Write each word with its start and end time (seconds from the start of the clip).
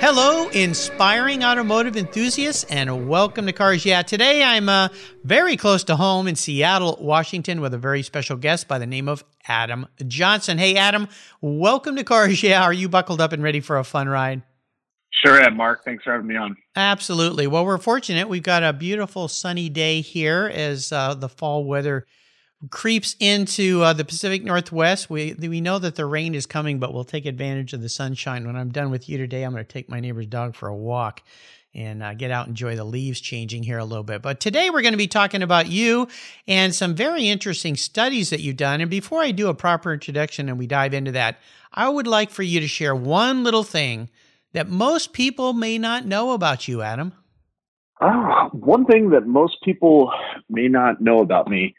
Hello, 0.00 0.48
inspiring 0.48 1.44
automotive 1.44 1.94
enthusiasts, 1.94 2.64
and 2.70 3.06
welcome 3.06 3.44
to 3.44 3.52
Cars 3.52 3.84
Yeah. 3.84 4.00
Today 4.00 4.42
I'm 4.42 4.66
uh, 4.66 4.88
very 5.24 5.58
close 5.58 5.84
to 5.84 5.96
home 5.96 6.26
in 6.26 6.36
Seattle, 6.36 6.96
Washington, 6.98 7.60
with 7.60 7.74
a 7.74 7.78
very 7.78 8.02
special 8.02 8.38
guest 8.38 8.66
by 8.66 8.78
the 8.78 8.86
name 8.86 9.10
of 9.10 9.22
Adam 9.46 9.86
Johnson. 10.06 10.56
Hey, 10.56 10.76
Adam, 10.76 11.06
welcome 11.42 11.96
to 11.96 12.02
Cars 12.02 12.42
Yeah. 12.42 12.62
Are 12.62 12.72
you 12.72 12.88
buckled 12.88 13.20
up 13.20 13.34
and 13.34 13.42
ready 13.42 13.60
for 13.60 13.76
a 13.76 13.84
fun 13.84 14.08
ride? 14.08 14.40
Sure 15.22 15.38
am, 15.38 15.54
Mark. 15.58 15.84
Thanks 15.84 16.02
for 16.02 16.12
having 16.12 16.28
me 16.28 16.36
on. 16.36 16.56
Absolutely. 16.74 17.46
Well, 17.46 17.66
we're 17.66 17.76
fortunate. 17.76 18.26
We've 18.26 18.42
got 18.42 18.62
a 18.62 18.72
beautiful 18.72 19.28
sunny 19.28 19.68
day 19.68 20.00
here 20.00 20.50
as 20.52 20.92
uh, 20.92 21.12
the 21.12 21.28
fall 21.28 21.66
weather 21.66 22.06
creeps 22.68 23.16
into 23.18 23.82
uh, 23.82 23.92
the 23.94 24.04
Pacific 24.04 24.44
Northwest. 24.44 25.08
We 25.08 25.34
we 25.34 25.60
know 25.60 25.78
that 25.78 25.94
the 25.94 26.04
rain 26.04 26.34
is 26.34 26.44
coming, 26.44 26.78
but 26.78 26.92
we'll 26.92 27.04
take 27.04 27.24
advantage 27.24 27.72
of 27.72 27.80
the 27.80 27.88
sunshine. 27.88 28.46
When 28.46 28.56
I'm 28.56 28.70
done 28.70 28.90
with 28.90 29.08
you 29.08 29.16
today, 29.16 29.44
I'm 29.44 29.52
going 29.52 29.64
to 29.64 29.72
take 29.72 29.88
my 29.88 30.00
neighbor's 30.00 30.26
dog 30.26 30.54
for 30.54 30.68
a 30.68 30.76
walk 30.76 31.22
and 31.72 32.02
uh, 32.02 32.14
get 32.14 32.30
out 32.30 32.46
and 32.46 32.52
enjoy 32.52 32.76
the 32.76 32.84
leaves 32.84 33.20
changing 33.20 33.62
here 33.62 33.78
a 33.78 33.84
little 33.84 34.04
bit. 34.04 34.22
But 34.22 34.40
today 34.40 34.70
we're 34.70 34.82
going 34.82 34.92
to 34.92 34.98
be 34.98 35.06
talking 35.06 35.42
about 35.42 35.68
you 35.68 36.08
and 36.48 36.74
some 36.74 36.94
very 36.94 37.28
interesting 37.28 37.76
studies 37.76 38.30
that 38.30 38.40
you've 38.40 38.56
done. 38.56 38.80
And 38.80 38.90
before 38.90 39.22
I 39.22 39.30
do 39.30 39.48
a 39.48 39.54
proper 39.54 39.92
introduction 39.92 40.48
and 40.48 40.58
we 40.58 40.66
dive 40.66 40.94
into 40.94 41.12
that, 41.12 41.38
I 41.72 41.88
would 41.88 42.08
like 42.08 42.30
for 42.30 42.42
you 42.42 42.58
to 42.60 42.66
share 42.66 42.94
one 42.94 43.44
little 43.44 43.62
thing 43.62 44.10
that 44.52 44.68
most 44.68 45.12
people 45.12 45.52
may 45.52 45.78
not 45.78 46.06
know 46.06 46.32
about 46.32 46.66
you, 46.66 46.82
Adam. 46.82 47.12
Oh, 48.02 48.48
one 48.52 48.84
thing 48.86 49.10
that 49.10 49.26
most 49.26 49.62
people 49.62 50.10
may 50.48 50.66
not 50.66 51.00
know 51.00 51.20
about 51.20 51.48
me 51.48 51.76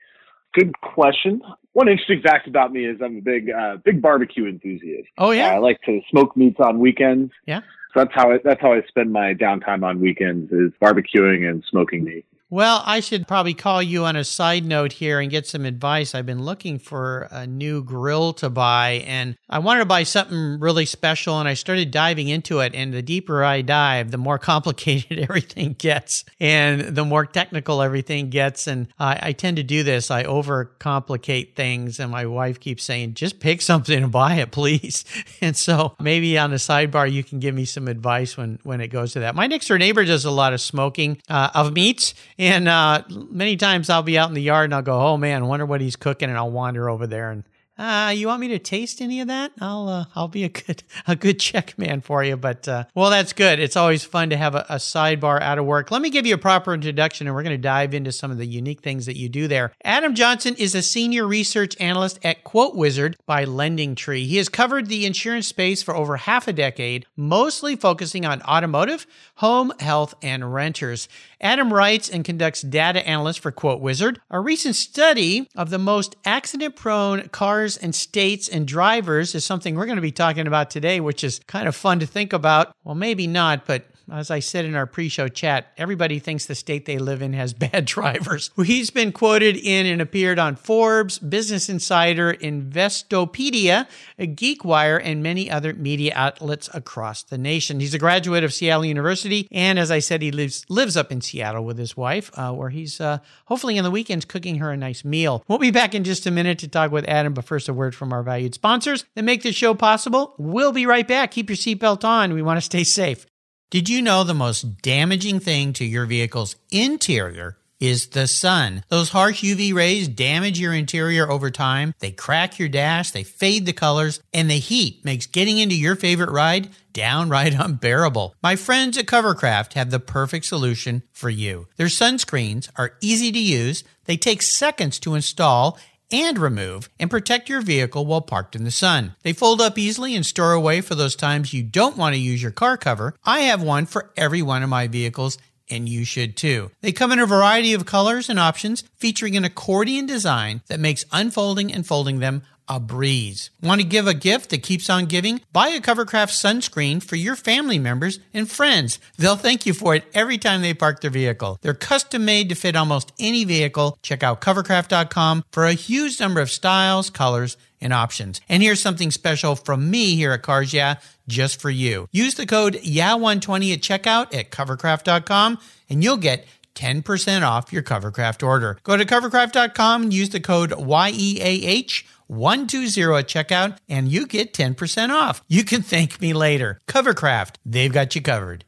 Good 0.54 0.80
question. 0.82 1.42
One 1.74 1.88
interesting 1.88 2.22
fact 2.22 2.48
about 2.48 2.74
me 2.74 2.86
is 2.86 3.00
I'm 3.02 3.18
a 3.18 3.22
big, 3.22 3.50
uh, 3.50 3.78
big 3.84 4.02
barbecue 4.02 4.48
enthusiast. 4.48 5.08
Oh 5.18 5.32
yeah, 5.32 5.52
uh, 5.52 5.56
I 5.56 5.58
like 5.60 5.82
to 5.84 6.02
smoke 6.10 6.36
meats 6.36 6.60
on 6.60 6.80
weekends. 6.80 7.32
Yeah, 7.46 7.62
so 7.94 8.02
that's 8.02 8.12
how 8.14 8.32
I, 8.32 8.40
that's 8.44 8.62
how 8.62 8.74
I 8.74 8.82
spend 8.88 9.12
my 9.14 9.34
downtime 9.34 9.84
on 9.84 10.00
weekends 10.00 10.52
is 10.52 10.72
barbecuing 10.82 11.50
and 11.50 11.64
smoking 11.70 12.04
meat. 12.04 12.26
Well, 12.54 12.84
I 12.86 13.00
should 13.00 13.30
probably 13.30 13.54
call 13.54 13.82
you 13.82 14.04
on 14.04 14.18
a 14.18 14.26
side 14.26 14.66
note 14.66 14.92
here 14.92 15.22
and 15.22 15.32
get 15.32 15.48
some 15.48 15.64
advice. 15.64 16.14
I've 16.14 16.26
been 16.26 16.44
looking 16.44 16.80
for 16.80 17.30
a 17.32 17.48
new 17.48 17.82
grill 17.82 18.34
to 18.34 18.50
buy 18.50 19.06
and 19.08 19.38
I 19.50 19.60
wanted 19.60 19.80
to 19.80 19.86
buy 19.86 20.04
something 20.04 20.60
really 20.60 20.86
special 20.86 21.40
and 21.40 21.48
I 21.48 21.54
started 21.54 21.92
diving 21.92 22.28
into 22.28 22.60
it. 22.60 22.76
And 22.76 22.94
the 22.94 23.02
deeper 23.02 23.42
I 23.42 23.62
dive, 23.62 24.12
the 24.12 24.18
more 24.18 24.38
complicated 24.52 25.18
everything 25.30 25.76
gets 25.80 26.26
and 26.42 26.82
the 26.82 27.06
more 27.06 27.26
technical 27.26 27.82
everything 27.82 28.30
gets. 28.30 28.68
And 28.68 28.90
I, 29.00 29.30
I 29.30 29.32
tend 29.32 29.56
to 29.56 29.64
do 29.64 29.84
this. 29.84 30.12
I 30.12 30.26
overcomplicate 30.26 31.56
things 31.56 32.02
and 32.02 32.12
my 32.12 32.26
wife 32.26 32.60
keeps 32.60 32.84
saying, 32.84 33.14
just 33.14 33.40
pick 33.40 33.62
something 33.62 34.04
and 34.04 34.12
buy 34.12 34.36
it, 34.36 34.52
please. 34.52 35.06
And 35.40 35.56
so 35.56 35.96
maybe 36.02 36.38
on 36.38 36.50
the 36.50 36.58
sidebar, 36.58 37.10
you 37.10 37.24
can 37.24 37.40
give 37.40 37.56
me 37.56 37.64
some 37.64 37.88
advice 37.88 38.36
when, 38.36 38.60
when 38.64 38.82
it 38.82 38.90
goes 38.90 39.14
to 39.14 39.22
that. 39.22 39.36
My 39.36 39.48
next 39.48 39.70
door 39.70 39.78
neighbor 39.78 40.04
does 40.04 40.26
a 40.26 40.32
lot 40.32 40.52
of 40.52 40.60
smoking 40.60 41.22
uh, 41.30 41.52
of 41.54 41.72
meats 41.72 42.14
and 42.42 42.68
uh, 42.68 43.04
many 43.08 43.56
times 43.56 43.88
I'll 43.88 44.02
be 44.02 44.18
out 44.18 44.30
in 44.30 44.34
the 44.34 44.42
yard 44.42 44.66
and 44.66 44.74
I'll 44.74 44.82
go, 44.82 45.00
oh 45.00 45.16
man, 45.16 45.46
wonder 45.46 45.66
what 45.66 45.80
he's 45.80 45.96
cooking, 45.96 46.28
and 46.28 46.38
I'll 46.38 46.50
wander 46.50 46.90
over 46.90 47.06
there 47.06 47.30
and 47.30 47.44
uh, 47.82 48.10
you 48.12 48.28
want 48.28 48.40
me 48.40 48.50
to 48.50 48.60
taste 48.60 49.02
any 49.02 49.22
of 49.22 49.28
that? 49.28 49.52
I'll 49.60 49.90
uh, 49.90 50.06
I'll 50.16 50.28
be 50.28 50.44
a 50.44 50.50
good 50.50 50.84
a 51.08 51.16
good 51.16 51.40
check 51.40 51.78
man 51.80 52.02
for 52.02 52.24
you. 52.24 52.38
But 52.38 52.68
uh, 52.68 52.84
well, 52.94 53.10
that's 53.10 53.34
good. 53.34 53.60
It's 53.60 53.76
always 53.76 54.04
fun 54.04 54.30
to 54.30 54.38
have 54.38 54.54
a, 54.54 54.66
a, 54.70 54.76
sidebar 54.76 55.42
out 55.42 55.58
of 55.58 55.66
work. 55.66 55.90
Let 55.90 56.02
me 56.02 56.12
give 56.12 56.28
you 56.28 56.36
a 56.36 56.38
proper 56.38 56.74
introduction, 56.74 57.26
and 57.26 57.36
we're 57.36 57.42
going 57.42 57.56
to 57.56 57.62
dive 57.62 57.96
into 57.96 58.12
some 58.12 58.30
of 58.30 58.38
the 58.38 58.46
unique 58.46 58.82
things 58.82 59.08
that 59.08 59.18
you 59.18 59.30
do 59.30 59.48
there. 59.48 59.72
Adam 59.84 60.14
Johnson 60.14 60.54
is 60.60 60.76
a 60.76 60.82
senior 60.84 61.26
research 61.26 61.76
analyst 61.80 62.20
at 62.24 62.44
Quote 62.44 62.76
Wizard 62.76 63.18
by 63.26 63.46
Lending 63.46 63.96
Tree. 63.96 64.28
He 64.28 64.38
has 64.38 64.48
covered 64.48 64.88
the 64.88 65.06
insurance 65.08 65.48
space 65.48 65.82
for 65.82 65.96
over 65.96 66.18
half 66.18 66.48
a 66.48 66.54
decade, 66.54 67.08
mostly 67.16 67.76
focusing 67.76 68.26
on 68.26 68.44
automotive, 68.44 69.08
home, 69.36 69.74
health, 69.80 70.14
and 70.22 70.54
renters. 70.54 71.10
Adam 71.40 71.74
writes 71.74 72.10
and 72.10 72.24
conducts 72.24 72.62
data 72.62 73.04
analysis 73.04 73.38
for 73.38 73.52
Quote 73.52 73.82
Wizard. 73.82 74.20
A 74.30 74.40
recent 74.40 74.76
study 74.76 75.50
of 75.56 75.72
the 75.72 75.80
most 75.80 76.16
accident 76.26 76.76
prone 76.76 77.28
cars 77.72 77.84
and 77.84 77.96
states 77.96 78.48
and 78.48 78.68
drivers 78.68 79.36
is 79.36 79.46
something 79.46 79.76
we're 79.76 79.86
going 79.86 79.98
to 79.98 80.02
be 80.02 80.12
talking 80.12 80.48
about 80.48 80.70
today, 80.70 81.00
which 81.00 81.24
is 81.24 81.40
kind 81.48 81.68
of 81.68 81.76
fun 81.76 82.00
to 82.00 82.06
think 82.06 82.34
about. 82.34 82.74
Well, 82.84 82.96
maybe 82.96 83.28
not, 83.28 83.66
but 83.66 83.86
as 84.12 84.32
I 84.32 84.40
said 84.40 84.66
in 84.66 84.76
our 84.76 84.86
pre 84.86 85.10
show 85.10 85.28
chat, 85.28 85.72
everybody 85.78 86.20
thinks 86.20 86.46
the 86.46 86.56
state 86.56 86.86
they 86.86 86.98
live 86.98 87.22
in 87.22 87.34
has 87.34 87.54
bad 87.62 87.86
drivers. 87.86 88.52
He's 88.64 88.90
been 88.90 89.12
quoted 89.12 89.58
in 89.58 89.86
and 89.86 90.02
appeared 90.02 90.40
on 90.40 90.56
Forbes, 90.56 91.20
Business 91.20 91.70
Insider, 91.70 92.34
Investopedia, 92.34 93.88
GeekWire, 94.20 95.02
and 95.04 95.24
many 95.24 95.50
other 95.50 95.74
media 95.74 96.14
outlets 96.16 96.70
across 96.74 97.24
the 97.24 97.38
nation. 97.38 97.80
He's 97.80 97.94
a 97.94 98.00
graduate 98.00 98.44
of 98.44 98.54
Seattle 98.54 98.86
University, 98.86 99.48
and 99.52 99.80
as 99.80 99.92
I 99.92 100.00
said, 100.00 100.22
he 100.22 100.32
lives 100.32 100.66
lives 100.70 100.98
up 100.98 101.12
in 101.12 101.22
Seattle 101.22 101.66
with 101.66 101.78
his 101.78 101.98
wife, 101.98 102.32
uh, 102.36 102.52
where 102.52 102.70
he's 102.70 103.00
uh, 103.02 103.20
hopefully 103.46 103.78
in 103.78 103.84
the 103.84 103.92
weekends 103.92 104.26
cooking 104.26 104.58
her 104.58 104.72
a 104.72 104.78
nice 104.78 105.04
meal. 105.04 105.44
We'll 105.48 105.58
be 105.58 105.72
back 105.72 105.96
in 105.96 106.04
just 106.04 106.26
a 106.26 106.32
minute 106.32 106.60
to 106.60 106.68
talk 106.68 106.92
with 106.92 107.08
Adam, 107.08 107.34
but 107.34 107.46
first, 107.46 107.70
a 107.70 107.74
word 107.74 107.96
from 107.96 108.14
our 108.14 108.24
valued 108.24 108.54
sponsors 108.54 109.06
that 109.16 109.24
make 109.24 109.44
this 109.44 109.56
show 109.56 109.74
possible. 109.74 110.36
We'll 110.38 110.72
be 110.72 110.86
right 110.86 111.08
back. 111.08 111.32
Keep 111.32 111.50
your 111.50 111.58
seatbelt 111.58 112.04
on. 112.04 112.34
We 112.34 112.42
want 112.42 112.58
to 112.58 112.62
stay 112.62 112.84
safe. 112.84 113.26
Did 113.72 113.88
you 113.88 114.02
know 114.02 114.26
the 114.26 114.34
most 114.34 114.82
damaging 114.82 115.40
thing 115.40 115.72
to 115.74 115.86
your 115.86 116.06
vehicle's 116.06 116.58
interior 116.72 117.56
is 117.80 118.08
the 118.08 118.28
sun. 118.28 118.84
Those 118.90 119.12
harsh 119.12 119.42
UV 119.42 119.74
rays 119.74 120.10
damage 120.10 120.60
your 120.60 120.74
interior 120.74 121.32
over 121.32 121.50
time. 121.50 121.94
They 122.00 122.12
crack 122.12 122.60
your 122.60 122.68
dash, 122.68 123.12
they 123.12 123.24
fade 123.24 123.66
the 123.66 123.72
colors, 123.72 124.20
and 124.34 124.52
the 124.52 124.60
heat 124.60 125.06
makes 125.06 125.26
getting 125.26 125.58
into 125.58 125.74
your 125.74 125.96
favorite 125.96 126.32
ride 126.32 126.70
downright 126.92 127.54
unbearable. 127.58 128.36
My 128.44 128.58
friends 128.58 128.98
at 128.98 129.06
Covercraft 129.06 129.74
have 129.74 129.90
the 129.90 130.02
perfect 130.02 130.46
solution 130.46 131.04
for 131.14 131.30
you. 131.30 131.68
Their 131.78 131.88
sunscreens 131.88 132.70
are 132.76 132.98
easy 133.00 133.32
to 133.32 133.40
use, 133.40 133.86
they 134.04 134.18
take 134.18 134.42
seconds 134.42 135.00
to 135.00 135.16
install, 135.16 135.80
and 136.12 136.38
remove 136.38 136.90
and 137.00 137.10
protect 137.10 137.50
your 137.50 137.62
vehicle 137.62 138.06
while 138.06 138.22
parked 138.22 138.56
in 138.56 138.64
the 138.64 138.72
sun. 138.72 139.16
They 139.24 139.34
fold 139.34 139.62
up 139.62 139.78
easily 139.78 140.16
and 140.16 140.26
store 140.26 140.54
away 140.54 140.82
for 140.82 140.96
those 140.96 141.16
times 141.16 141.54
you 141.54 141.64
don't 141.64 141.98
want 141.98 142.14
to 142.14 142.20
use 142.20 142.42
your 142.42 142.52
car 142.52 142.78
cover. 142.78 143.16
I 143.24 143.42
have 143.42 143.62
one 143.62 143.86
for 143.86 144.12
every 144.18 144.42
one 144.42 144.64
of 144.64 144.70
my 144.70 144.88
vehicles 144.88 145.38
and 145.70 145.88
you 145.88 146.04
should 146.04 146.36
too. 146.36 146.72
They 146.82 146.92
come 146.92 147.12
in 147.12 147.20
a 147.20 147.26
variety 147.26 147.74
of 147.74 147.86
colors 147.86 148.30
and 148.30 148.38
options, 148.38 148.84
featuring 148.98 149.38
an 149.38 149.46
accordion 149.46 150.06
design 150.06 150.62
that 150.68 150.80
makes 150.80 151.06
unfolding 151.12 151.74
and 151.74 151.88
folding 151.88 152.20
them 152.20 152.44
a 152.76 152.80
breeze. 152.80 153.50
Want 153.62 153.82
to 153.82 153.88
give 153.88 154.08
a 154.08 154.14
gift 154.14 154.50
that 154.50 154.64
keeps 154.64 154.90
on 154.90 155.06
giving? 155.06 155.42
Buy 155.52 155.70
a 155.70 155.82
Covercraft 155.82 156.32
sunscreen 156.32 157.04
for 157.04 157.18
your 157.18 157.36
family 157.36 157.78
members 157.78 158.20
and 158.34 158.50
friends. 158.50 158.98
They'll 159.18 159.36
thank 159.36 159.66
you 159.66 159.74
for 159.74 159.94
it 159.94 160.06
every 160.14 160.38
time 160.38 160.62
they 160.62 160.74
park 160.74 161.02
their 161.02 161.12
vehicle. 161.12 161.58
They're 161.62 161.74
custom 161.74 162.24
made 162.24 162.48
to 162.48 162.56
fit 162.56 162.78
almost 162.78 163.12
any 163.20 163.44
vehicle. 163.44 163.98
Check 164.02 164.24
out 164.24 164.40
covercraft.com 164.40 165.44
for 165.52 165.66
a 165.66 165.74
huge 165.74 166.18
number 166.20 166.40
of 166.40 166.50
styles, 166.50 167.10
colors, 167.10 167.58
and 167.82 167.92
options. 167.92 168.40
And 168.48 168.64
here's 168.64 168.82
something 168.82 169.12
special 169.12 169.56
from 169.58 169.92
me 169.92 170.16
here 170.16 170.32
at 170.32 170.42
Cars 170.42 170.74
Yeah, 170.74 170.96
just 171.28 171.60
for 171.60 171.70
you. 171.70 172.08
Use 172.12 172.36
the 172.36 172.46
code 172.46 172.76
YEAH120 172.76 173.74
at 173.74 173.82
checkout 173.82 174.34
at 174.34 174.50
covercraft.com 174.50 175.58
and 175.90 176.04
you'll 176.04 176.18
get 176.18 176.46
10% 176.76 177.42
off 177.42 177.74
your 177.74 177.84
Covercraft 177.84 178.46
order. 178.46 178.78
Go 178.84 178.96
to 178.96 179.06
covercraft.com 179.06 180.04
and 180.04 180.14
use 180.14 180.30
the 180.30 180.40
code 180.40 180.72
YEAH 180.72 182.04
120 182.32 183.18
at 183.18 183.28
checkout 183.28 183.78
and 183.90 184.08
you 184.08 184.26
get 184.26 184.54
10% 184.54 185.10
off. 185.10 185.44
You 185.50 185.66
can 185.66 185.82
thank 185.82 186.22
me 186.22 186.32
later. 186.32 186.80
Covercraft, 186.88 187.56
they've 187.66 187.92
got 187.92 188.16
you 188.16 188.22
covered. 188.22 188.64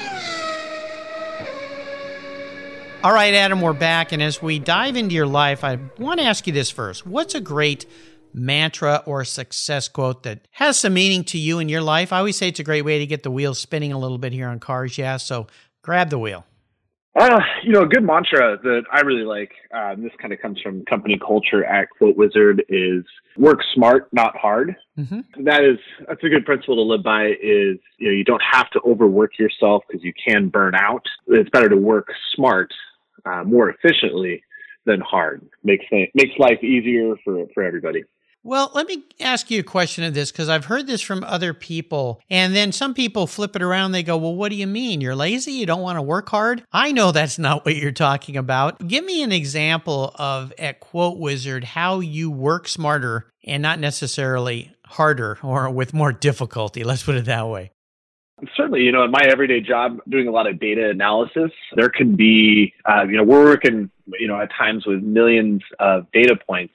All 3.04 3.14
right, 3.14 3.34
Adam, 3.34 3.62
we're 3.62 3.74
back. 3.74 4.12
And 4.12 4.22
as 4.22 4.44
we 4.44 4.60
dive 4.60 4.96
into 4.96 5.16
your 5.16 5.26
life, 5.26 5.64
I 5.64 5.80
want 5.98 6.20
to 6.20 6.26
ask 6.26 6.46
you 6.46 6.54
this 6.54 6.70
first. 6.70 7.04
What's 7.08 7.34
a 7.34 7.42
great 7.42 7.88
mantra 8.32 9.02
or 9.08 9.26
success 9.26 9.88
quote 9.88 10.22
that 10.22 10.48
has 10.52 10.80
some 10.80 10.94
meaning 10.94 11.24
to 11.24 11.40
you 11.40 11.58
in 11.58 11.68
your 11.68 11.82
life. 11.82 12.14
I 12.14 12.20
always 12.20 12.38
say 12.38 12.50
it's 12.50 12.60
a 12.60 12.64
great 12.64 12.84
way 12.84 13.00
to 13.00 13.08
get 13.08 13.24
the 13.24 13.32
wheels 13.32 13.58
spinning 13.58 13.92
a 13.92 13.98
little 13.98 14.20
bit 14.20 14.34
here 14.34 14.48
on 14.48 14.60
cars. 14.60 15.00
Yeah. 15.00 15.18
So 15.18 15.48
grab 15.82 16.12
the 16.12 16.20
wheel. 16.20 16.46
Uh, 17.20 17.40
you 17.64 17.72
know, 17.74 17.82
a 17.82 17.88
good 17.88 18.04
mantra 18.04 18.58
that 18.62 18.84
I 18.92 19.02
really 19.02 19.26
like, 19.26 19.52
uh, 19.76 19.96
this 19.96 20.12
kind 20.22 20.32
of 20.32 20.40
comes 20.40 20.62
from 20.62 20.86
company 20.86 21.20
culture 21.20 21.66
at 21.66 21.90
Quote 21.90 22.16
Wizard 22.16 22.64
is 22.70 23.04
work 23.36 23.60
smart, 23.74 24.08
not 24.14 24.38
hard. 24.38 24.76
Mm-hmm. 24.98 25.44
That 25.44 25.64
is, 25.64 25.78
that's 26.08 26.24
a 26.24 26.30
good 26.30 26.46
principle 26.46 26.76
to 26.76 26.84
live 26.84 27.04
by 27.04 27.32
is, 27.42 27.80
you 27.98 28.08
know, 28.08 28.12
you 28.12 28.24
don't 28.24 28.44
have 28.50 28.70
to 28.70 28.80
overwork 28.88 29.38
yourself 29.40 29.84
because 29.88 30.04
you 30.04 30.14
can 30.26 30.48
burn 30.48 30.76
out. 30.76 31.04
It's 31.28 31.50
better 31.50 31.68
to 31.68 31.76
work 31.76 32.08
smart, 32.34 32.72
uh, 33.26 33.44
more 33.44 33.70
efficiently 33.70 34.44
than 34.86 35.02
hard. 35.02 35.48
Makes, 35.64 35.86
makes 35.92 36.38
life 36.40 36.64
easier 36.64 37.16
for, 37.24 37.46
for 37.54 37.64
everybody. 37.64 38.04
Well, 38.44 38.72
let 38.74 38.88
me 38.88 39.04
ask 39.20 39.52
you 39.52 39.60
a 39.60 39.64
question 39.64 40.04
of 40.04 40.16
this 40.16 40.32
because 40.32 40.50
I've 40.50 40.66
heard 40.66 40.88
this 40.88 41.02
from 41.02 41.24
other 41.24 41.54
people. 41.54 42.20
And 42.28 42.56
then 42.56 42.72
some 42.72 42.96
people 42.96 43.28
flip 43.28 43.56
it 43.56 43.62
around. 43.62 43.92
They 43.92 44.02
go, 44.02 44.18
Well, 44.18 44.36
what 44.36 44.50
do 44.50 44.56
you 44.56 44.66
mean? 44.66 45.00
You're 45.00 45.16
lazy? 45.16 45.52
You 45.52 45.68
don't 45.68 45.84
want 45.84 45.98
to 45.98 46.02
work 46.02 46.28
hard? 46.30 46.64
I 46.72 46.92
know 46.92 47.12
that's 47.12 47.38
not 47.38 47.66
what 47.66 47.76
you're 47.76 47.92
talking 47.92 48.38
about. 48.38 48.88
Give 48.88 49.06
me 49.06 49.22
an 49.22 49.32
example 49.32 50.12
of 50.16 50.54
at 50.58 50.80
Quote 50.80 51.20
Wizard 51.20 51.64
how 51.64 52.00
you 52.00 52.32
work 52.32 52.68
smarter 52.68 53.28
and 53.44 53.62
not 53.62 53.80
necessarily 53.80 54.74
harder 54.86 55.38
or 55.44 55.70
with 55.70 55.94
more 55.94 56.12
difficulty. 56.12 56.84
Let's 56.84 57.04
put 57.04 57.16
it 57.16 57.26
that 57.26 57.48
way. 57.48 57.72
Certainly, 58.56 58.82
you 58.82 58.92
know, 58.92 59.04
in 59.04 59.12
my 59.12 59.22
everyday 59.30 59.62
job, 59.62 60.00
doing 60.10 60.28
a 60.28 60.32
lot 60.32 60.48
of 60.48 60.60
data 60.60 60.90
analysis, 60.90 61.52
there 61.76 61.90
can 61.90 62.16
be, 62.16 62.74
uh, 62.86 63.04
you 63.04 63.18
know, 63.18 63.24
we're 63.24 63.46
working, 63.46 63.90
you 64.20 64.28
know, 64.28 64.40
at 64.40 64.50
times 64.58 64.86
with 64.86 65.02
millions 65.04 65.62
of 65.80 66.12
data 66.12 66.36
points. 66.36 66.74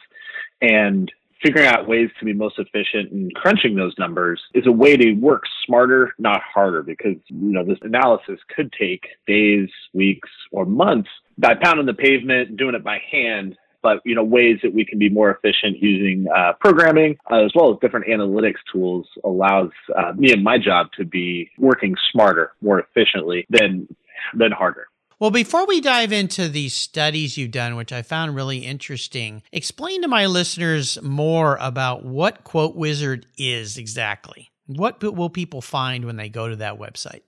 And 0.62 1.10
figuring 1.42 1.66
out 1.66 1.86
ways 1.86 2.10
to 2.18 2.24
be 2.24 2.32
most 2.32 2.58
efficient 2.58 3.12
and 3.12 3.34
crunching 3.34 3.76
those 3.76 3.94
numbers 3.98 4.40
is 4.54 4.66
a 4.66 4.72
way 4.72 4.96
to 4.96 5.12
work 5.14 5.44
smarter, 5.64 6.14
not 6.18 6.40
harder, 6.42 6.82
because 6.82 7.16
you 7.28 7.52
know 7.52 7.64
this 7.64 7.78
analysis 7.82 8.40
could 8.54 8.72
take 8.72 9.06
days, 9.26 9.68
weeks, 9.92 10.28
or 10.50 10.64
months 10.64 11.10
by 11.38 11.54
pounding 11.54 11.86
the 11.86 11.94
pavement, 11.94 12.56
doing 12.56 12.74
it 12.74 12.82
by 12.82 12.98
hand. 13.10 13.56
But 13.82 13.98
you 14.04 14.14
know 14.14 14.24
ways 14.24 14.58
that 14.62 14.74
we 14.74 14.84
can 14.84 14.98
be 14.98 15.08
more 15.08 15.30
efficient 15.30 15.78
using 15.80 16.26
uh, 16.34 16.52
programming 16.60 17.16
uh, 17.30 17.44
as 17.44 17.52
well 17.54 17.72
as 17.72 17.78
different 17.80 18.06
analytics 18.06 18.60
tools 18.72 19.06
allows 19.24 19.70
uh, 19.96 20.12
me 20.16 20.32
and 20.32 20.42
my 20.42 20.58
job 20.58 20.88
to 20.98 21.04
be 21.04 21.50
working 21.58 21.94
smarter, 22.12 22.52
more 22.60 22.80
efficiently 22.80 23.46
than 23.50 23.88
than 24.34 24.52
harder. 24.52 24.86
Well, 25.18 25.30
before 25.30 25.66
we 25.66 25.80
dive 25.80 26.12
into 26.12 26.46
these 26.46 26.74
studies 26.74 27.38
you've 27.38 27.50
done, 27.50 27.76
which 27.76 27.90
I 27.90 28.02
found 28.02 28.34
really 28.34 28.58
interesting, 28.58 29.42
explain 29.50 30.02
to 30.02 30.08
my 30.08 30.26
listeners 30.26 31.00
more 31.00 31.56
about 31.58 32.04
what 32.04 32.44
Quote 32.44 32.76
Wizard 32.76 33.26
is 33.38 33.78
exactly. 33.78 34.50
What 34.66 35.02
will 35.02 35.30
people 35.30 35.62
find 35.62 36.04
when 36.04 36.16
they 36.16 36.28
go 36.28 36.48
to 36.50 36.56
that 36.56 36.78
website? 36.78 37.22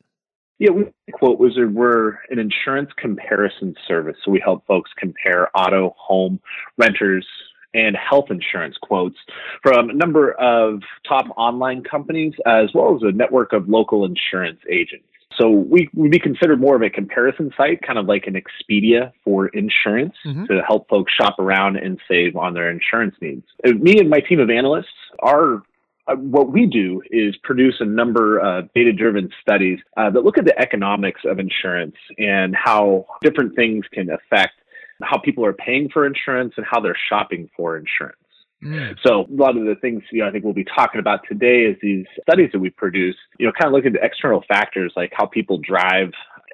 Yeah, 0.58 0.70
we 0.70 0.84
Quote 1.12 1.38
Wizard, 1.38 1.74
we're 1.74 2.18
an 2.30 2.38
insurance 2.38 2.90
comparison 2.96 3.74
service. 3.86 4.16
So 4.24 4.30
we 4.30 4.40
help 4.44 4.66
folks 4.66 4.90
compare 4.96 5.48
auto, 5.56 5.94
home, 5.96 6.40
renters, 6.76 7.26
and 7.74 7.96
health 7.96 8.26
insurance 8.30 8.76
quotes 8.80 9.16
from 9.62 9.90
a 9.90 9.94
number 9.94 10.32
of 10.32 10.80
top 11.06 11.26
online 11.36 11.82
companies 11.84 12.32
as 12.46 12.70
well 12.74 12.96
as 12.96 13.02
a 13.02 13.12
network 13.12 13.52
of 13.52 13.68
local 13.68 14.04
insurance 14.04 14.60
agents. 14.70 15.04
So 15.38 15.50
we 15.50 15.88
would 15.94 16.10
be 16.10 16.18
considered 16.18 16.60
more 16.60 16.74
of 16.74 16.82
a 16.82 16.90
comparison 16.90 17.52
site, 17.56 17.82
kind 17.82 17.98
of 17.98 18.06
like 18.06 18.26
an 18.26 18.34
Expedia 18.34 19.12
for 19.22 19.48
insurance 19.48 20.14
mm-hmm. 20.26 20.46
to 20.46 20.62
help 20.66 20.88
folks 20.88 21.12
shop 21.12 21.38
around 21.38 21.76
and 21.76 22.00
save 22.08 22.34
on 22.34 22.54
their 22.54 22.70
insurance 22.70 23.14
needs. 23.20 23.44
Me 23.64 23.98
and 23.98 24.10
my 24.10 24.20
team 24.20 24.40
of 24.40 24.50
analysts 24.50 24.86
are 25.20 25.62
uh, 26.08 26.16
what 26.16 26.52
we 26.52 26.66
do 26.66 27.02
is 27.10 27.36
produce 27.42 27.76
a 27.80 27.84
number 27.84 28.38
of 28.38 28.72
data 28.74 28.92
driven 28.92 29.30
studies 29.40 29.78
uh, 29.96 30.10
that 30.10 30.24
look 30.24 30.38
at 30.38 30.44
the 30.44 30.58
economics 30.58 31.20
of 31.24 31.38
insurance 31.38 31.96
and 32.18 32.54
how 32.56 33.06
different 33.22 33.54
things 33.54 33.84
can 33.92 34.08
affect 34.10 34.54
how 35.02 35.18
people 35.18 35.44
are 35.44 35.52
paying 35.52 35.88
for 35.88 36.06
insurance 36.06 36.54
and 36.56 36.66
how 36.68 36.80
they're 36.80 36.98
shopping 37.08 37.48
for 37.56 37.76
insurance. 37.76 38.16
Mm. 38.64 38.96
So 39.06 39.20
a 39.20 39.26
lot 39.30 39.56
of 39.56 39.64
the 39.64 39.76
things 39.80 40.02
you 40.10 40.20
know 40.20 40.28
I 40.28 40.32
think 40.32 40.44
we'll 40.44 40.52
be 40.52 40.64
talking 40.64 40.98
about 40.98 41.20
today 41.28 41.62
is 41.62 41.76
these 41.80 42.06
studies 42.22 42.50
that 42.52 42.58
we 42.58 42.70
produce. 42.70 43.14
You 43.38 43.46
know, 43.46 43.52
kind 43.52 43.68
of 43.68 43.72
look 43.72 43.86
at 43.86 43.92
the 43.92 44.04
external 44.04 44.42
factors 44.48 44.92
like 44.96 45.12
how 45.14 45.26
people 45.26 45.58
drive 45.58 46.10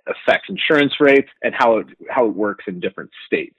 affects 0.06 0.50
insurance 0.50 0.92
rates 1.00 1.30
and 1.42 1.54
how 1.56 1.78
it 1.78 1.86
how 2.10 2.26
it 2.26 2.34
works 2.34 2.64
in 2.66 2.80
different 2.80 3.10
states. 3.26 3.56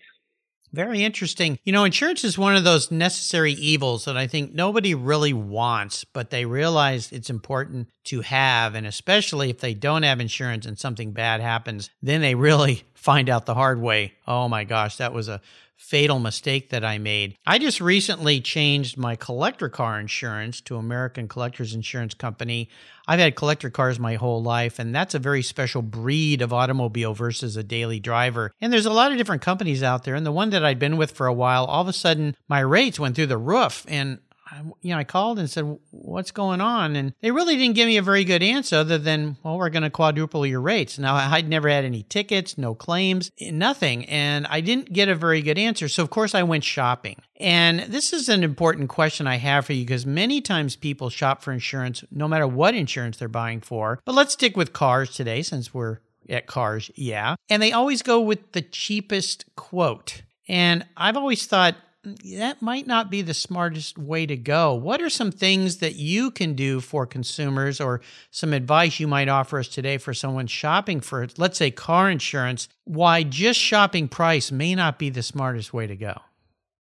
Very 0.75 1.05
interesting. 1.05 1.57
You 1.63 1.71
know, 1.71 1.85
insurance 1.85 2.25
is 2.25 2.37
one 2.37 2.57
of 2.57 2.65
those 2.65 2.91
necessary 2.91 3.53
evils 3.53 4.03
that 4.05 4.17
I 4.17 4.27
think 4.27 4.53
nobody 4.53 4.93
really 4.93 5.31
wants, 5.31 6.03
but 6.03 6.31
they 6.31 6.43
realize 6.43 7.13
it's 7.13 7.29
important 7.29 7.87
to 8.05 8.19
have. 8.19 8.75
And 8.75 8.85
especially 8.85 9.49
if 9.49 9.59
they 9.59 9.73
don't 9.73 10.03
have 10.03 10.19
insurance 10.19 10.65
and 10.65 10.77
something 10.77 11.13
bad 11.13 11.39
happens, 11.39 11.89
then 12.01 12.19
they 12.19 12.35
really 12.35 12.83
find 12.93 13.29
out 13.29 13.45
the 13.45 13.53
hard 13.53 13.79
way. 13.79 14.15
Oh 14.27 14.49
my 14.49 14.65
gosh, 14.65 14.97
that 14.97 15.13
was 15.13 15.29
a 15.29 15.39
fatal 15.75 16.19
mistake 16.19 16.69
that 16.69 16.83
I 16.83 16.97
made. 16.97 17.35
I 17.45 17.59
just 17.59 17.81
recently 17.81 18.41
changed 18.41 18.97
my 18.97 19.15
collector 19.15 19.69
car 19.69 19.99
insurance 19.99 20.61
to 20.61 20.77
American 20.77 21.27
Collectors 21.27 21.73
Insurance 21.73 22.13
Company. 22.13 22.69
I've 23.07 23.19
had 23.19 23.35
collector 23.35 23.69
cars 23.69 23.99
my 23.99 24.15
whole 24.15 24.41
life, 24.41 24.79
and 24.79 24.95
that's 24.95 25.13
a 25.13 25.19
very 25.19 25.43
special 25.43 25.81
breed 25.81 26.41
of 26.41 26.53
automobile 26.53 27.13
versus 27.13 27.55
a 27.55 27.63
daily 27.63 27.99
driver. 27.99 28.51
And 28.59 28.73
there's 28.73 28.85
a 28.85 28.93
lot 28.93 29.11
of 29.11 29.17
different 29.17 29.41
companies 29.41 29.83
out 29.83 30.03
there. 30.03 30.15
And 30.15 30.25
the 30.25 30.31
one 30.31 30.49
that 30.51 30.65
I'd 30.65 30.79
been 30.79 30.97
with 30.97 31.11
for 31.11 31.27
a 31.27 31.33
while, 31.33 31.65
all 31.65 31.81
of 31.81 31.87
a 31.87 31.93
sudden 31.93 32.35
my 32.47 32.61
rates 32.61 32.99
went 32.99 33.15
through 33.15 33.27
the 33.27 33.37
roof. 33.37 33.85
And 33.87 34.19
I, 34.47 34.61
you 34.81 34.91
know, 34.93 34.97
I 34.97 35.03
called 35.03 35.39
and 35.39 35.49
said, 35.49 35.77
"What's 35.91 36.31
going 36.31 36.61
on?" 36.61 36.95
And 36.95 37.13
they 37.21 37.31
really 37.31 37.55
didn't 37.55 37.75
give 37.75 37.87
me 37.87 37.97
a 37.97 38.01
very 38.01 38.23
good 38.23 38.43
answer, 38.43 38.77
other 38.77 38.97
than, 38.97 39.37
"Well, 39.43 39.57
we're 39.57 39.69
going 39.69 39.83
to 39.83 39.89
quadruple 39.89 40.45
your 40.45 40.61
rates." 40.61 40.99
Now, 40.99 41.15
I'd 41.15 41.49
never 41.49 41.67
had 41.69 41.85
any 41.85 42.03
tickets, 42.03 42.57
no 42.57 42.75
claims, 42.75 43.31
nothing, 43.41 44.05
and 44.05 44.45
I 44.47 44.61
didn't 44.61 44.93
get 44.93 45.09
a 45.09 45.15
very 45.15 45.41
good 45.41 45.57
answer. 45.57 45.87
So, 45.87 46.03
of 46.03 46.09
course, 46.09 46.35
I 46.35 46.43
went 46.43 46.63
shopping. 46.63 47.17
And 47.37 47.81
this 47.81 48.13
is 48.13 48.29
an 48.29 48.43
important 48.43 48.89
question 48.89 49.27
I 49.27 49.37
have 49.37 49.65
for 49.65 49.73
you 49.73 49.83
because 49.83 50.05
many 50.05 50.41
times 50.41 50.75
people 50.75 51.09
shop 51.09 51.41
for 51.41 51.51
insurance, 51.51 52.03
no 52.11 52.27
matter 52.27 52.47
what 52.47 52.75
insurance 52.75 53.17
they're 53.17 53.27
buying 53.27 53.61
for. 53.61 53.99
But 54.05 54.15
let's 54.15 54.33
stick 54.33 54.55
with 54.55 54.73
cars 54.73 55.09
today, 55.13 55.41
since 55.41 55.73
we're 55.73 55.99
at 56.29 56.47
cars, 56.47 56.89
yeah. 56.95 57.35
And 57.49 57.61
they 57.61 57.71
always 57.71 58.01
go 58.01 58.19
with 58.21 58.51
the 58.53 58.61
cheapest 58.61 59.45
quote. 59.55 60.21
And 60.47 60.85
I've 60.95 61.17
always 61.17 61.45
thought 61.45 61.75
that 62.05 62.61
might 62.61 62.87
not 62.87 63.09
be 63.09 63.21
the 63.21 63.33
smartest 63.33 63.97
way 63.97 64.25
to 64.25 64.37
go. 64.37 64.73
What 64.73 65.01
are 65.01 65.09
some 65.09 65.31
things 65.31 65.77
that 65.77 65.95
you 65.95 66.31
can 66.31 66.53
do 66.53 66.79
for 66.79 67.05
consumers 67.05 67.81
or 67.81 68.01
some 68.31 68.53
advice 68.53 68.99
you 68.99 69.07
might 69.07 69.27
offer 69.27 69.59
us 69.59 69.67
today 69.67 69.97
for 69.97 70.13
someone 70.13 70.47
shopping 70.47 70.99
for, 70.99 71.27
let's 71.37 71.57
say, 71.57 71.71
car 71.71 72.09
insurance? 72.09 72.67
Why 72.83 73.23
just 73.23 73.59
shopping 73.59 74.07
price 74.07 74.51
may 74.51 74.75
not 74.75 74.99
be 74.99 75.09
the 75.09 75.23
smartest 75.23 75.73
way 75.73 75.87
to 75.87 75.95
go? 75.95 76.21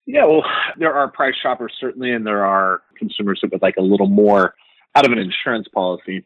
Yeah, 0.06 0.24
well, 0.24 0.44
there 0.78 0.92
are 0.92 1.08
price 1.08 1.34
shoppers 1.40 1.72
certainly, 1.78 2.10
and 2.10 2.26
there 2.26 2.44
are 2.44 2.82
consumers 2.98 3.40
that 3.42 3.52
would 3.52 3.62
like 3.62 3.76
a 3.78 3.82
little 3.82 4.08
more 4.08 4.54
out 4.94 5.06
of 5.06 5.12
an 5.12 5.18
insurance 5.18 5.68
policy. 5.68 6.24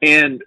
And 0.00 0.42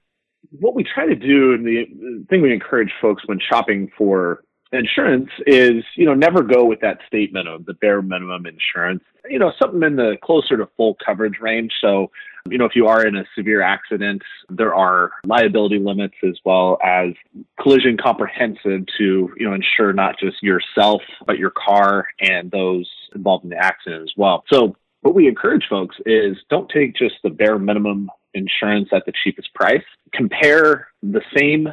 what 0.59 0.73
we 0.73 0.83
try 0.83 1.05
to 1.05 1.15
do, 1.15 1.53
and 1.53 1.65
the 1.65 2.25
thing 2.29 2.41
we 2.41 2.53
encourage 2.53 2.91
folks 3.01 3.23
when 3.27 3.39
shopping 3.39 3.91
for 3.97 4.43
insurance 4.71 5.29
is, 5.47 5.83
you 5.95 6.05
know, 6.05 6.13
never 6.13 6.43
go 6.43 6.65
with 6.65 6.79
that 6.81 6.99
statement 7.07 7.47
of 7.47 7.65
the 7.65 7.73
bare 7.73 8.01
minimum 8.01 8.45
insurance. 8.45 9.03
You 9.29 9.39
know, 9.39 9.51
something 9.61 9.83
in 9.83 9.95
the 9.95 10.17
closer 10.23 10.57
to 10.57 10.67
full 10.77 10.97
coverage 11.05 11.39
range. 11.41 11.73
So 11.81 12.11
You 12.47 12.57
know, 12.57 12.65
if 12.65 12.75
you 12.75 12.87
are 12.87 13.05
in 13.05 13.15
a 13.15 13.23
severe 13.35 13.61
accident, 13.61 14.21
there 14.49 14.73
are 14.73 15.11
liability 15.25 15.79
limits 15.79 16.15
as 16.23 16.37
well 16.45 16.77
as 16.83 17.13
collision 17.61 17.97
comprehensive 17.97 18.85
to, 18.97 19.29
you 19.37 19.45
know, 19.47 19.53
ensure 19.53 19.93
not 19.93 20.15
just 20.19 20.41
yourself, 20.41 21.01
but 21.25 21.37
your 21.37 21.51
car 21.51 22.07
and 22.19 22.49
those 22.51 22.89
involved 23.15 23.43
in 23.43 23.49
the 23.49 23.57
accident 23.57 24.03
as 24.03 24.11
well. 24.17 24.43
So 24.51 24.75
what 25.01 25.15
we 25.15 25.27
encourage 25.27 25.65
folks 25.69 25.95
is 26.05 26.37
don't 26.49 26.69
take 26.69 26.95
just 26.95 27.15
the 27.23 27.29
bare 27.29 27.59
minimum 27.59 28.09
insurance 28.33 28.89
at 28.91 29.05
the 29.05 29.13
cheapest 29.23 29.53
price. 29.53 29.83
Compare 30.13 30.87
the 31.03 31.21
same 31.37 31.67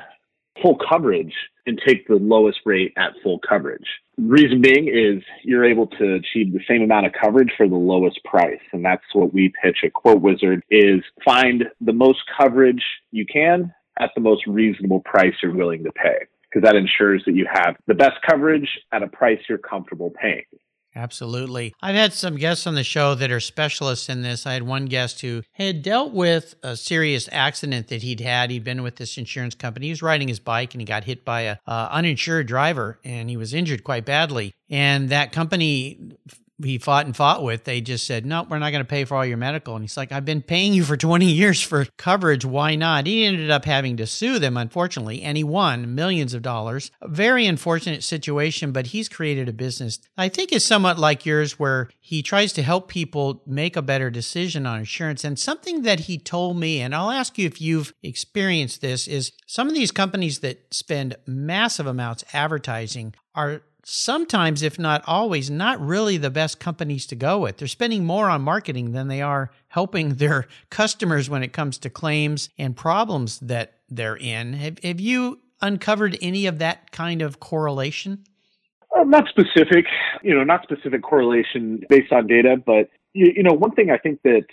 full 0.63 0.79
coverage 0.89 1.35
and 1.67 1.81
take 1.87 2.07
the 2.07 2.15
lowest 2.15 2.61
rate 2.65 2.93
at 2.97 3.13
full 3.23 3.41
coverage. 3.47 3.87
Reason 4.19 4.61
being 4.61 4.89
is 4.89 5.23
you're 5.43 5.65
able 5.65 5.87
to 5.87 6.15
achieve 6.15 6.53
the 6.53 6.61
same 6.69 6.83
amount 6.83 7.07
of 7.07 7.13
coverage 7.21 7.51
for 7.57 7.69
the 7.69 7.75
lowest 7.75 8.21
price. 8.25 8.61
And 8.73 8.85
that's 8.85 9.03
what 9.13 9.35
we 9.35 9.53
pitch 9.63 9.79
at 9.85 9.93
Quote 9.93 10.21
Wizard 10.21 10.63
is 10.71 11.03
find 11.25 11.65
the 11.81 11.93
most 11.93 12.21
coverage 12.41 12.83
you 13.11 13.27
can 13.27 13.75
at 13.99 14.11
the 14.15 14.21
most 14.21 14.47
reasonable 14.47 15.01
price 15.01 15.35
you're 15.43 15.55
willing 15.55 15.85
to 15.85 15.93
pay. 15.93 16.27
Because 16.43 16.67
that 16.67 16.77
ensures 16.77 17.23
that 17.27 17.35
you 17.35 17.47
have 17.53 17.77
the 17.87 17.95
best 17.95 18.15
coverage 18.27 18.69
at 18.93 19.03
a 19.03 19.09
price 19.09 19.41
you're 19.49 19.59
comfortable 19.59 20.13
paying. 20.21 20.45
Absolutely. 20.97 21.75
I've 21.83 21.95
had 21.95 22.15
some 22.15 22.37
guests 22.37 22.67
on 22.67 22.75
the 22.75 22.83
show 22.83 23.15
that 23.15 23.31
are 23.31 23.39
specialists 23.39 24.09
in 24.09 24.23
this. 24.23 24.47
I 24.47 24.55
had 24.55 24.63
one 24.63 24.87
guest 24.87 25.21
who 25.21 25.43
had 25.53 25.83
dealt 25.83 26.13
with 26.13 26.55
a 26.63 26.75
serious 26.75 27.29
accident 27.31 27.89
that 27.89 28.03
he'd 28.03 28.21
had. 28.21 28.51
He'd 28.51 28.65
been 28.65 28.83
with 28.83 28.97
this 28.97 29.19
insurance 29.19 29.55
company. 29.55 29.87
He 29.87 29.93
was 29.93 30.01
riding 30.03 30.29
his 30.29 30.41
bike 30.41 30.73
and 30.73 30.81
he 30.81 30.87
got 30.87 31.05
hit 31.05 31.23
by 31.23 31.43
a 31.43 31.57
uh, 31.67 31.89
uninsured 31.91 32.47
driver 32.47 32.99
and 33.05 33.29
he 33.29 33.37
was 33.37 33.53
injured 33.53 33.85
quite 33.85 34.07
badly. 34.07 34.55
And 34.71 35.11
that 35.11 35.33
company 35.33 35.99
he 36.63 36.79
fought 36.79 37.07
and 37.07 37.17
fought 37.17 37.43
with, 37.43 37.65
they 37.65 37.81
just 37.81 38.07
said, 38.07 38.25
no, 38.25 38.47
we're 38.49 38.59
not 38.59 38.71
going 38.71 38.85
to 38.85 38.89
pay 38.89 39.05
for 39.05 39.17
all 39.17 39.27
your 39.27 39.37
medical. 39.37 39.75
And 39.75 39.83
he's 39.83 39.97
like, 39.97 40.13
I've 40.13 40.25
been 40.25 40.43
paying 40.43 40.73
you 40.73 40.85
for 40.85 40.97
20 41.07 41.27
years 41.27 41.61
for 41.61 41.87
coverage. 41.97 42.45
Why 42.45 42.77
not? 42.77 43.07
He 43.07 43.25
ended 43.25 43.51
up 43.51 43.65
having 43.65 43.97
to 43.99 44.07
sue 44.07 44.39
them, 44.39 44.57
unfortunately, 44.57 45.23
and 45.23 45.37
he 45.37 45.45
won 45.45 45.95
millions 45.95 46.35
of 46.35 46.43
dollars. 46.43 46.91
A 47.01 47.09
very 47.09 47.47
unfortunate 47.47 48.03
situation, 48.03 48.73
but 48.73 48.89
he's 48.89 49.09
created 49.09 49.49
a 49.49 49.53
business 49.53 49.99
I 50.17 50.29
think 50.29 50.53
is 50.53 50.65
somewhat 50.65 50.99
like 50.99 51.27
yours, 51.27 51.59
where 51.59 51.91
he 52.01 52.23
tries 52.23 52.53
to 52.55 52.63
help 52.63 52.89
people 52.89 53.43
make 53.47 53.77
a 53.77 53.83
better 53.83 54.11
decision 54.11 54.67
on 54.67 54.81
insurance. 54.81 55.25
And 55.25 55.39
something 55.39 55.83
that 55.83 56.01
he 56.01 56.19
told 56.19 56.59
me, 56.59 56.81
and 56.81 56.95
I'll 56.95 57.11
ask 57.11 57.39
you 57.39 57.47
if 57.47 57.61
you've 57.61 57.93
experienced 58.03 58.81
this, 58.81 59.07
is 59.07 59.33
some 59.47 59.69
of 59.69 59.75
these 59.75 59.91
companies 59.91 60.41
that 60.41 60.73
spend 60.73 61.17
massive 61.27 61.87
amounts 61.87 62.25
advertising 62.33 63.15
are 63.35 63.63
sometimes, 63.89 64.63
if 64.63 64.81
not 64.81 65.03
always, 65.07 65.49
not 65.49 65.81
really 65.81 66.17
the 66.17 66.31
best 66.31 66.59
companies 66.59 67.07
to 67.07 67.15
go 67.15 67.39
with. 67.39 67.59
They're 67.59 67.69
spending 67.69 68.05
more 68.05 68.29
on 68.29 68.43
marketing 68.43 68.93
than 68.93 69.07
they 69.07 69.23
are 69.23 69.51
helping 69.69 70.09
their 70.17 70.47
customers 70.71 71.31
when 71.31 71.43
it 71.43 71.53
comes 71.53 71.79
to 71.79 71.91
claims 71.91 72.51
and 72.59 72.77
problems 72.77 73.39
that 73.41 73.75
they're 73.89 74.17
in. 74.17 74.55
Have, 74.55 74.79
have 74.81 75.01
you 75.01 75.41
uncovered 75.63 76.19
any 76.21 76.47
of 76.47 76.59
that 76.59 76.91
kind 76.91 77.23
of 77.23 77.39
correlation? 77.39 78.25
Uh, 78.95 79.05
not 79.05 79.29
specific, 79.29 79.87
you 80.23 80.35
know, 80.35 80.43
not 80.43 80.63
specific 80.65 81.03
correlation 81.03 81.81
based 81.89 82.13
on 82.13 82.27
data, 82.27 82.57
but 82.65 82.89
you, 83.13 83.33
you 83.37 83.43
know, 83.43 83.53
one 83.53 83.71
thing 83.73 83.91
I 83.91 83.99
think 83.99 84.21
that 84.23 84.47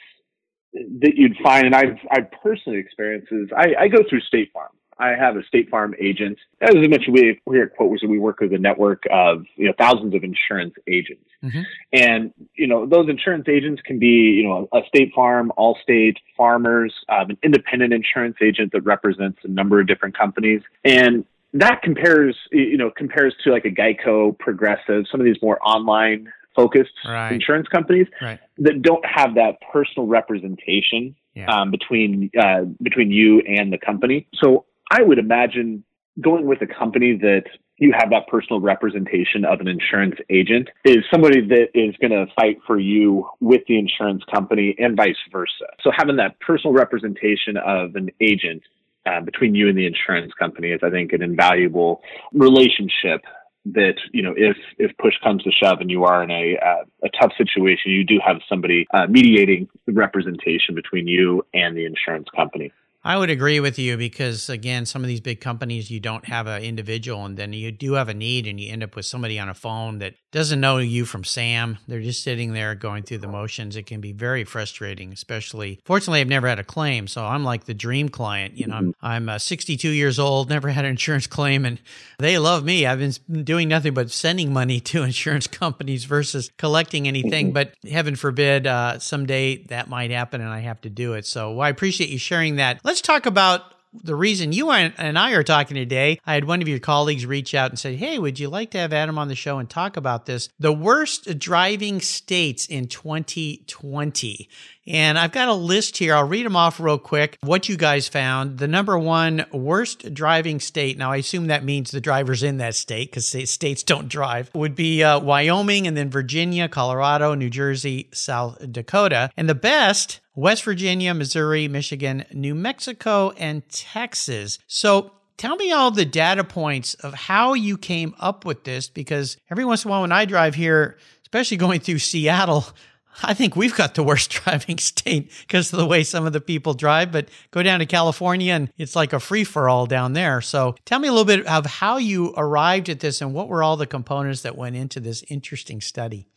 that 0.74 1.14
you'd 1.16 1.38
find, 1.44 1.66
and 1.66 1.76
I've 1.76 1.98
I've 2.12 2.32
personally 2.42 2.80
experienced 2.80 3.32
is 3.32 3.50
I, 3.56 3.84
I 3.84 3.88
go 3.88 4.00
through 4.10 4.22
State 4.22 4.52
Farm, 4.54 4.72
I 4.98 5.10
have 5.10 5.36
a 5.36 5.44
State 5.44 5.70
Farm 5.70 5.96
agent. 6.00 6.38
As 6.62 6.72
I 6.76 6.88
mentioned, 6.88 7.14
we 7.14 7.40
here 7.48 7.64
at 7.64 7.76
Quote 7.76 8.00
we 8.08 8.20
work 8.20 8.40
with 8.40 8.54
a 8.54 8.58
network 8.58 9.04
of 9.12 9.46
you 9.56 9.68
know 9.68 9.74
thousands 9.78 10.14
of 10.14 10.24
insurance 10.24 10.74
agents, 10.88 11.26
mm-hmm. 11.44 11.62
and 11.92 12.34
you 12.56 12.68
know 12.68 12.86
those 12.86 13.10
insurance 13.10 13.48
agents 13.48 13.82
can 13.86 14.00
be 14.00 14.08
you 14.08 14.44
know 14.44 14.68
a 14.74 14.82
State 14.88 15.14
Farm, 15.14 15.52
Allstate, 15.58 16.18
Farmers, 16.38 16.94
um, 17.10 17.32
an 17.32 17.38
independent 17.44 17.94
insurance 17.94 18.38
agent 18.42 18.72
that 18.74 18.82
represents 18.82 19.40
a 19.44 19.48
number 19.48 19.80
of 19.80 19.88
different 19.88 20.18
companies, 20.18 20.62
and 20.84 21.26
that 21.54 21.82
compares 21.82 22.38
you 22.52 22.78
know 22.78 22.92
compares 22.92 23.36
to 23.44 23.52
like 23.52 23.66
a 23.66 23.72
Geico, 23.72 24.38
Progressive, 24.38 25.06
some 25.12 25.20
of 25.20 25.26
these 25.26 25.38
more 25.42 25.60
online 25.66 26.32
focused 26.56 26.92
right. 27.08 27.32
insurance 27.32 27.68
companies 27.68 28.08
right. 28.22 28.40
that 28.60 28.82
don't 28.82 29.04
have 29.06 29.36
that 29.36 29.56
personal 29.72 30.08
representation 30.08 31.16
yeah. 31.36 31.46
um, 31.48 31.72
between 31.72 32.30
uh, 32.40 32.62
between 32.82 33.12
you 33.12 33.42
and 33.42 33.72
the 33.72 33.78
company. 33.78 34.28
So 34.36 34.66
I 34.94 35.02
would 35.02 35.18
imagine 35.18 35.84
going 36.22 36.46
with 36.46 36.62
a 36.62 36.68
company 36.68 37.18
that 37.18 37.46
you 37.78 37.92
have 37.98 38.12
that 38.12 38.28
personal 38.28 38.62
representation 38.62 39.44
of 39.44 39.60
an 39.60 39.68
insurance 39.68 40.16
agent 40.30 40.70
is 40.86 40.98
somebody 41.12 41.42
that 41.42 41.70
is 41.74 41.96
going 42.00 42.12
to 42.12 42.28
fight 42.36 42.60
for 42.68 42.80
you 42.80 43.28
with 43.40 43.62
the 43.68 43.80
insurance 43.80 44.22
company 44.32 44.76
and 44.78 44.96
vice 44.96 45.18
versa. 45.32 45.66
So 45.82 45.90
having 45.98 46.18
that 46.18 46.40
personal 46.40 46.74
representation 46.74 47.58
of 47.58 47.96
an 47.96 48.12
agent 48.22 48.62
uh, 49.08 49.22
between 49.22 49.56
you 49.56 49.68
and 49.68 49.76
the 49.76 49.88
insurance 49.88 50.32
company 50.38 50.70
is, 50.70 50.82
I 50.84 50.92
think, 50.92 51.12
an 51.12 51.24
invaluable 51.24 52.04
relationship 52.32 53.22
that 53.66 53.96
you 54.12 54.22
know 54.22 54.34
if 54.36 54.58
if 54.78 54.92
push 54.98 55.14
comes 55.24 55.42
to 55.44 55.52
shove 55.52 55.80
and 55.80 55.90
you 55.90 56.04
are 56.04 56.22
in 56.22 56.30
a 56.30 56.58
uh, 56.58 56.84
a 57.06 57.10
tough 57.22 57.32
situation 57.38 57.92
you 57.92 58.04
do 58.04 58.20
have 58.20 58.36
somebody 58.50 58.86
uh, 58.94 59.08
mediating 59.08 59.70
the 59.86 59.94
representation 59.94 60.76
between 60.76 61.08
you 61.08 61.42
and 61.54 61.78
the 61.78 61.86
insurance 61.86 62.28
company 62.36 62.74
I 63.06 63.18
would 63.18 63.30
agree 63.30 63.60
with 63.60 63.78
you 63.78 63.98
because 63.98 64.50
again, 64.50 64.86
some 64.86 65.04
of 65.04 65.08
these 65.08 65.20
big 65.20 65.42
companies 65.42 65.92
you 65.92 66.00
don't 66.00 66.26
have 66.26 66.48
an 66.48 66.64
individual, 66.64 67.26
and 67.26 67.36
then 67.38 67.52
you 67.52 67.72
do 67.72 67.94
have 67.94 68.10
a 68.10 68.14
need, 68.14 68.48
and 68.48 68.60
you 68.60 68.72
end 68.72 68.84
up 68.84 68.96
with 68.96 69.06
somebody 69.06 69.40
on 69.40 69.50
a 69.50 69.54
phone 69.54 70.00
that 70.00 70.16
doesn't 70.32 70.60
know 70.60 70.80
you 70.80 71.06
from 71.06 71.24
Sam. 71.24 71.78
They're 71.88 72.02
just 72.02 72.24
sitting 72.24 72.54
there 72.54 72.74
going 72.76 73.04
through 73.04 73.20
the 73.20 73.28
motions. 73.28 73.76
It 73.76 73.86
can 73.86 74.02
be 74.02 74.14
very 74.14 74.44
frustrating, 74.44 75.14
especially. 75.14 75.80
Fortunately, 75.86 76.22
I've 76.22 76.28
never 76.28 76.48
had 76.48 76.60
a 76.60 76.64
claim, 76.64 77.08
so 77.08 77.24
I'm 77.24 77.44
like 77.44 77.66
the 77.66 77.74
dream 77.74 78.10
client. 78.10 78.58
You 78.58 78.68
know, 78.68 78.76
I'm, 78.76 78.88
mm-hmm. 78.88 79.06
I'm 79.06 79.30
uh, 79.30 79.38
62 79.38 79.90
years 79.90 80.18
old, 80.18 80.50
never 80.50 80.70
had 80.70 80.86
an 80.86 80.92
insurance 80.92 81.28
claim, 81.28 81.66
and 81.66 81.80
they 82.20 82.40
love 82.40 82.64
me. 82.64 82.86
I've 82.86 83.00
been 83.00 83.44
doing 83.44 83.68
nothing 83.68 83.94
but 83.94 84.12
sending 84.12 84.52
money 84.52 84.80
to 84.80 85.04
insurance 85.04 85.46
companies 85.46 86.06
versus 86.06 86.52
collecting 86.58 87.08
anything. 87.08 87.48
Mm-hmm. 87.48 87.54
But 87.54 87.74
heaven 87.90 88.16
forbid, 88.16 88.66
uh, 88.66 89.00
someday 89.00 89.58
that 89.66 89.88
might 89.88 90.10
happen, 90.10 90.42
and 90.42 90.50
I 90.50 90.60
have 90.60 90.82
to 90.82 90.90
do 90.90 91.14
it. 91.14 91.26
So 91.26 91.52
well, 91.52 91.62
I 91.62 91.70
appreciate 91.70 92.10
you 92.10 92.18
sharing 92.18 92.56
that. 92.56 92.80
Let's 92.84 92.93
talk 93.02 93.26
about 93.26 93.74
the 93.94 94.16
reason 94.16 94.52
you 94.52 94.72
and 94.72 95.20
I 95.20 95.32
are 95.34 95.44
talking 95.44 95.76
today, 95.76 96.20
I 96.26 96.34
had 96.34 96.46
one 96.46 96.62
of 96.62 96.68
your 96.68 96.80
colleagues 96.80 97.26
reach 97.26 97.54
out 97.54 97.70
and 97.70 97.78
say, 97.78 97.96
Hey, 97.96 98.18
would 98.18 98.40
you 98.40 98.50
like 98.50 98.72
to 98.72 98.80
have 98.80 98.94
Adam 98.94 99.18
on 99.18 99.28
the 99.28 99.36
show 99.36 99.60
and 99.60 99.70
talk 99.70 99.98
about 99.98 100.26
this? 100.26 100.50
The 100.60 100.74
worst 100.74 101.38
driving 101.38 102.02
states 102.02 102.66
in 102.66 102.88
2020. 102.88 104.50
And 104.86 105.18
I've 105.18 105.32
got 105.32 105.48
a 105.48 105.54
list 105.54 105.98
here. 105.98 106.14
I'll 106.14 106.28
read 106.28 106.46
them 106.46 106.58
off 106.58 106.80
real 106.80 106.98
quick. 106.98 107.38
What 107.42 107.70
you 107.70 107.78
guys 107.78 108.10
found. 108.10 108.58
The 108.58 108.68
number 108.68 108.98
one 109.00 109.46
worst 109.54 110.14
driving 110.14 110.60
state. 110.60 110.98
Now, 110.98 111.12
I 111.12 111.18
assume 111.18 111.48
that 111.48 111.64
means 111.64 111.92
the 111.92 112.02
drivers 112.02 112.44
in 112.44 112.58
that 112.58 112.76
state 112.76 113.10
because 113.10 113.28
states 113.50 113.84
don't 113.84 114.10
drive 114.10 114.52
would 114.54 114.76
be 114.76 115.04
uh, 115.04 115.20
Wyoming 115.20 115.88
and 115.88 115.96
then 115.96 116.10
Virginia, 116.10 116.68
Colorado, 116.68 117.34
New 117.34 117.50
Jersey, 117.50 118.10
South 118.12 118.72
Dakota. 118.72 119.30
And 119.38 119.48
the 119.48 119.56
best, 119.56 120.20
West 120.36 120.64
Virginia, 120.64 121.14
Missouri, 121.14 121.68
Michigan, 121.68 122.26
New 122.34 122.56
Mexico, 122.56 123.32
and 123.38 123.68
Texas. 123.70 124.58
So 124.68 125.12
tell 125.38 125.56
me 125.56 125.72
all 125.72 125.92
the 125.92 126.06
data 126.06 126.44
points 126.44 126.96
of 126.96 127.14
how 127.14 127.54
you 127.54 127.78
came 127.78 128.16
up 128.20 128.46
with 128.46 128.64
this 128.64 128.90
because 128.90 129.38
every 129.52 129.66
once 129.66 129.86
in 129.86 129.90
a 129.90 129.92
while 129.92 130.02
when 130.02 130.12
I 130.12 130.26
drive 130.26 130.56
here, 130.56 130.98
especially 131.24 131.58
going 131.58 131.80
through 131.82 132.00
Seattle, 132.00 132.66
I 133.22 133.36
think 133.36 133.56
we've 133.56 133.76
got 133.76 133.94
the 133.94 134.02
worst 134.02 134.32
driving 134.44 134.80
state 134.80 135.32
because 135.42 135.72
of 135.72 135.78
the 135.78 135.86
way 135.86 136.04
some 136.04 136.26
of 136.26 136.34
the 136.34 136.42
people 136.42 136.74
drive, 136.74 137.12
but 137.12 137.30
go 137.52 137.62
down 137.62 137.80
to 137.80 137.86
California 137.86 138.54
and 138.54 138.72
it's 138.78 138.96
like 138.96 139.14
a 139.14 139.20
free 139.20 139.44
for 139.44 139.70
all 139.70 139.86
down 139.86 140.14
there. 140.14 140.42
So 140.42 140.76
tell 140.86 140.98
me 140.98 141.10
a 141.10 141.12
little 141.12 141.26
bit 141.26 141.46
of 141.46 141.66
how 141.66 141.98
you 141.98 142.34
arrived 142.36 142.90
at 142.90 143.02
this 143.02 143.22
and 143.22 143.34
what 143.34 143.50
were 143.50 143.62
all 143.62 143.78
the 143.78 143.86
components 143.86 144.42
that 144.42 144.58
went 144.58 144.76
into 144.76 145.00
this 145.00 145.24
interesting 145.30 145.80
study. 145.80 146.28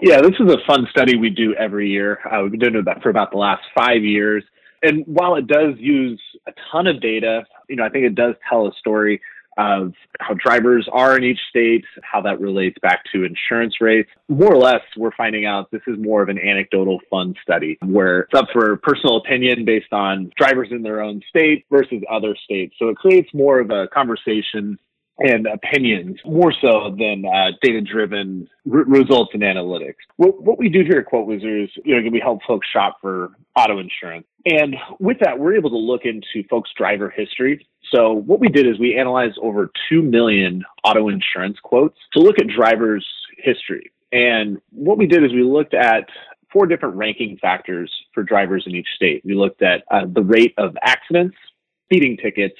Yeah, 0.00 0.20
this 0.20 0.34
is 0.38 0.52
a 0.52 0.58
fun 0.66 0.86
study 0.90 1.16
we 1.16 1.30
do 1.30 1.54
every 1.54 1.88
year. 1.88 2.18
Uh, 2.30 2.42
we've 2.42 2.50
been 2.50 2.60
doing 2.60 2.84
it 2.86 3.02
for 3.02 3.08
about 3.08 3.30
the 3.30 3.38
last 3.38 3.62
five 3.74 4.04
years. 4.04 4.44
And 4.82 5.04
while 5.06 5.36
it 5.36 5.46
does 5.46 5.74
use 5.78 6.20
a 6.46 6.52
ton 6.70 6.86
of 6.86 7.00
data, 7.00 7.44
you 7.68 7.76
know, 7.76 7.84
I 7.84 7.88
think 7.88 8.04
it 8.04 8.14
does 8.14 8.34
tell 8.48 8.66
a 8.66 8.72
story 8.78 9.22
of 9.56 9.94
how 10.20 10.34
drivers 10.34 10.86
are 10.92 11.16
in 11.16 11.24
each 11.24 11.40
state, 11.48 11.82
how 12.02 12.20
that 12.20 12.38
relates 12.40 12.76
back 12.82 13.04
to 13.10 13.24
insurance 13.24 13.80
rates. 13.80 14.10
More 14.28 14.52
or 14.52 14.58
less, 14.58 14.82
we're 14.98 15.16
finding 15.16 15.46
out 15.46 15.70
this 15.70 15.80
is 15.86 15.96
more 15.98 16.20
of 16.22 16.28
an 16.28 16.38
anecdotal 16.38 17.00
fun 17.08 17.34
study 17.42 17.78
where 17.82 18.20
it's 18.20 18.34
up 18.34 18.48
for 18.52 18.76
personal 18.76 19.16
opinion 19.16 19.64
based 19.64 19.94
on 19.94 20.30
drivers 20.36 20.68
in 20.72 20.82
their 20.82 21.00
own 21.00 21.22
state 21.30 21.64
versus 21.70 22.02
other 22.10 22.36
states. 22.44 22.74
So 22.78 22.90
it 22.90 22.96
creates 22.96 23.30
more 23.32 23.60
of 23.60 23.70
a 23.70 23.88
conversation 23.88 24.78
and 25.18 25.46
opinions 25.46 26.18
more 26.24 26.52
so 26.60 26.94
than 26.98 27.24
uh, 27.24 27.52
data 27.62 27.80
driven 27.80 28.48
r- 28.70 28.84
results 28.84 29.30
and 29.32 29.42
analytics. 29.42 29.94
What, 30.16 30.42
what, 30.42 30.58
we 30.58 30.68
do 30.68 30.82
here 30.82 30.98
at 30.98 31.06
Quote 31.06 31.26
Wizards, 31.26 31.72
you 31.84 32.00
know, 32.00 32.10
we 32.10 32.20
help 32.20 32.40
folks 32.46 32.66
shop 32.72 32.98
for 33.00 33.30
auto 33.56 33.78
insurance. 33.78 34.26
And 34.44 34.76
with 34.98 35.18
that, 35.20 35.38
we're 35.38 35.56
able 35.56 35.70
to 35.70 35.76
look 35.76 36.02
into 36.04 36.46
folks' 36.48 36.70
driver 36.76 37.08
history. 37.08 37.66
So 37.94 38.12
what 38.12 38.40
we 38.40 38.48
did 38.48 38.66
is 38.66 38.78
we 38.78 38.98
analyzed 38.98 39.38
over 39.40 39.70
2 39.88 40.02
million 40.02 40.64
auto 40.84 41.08
insurance 41.08 41.56
quotes 41.62 41.98
to 42.12 42.20
look 42.20 42.38
at 42.38 42.46
drivers' 42.48 43.06
history. 43.38 43.92
And 44.12 44.58
what 44.70 44.98
we 44.98 45.06
did 45.06 45.24
is 45.24 45.32
we 45.32 45.42
looked 45.42 45.74
at 45.74 46.08
four 46.52 46.66
different 46.66 46.96
ranking 46.96 47.38
factors 47.38 47.92
for 48.12 48.22
drivers 48.22 48.64
in 48.66 48.74
each 48.74 48.88
state. 48.94 49.22
We 49.24 49.34
looked 49.34 49.62
at 49.62 49.84
uh, 49.90 50.02
the 50.10 50.22
rate 50.22 50.54
of 50.58 50.76
accidents, 50.82 51.36
speeding 51.84 52.16
tickets, 52.16 52.56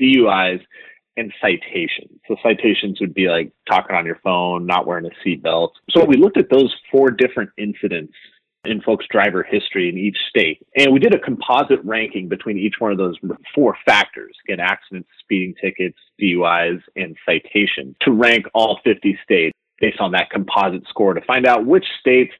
DUIs, 0.00 0.60
and 1.18 1.32
citations. 1.40 2.20
So 2.26 2.36
citations 2.42 3.00
would 3.00 3.14
be 3.14 3.28
like 3.28 3.52
talking 3.68 3.96
on 3.96 4.06
your 4.06 4.20
phone, 4.22 4.66
not 4.66 4.86
wearing 4.86 5.06
a 5.06 5.28
seatbelt. 5.28 5.70
So 5.90 6.04
we 6.04 6.16
looked 6.16 6.38
at 6.38 6.50
those 6.50 6.74
four 6.90 7.10
different 7.10 7.50
incidents 7.58 8.14
in 8.64 8.80
folks' 8.82 9.06
driver 9.10 9.42
history 9.42 9.88
in 9.88 9.96
each 9.96 10.16
state. 10.28 10.66
And 10.76 10.92
we 10.92 10.98
did 10.98 11.14
a 11.14 11.18
composite 11.18 11.80
ranking 11.84 12.28
between 12.28 12.58
each 12.58 12.74
one 12.78 12.92
of 12.92 12.98
those 12.98 13.16
four 13.54 13.76
factors 13.86 14.34
again, 14.44 14.60
accidents, 14.60 15.08
speeding 15.20 15.54
tickets, 15.60 15.98
DUIs, 16.20 16.80
and 16.96 17.16
citations 17.24 17.96
to 18.02 18.12
rank 18.12 18.46
all 18.54 18.80
50 18.84 19.18
states 19.22 19.56
based 19.80 20.00
on 20.00 20.12
that 20.12 20.30
composite 20.30 20.82
score 20.88 21.14
to 21.14 21.20
find 21.22 21.46
out 21.46 21.66
which 21.66 21.86
states 22.00 22.32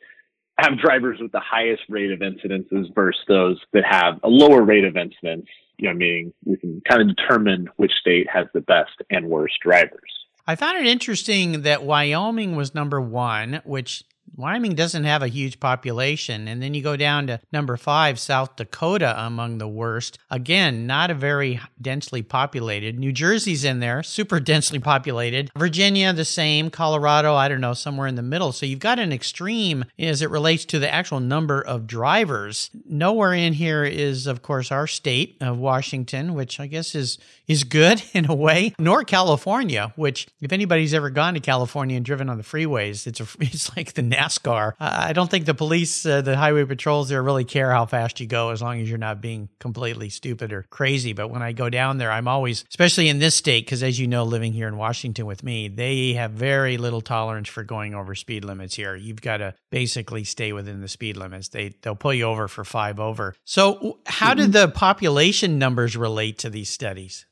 have 0.59 0.79
drivers 0.79 1.19
with 1.21 1.31
the 1.31 1.41
highest 1.41 1.83
rate 1.89 2.11
of 2.11 2.19
incidences 2.19 2.93
versus 2.95 3.23
those 3.29 3.61
that 3.73 3.85
have 3.85 4.19
a 4.25 4.29
lower 4.29 4.63
rate 4.63 4.85
of 4.85 4.97
incidents, 4.97 5.49
you 5.79 5.89
know, 5.89 5.95
meaning 5.95 6.33
we 6.45 6.57
can 6.57 6.83
kind 6.89 7.03
of 7.03 7.17
determine 7.17 7.69
which 7.77 7.93
state 8.01 8.27
has 8.33 8.47
the 8.53 8.61
best 8.61 8.91
and 9.11 9.29
worst 9.29 9.55
drivers. 9.63 10.13
I 10.47 10.57
found 10.57 10.79
it 10.79 10.87
interesting 10.87 11.63
that 11.63 11.85
Wyoming 11.85 12.57
was 12.57 12.75
number 12.75 13.01
one, 13.01 13.61
which 13.65 14.03
Wyoming 14.37 14.75
doesn't 14.75 15.05
have 15.05 15.23
a 15.23 15.29
huge 15.29 15.61
population. 15.61 16.49
And 16.49 16.63
then 16.63 16.75
you 16.75 16.83
go 16.83 16.97
down 16.97 17.27
to 17.29 17.41
number 17.53 17.77
five, 17.77 18.19
South 18.19 18.57
Dakota 18.57 19.15
among 19.19 19.59
the 19.59 19.69
worst. 19.69 20.19
Again, 20.31 20.87
not 20.87 21.11
a 21.11 21.15
very 21.15 21.61
densely 21.81 22.23
populated. 22.23 22.99
New 22.99 23.13
Jersey's 23.13 23.65
in 23.65 23.81
there, 23.81 24.03
super 24.03 24.41
densely 24.41 24.79
populated. 24.79 25.51
Virginia, 25.57 26.13
the 26.13 26.25
same. 26.25 26.71
Colorado, 26.71 27.35
I 27.35 27.49
don't 27.49 27.61
know, 27.61 27.75
somewhere 27.75 28.07
in 28.07 28.15
the 28.15 28.23
middle. 28.23 28.53
So 28.53 28.67
you've 28.67 28.79
got 28.79 28.99
an 28.99 29.13
extreme 29.13 29.85
as 29.99 30.23
it 30.23 30.31
relates 30.31 30.65
to 30.67 30.79
the 30.79 30.93
actual 30.93 31.21
number 31.21 31.61
of 31.61 31.87
drivers. 31.87 32.71
Nowhere 32.89 33.35
in 33.35 33.53
here 33.53 33.85
is, 33.85 34.27
of 34.27 34.43
course, 34.43 34.71
our 34.71 34.87
state 34.87 35.37
of 35.41 35.59
Washington, 35.59 36.35
which 36.35 36.61
I 36.61 36.67
guess 36.67 36.95
is 36.95 37.19
is 37.47 37.65
good 37.65 38.03
in 38.13 38.31
a 38.31 38.35
way, 38.35 38.75
nor 38.79 39.05
California, 39.05 39.93
which 39.97 40.29
if 40.41 40.53
anybody's 40.53 40.95
ever 40.95 41.11
gone 41.11 41.35
to 41.35 41.41
California 41.41 41.97
and 41.97 42.05
driven 42.05 42.29
on 42.29 42.37
the 42.37 42.45
freeways, 42.45 43.07
it's 43.07 43.21
a, 43.21 43.27
it's 43.41 43.75
like 43.77 43.95
the 43.95 44.03
NASCAR. 44.19 44.73
I 44.81 45.13
don't 45.13 45.31
think 45.31 45.47
the 45.47 45.55
police, 45.55 46.05
uh, 46.05 46.21
the 46.23 46.37
highway 46.37 46.65
patrols 46.65 47.09
there 47.09 47.23
really 47.23 47.45
care 47.45 47.71
how 47.71 47.87
fast 47.87 48.21
you 48.21 48.27
go 48.27 48.51
as 48.51 48.61
long 48.61 48.81
as 48.81 48.89
you're 48.89 48.99
not 48.99 49.21
being 49.21 49.49
completely 49.59 50.09
stupid 50.09 50.53
or 50.53 50.65
crazy. 50.71 51.13
But 51.13 51.29
when 51.29 51.43
I 51.43 51.53
go 51.53 51.71
down 51.71 51.99
there, 51.99 52.11
I'm 52.11 52.29
always, 52.29 52.65
especially 52.69 53.09
in 53.09 53.19
this 53.19 53.35
state, 53.35 53.65
because 53.65 53.83
as 53.83 53.99
you 53.99 54.07
know, 54.07 54.25
living 54.25 54.53
here 54.53 54.69
in 54.69 54.77
Washington 54.77 55.27
with 55.27 55.43
me, 55.43 55.69
they 55.69 56.15
have 56.15 56.33
very 56.33 56.79
little 56.79 57.01
tolerance 57.01 57.49
for 57.49 57.63
going 57.63 57.95
over 57.95 58.15
speed 58.15 58.45
limits 58.45 58.75
here. 58.75 58.97
You've 58.97 59.23
got 59.23 59.39
to 59.39 59.55
basically 59.71 60.25
stay 60.25 60.53
within 60.53 60.81
the 60.81 60.89
speed 60.89 61.17
limits. 61.17 61.49
They 61.49 61.75
they'll 61.83 61.95
pull 61.95 62.15
you 62.15 62.25
over 62.25 62.49
for 62.49 62.65
five 62.65 62.99
over. 62.99 63.35
So, 63.45 64.01
how 64.07 64.35
did 64.35 64.53
the 64.53 64.69
population 64.69 65.59
numbers 65.59 65.97
relate 65.97 66.39
to 66.39 66.51
these 66.51 66.71
studies? 66.71 67.27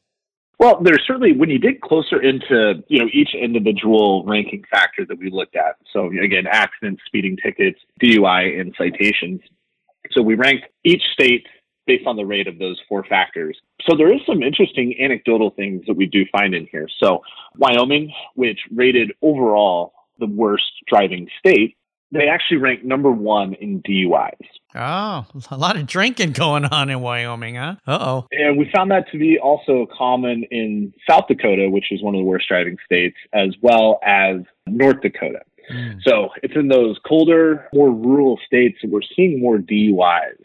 Well, 0.58 0.80
there's 0.82 1.02
certainly 1.06 1.32
when 1.32 1.50
you 1.50 1.58
dig 1.58 1.80
closer 1.80 2.22
into 2.22 2.82
you 2.88 2.98
know 2.98 3.08
each 3.12 3.34
individual 3.34 4.24
ranking 4.24 4.64
factor 4.70 5.04
that 5.06 5.18
we 5.18 5.30
looked 5.30 5.56
at. 5.56 5.76
So 5.92 6.06
again, 6.06 6.46
accidents, 6.50 7.02
speeding 7.06 7.36
tickets, 7.36 7.78
DUI, 8.02 8.60
and 8.60 8.74
citations. 8.78 9.40
So 10.12 10.22
we 10.22 10.34
ranked 10.34 10.66
each 10.84 11.02
state 11.12 11.46
based 11.86 12.06
on 12.06 12.16
the 12.16 12.24
rate 12.24 12.48
of 12.48 12.58
those 12.58 12.80
four 12.88 13.04
factors. 13.04 13.56
So 13.88 13.96
there 13.96 14.12
is 14.12 14.20
some 14.26 14.42
interesting 14.42 14.94
anecdotal 15.00 15.50
things 15.50 15.84
that 15.86 15.96
we 15.96 16.06
do 16.06 16.24
find 16.32 16.54
in 16.54 16.66
here. 16.70 16.88
So 17.02 17.22
Wyoming, 17.56 18.12
which 18.34 18.58
rated 18.74 19.12
overall 19.22 19.92
the 20.18 20.26
worst 20.26 20.64
driving 20.88 21.28
state, 21.38 21.76
they 22.12 22.28
actually 22.28 22.58
rank 22.58 22.84
number 22.84 23.10
one 23.10 23.54
in 23.54 23.82
DUIs. 23.82 24.32
Oh, 24.74 25.26
a 25.50 25.56
lot 25.56 25.76
of 25.76 25.86
drinking 25.86 26.32
going 26.32 26.64
on 26.66 26.90
in 26.90 27.00
Wyoming, 27.00 27.56
huh? 27.56 27.76
Uh 27.86 27.98
oh. 28.00 28.26
And 28.32 28.58
we 28.58 28.70
found 28.74 28.90
that 28.90 29.10
to 29.12 29.18
be 29.18 29.38
also 29.38 29.86
common 29.96 30.44
in 30.50 30.92
South 31.08 31.24
Dakota, 31.28 31.68
which 31.70 31.90
is 31.90 32.02
one 32.02 32.14
of 32.14 32.18
the 32.18 32.24
worst 32.24 32.48
driving 32.48 32.76
states, 32.84 33.16
as 33.32 33.54
well 33.62 33.98
as 34.04 34.36
North 34.66 35.00
Dakota. 35.00 35.40
Mm. 35.72 36.00
So 36.02 36.28
it's 36.42 36.54
in 36.54 36.68
those 36.68 36.98
colder, 37.06 37.68
more 37.72 37.90
rural 37.90 38.38
states 38.46 38.78
that 38.82 38.90
we're 38.90 39.00
seeing 39.16 39.40
more 39.40 39.58
DUIs. 39.58 40.44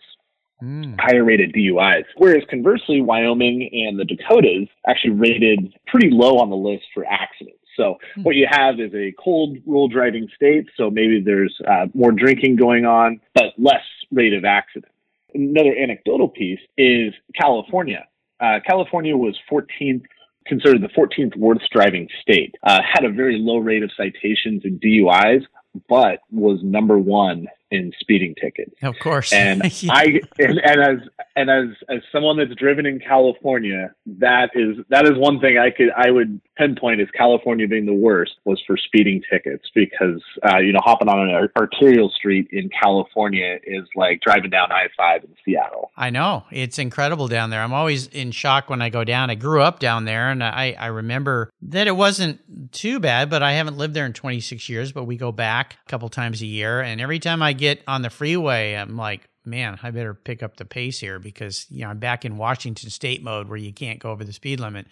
Mm. 0.63 0.99
Higher 0.99 1.23
rated 1.23 1.53
DUIs. 1.53 2.03
Whereas 2.17 2.43
conversely, 2.49 3.01
Wyoming 3.01 3.69
and 3.71 3.99
the 3.99 4.05
Dakotas 4.05 4.67
actually 4.87 5.11
rated 5.11 5.73
pretty 5.87 6.09
low 6.11 6.37
on 6.37 6.49
the 6.49 6.55
list 6.55 6.83
for 6.93 7.03
accidents. 7.05 7.57
So 7.77 7.97
hmm. 8.15 8.23
what 8.23 8.35
you 8.35 8.47
have 8.49 8.79
is 8.79 8.93
a 8.93 9.13
cold 9.23 9.57
rule 9.65 9.87
driving 9.87 10.27
state. 10.35 10.67
So 10.77 10.89
maybe 10.89 11.21
there's 11.23 11.55
uh, 11.67 11.87
more 11.93 12.11
drinking 12.11 12.57
going 12.57 12.85
on, 12.85 13.19
but 13.33 13.53
less 13.57 13.83
rate 14.11 14.33
of 14.33 14.45
accident. 14.45 14.91
Another 15.33 15.73
anecdotal 15.75 16.27
piece 16.27 16.59
is 16.77 17.13
California. 17.39 18.05
Uh, 18.39 18.59
California 18.65 19.15
was 19.15 19.37
14th, 19.49 20.03
considered 20.45 20.81
the 20.81 20.89
14th 20.89 21.35
worst 21.37 21.69
driving 21.71 22.07
state. 22.21 22.55
Uh, 22.63 22.79
had 22.81 23.05
a 23.05 23.11
very 23.11 23.37
low 23.39 23.57
rate 23.57 23.83
of 23.83 23.91
citations 23.95 24.63
and 24.65 24.81
DUIs, 24.81 25.43
but 25.87 26.19
was 26.31 26.59
number 26.63 26.97
one 26.97 27.47
in 27.71 27.93
speeding 27.99 28.35
tickets. 28.39 28.71
Of 28.83 28.99
course. 28.99 29.31
And 29.33 29.61
yeah. 29.81 29.93
I 29.93 30.03
and, 30.37 30.59
and 30.59 30.81
as 30.81 31.09
and 31.35 31.49
as 31.49 31.77
as 31.89 32.01
someone 32.11 32.37
that's 32.37 32.53
driven 32.55 32.85
in 32.85 32.99
California, 32.99 33.93
that 34.19 34.49
is 34.53 34.77
that 34.89 35.05
is 35.05 35.17
one 35.17 35.39
thing 35.39 35.57
I 35.57 35.71
could 35.71 35.89
I 35.95 36.11
would 36.11 36.39
pinpoint 36.57 36.99
as 37.01 37.07
California 37.17 37.67
being 37.67 37.85
the 37.85 37.93
worst 37.93 38.33
was 38.43 38.61
for 38.67 38.77
speeding 38.77 39.23
tickets 39.31 39.65
because 39.73 40.21
uh, 40.45 40.57
you 40.57 40.73
know 40.73 40.81
hopping 40.83 41.07
on 41.07 41.29
an 41.29 41.49
arterial 41.57 42.09
street 42.09 42.47
in 42.51 42.69
California 42.69 43.57
is 43.63 43.87
like 43.95 44.19
driving 44.21 44.49
down 44.49 44.71
I 44.71 44.87
five 44.97 45.23
in 45.23 45.33
Seattle. 45.45 45.91
I 45.95 46.09
know 46.09 46.43
it's 46.51 46.77
incredible 46.77 47.29
down 47.29 47.49
there. 47.49 47.61
I'm 47.61 47.73
always 47.73 48.07
in 48.07 48.31
shock 48.31 48.69
when 48.69 48.81
I 48.81 48.89
go 48.89 49.03
down. 49.05 49.29
I 49.29 49.35
grew 49.35 49.61
up 49.61 49.79
down 49.79 50.03
there, 50.05 50.29
and 50.29 50.43
I 50.43 50.75
I 50.77 50.87
remember 50.87 51.51
that 51.61 51.87
it 51.87 51.95
wasn't 51.95 52.73
too 52.73 52.99
bad, 52.99 53.29
but 53.29 53.41
I 53.41 53.53
haven't 53.53 53.77
lived 53.77 53.93
there 53.93 54.05
in 54.05 54.13
26 54.13 54.67
years. 54.67 54.91
But 54.91 55.05
we 55.05 55.15
go 55.15 55.31
back 55.31 55.77
a 55.85 55.89
couple 55.89 56.09
times 56.09 56.41
a 56.41 56.45
year, 56.45 56.81
and 56.81 56.99
every 56.99 57.19
time 57.19 57.41
I 57.41 57.53
get 57.61 57.83
on 57.87 58.01
the 58.01 58.09
freeway, 58.09 58.73
I'm 58.73 58.97
like, 58.97 59.29
man, 59.45 59.79
I 59.81 59.91
better 59.91 60.13
pick 60.13 60.43
up 60.43 60.57
the 60.57 60.65
pace 60.65 60.99
here 60.99 61.19
because 61.19 61.67
you 61.69 61.81
know 61.81 61.89
I'm 61.89 61.99
back 61.99 62.25
in 62.25 62.37
Washington 62.37 62.89
State 62.89 63.23
mode 63.23 63.47
where 63.47 63.57
you 63.57 63.71
can't 63.71 63.99
go 63.99 64.11
over 64.11 64.23
the 64.23 64.33
speed 64.33 64.59
limit 64.59 64.87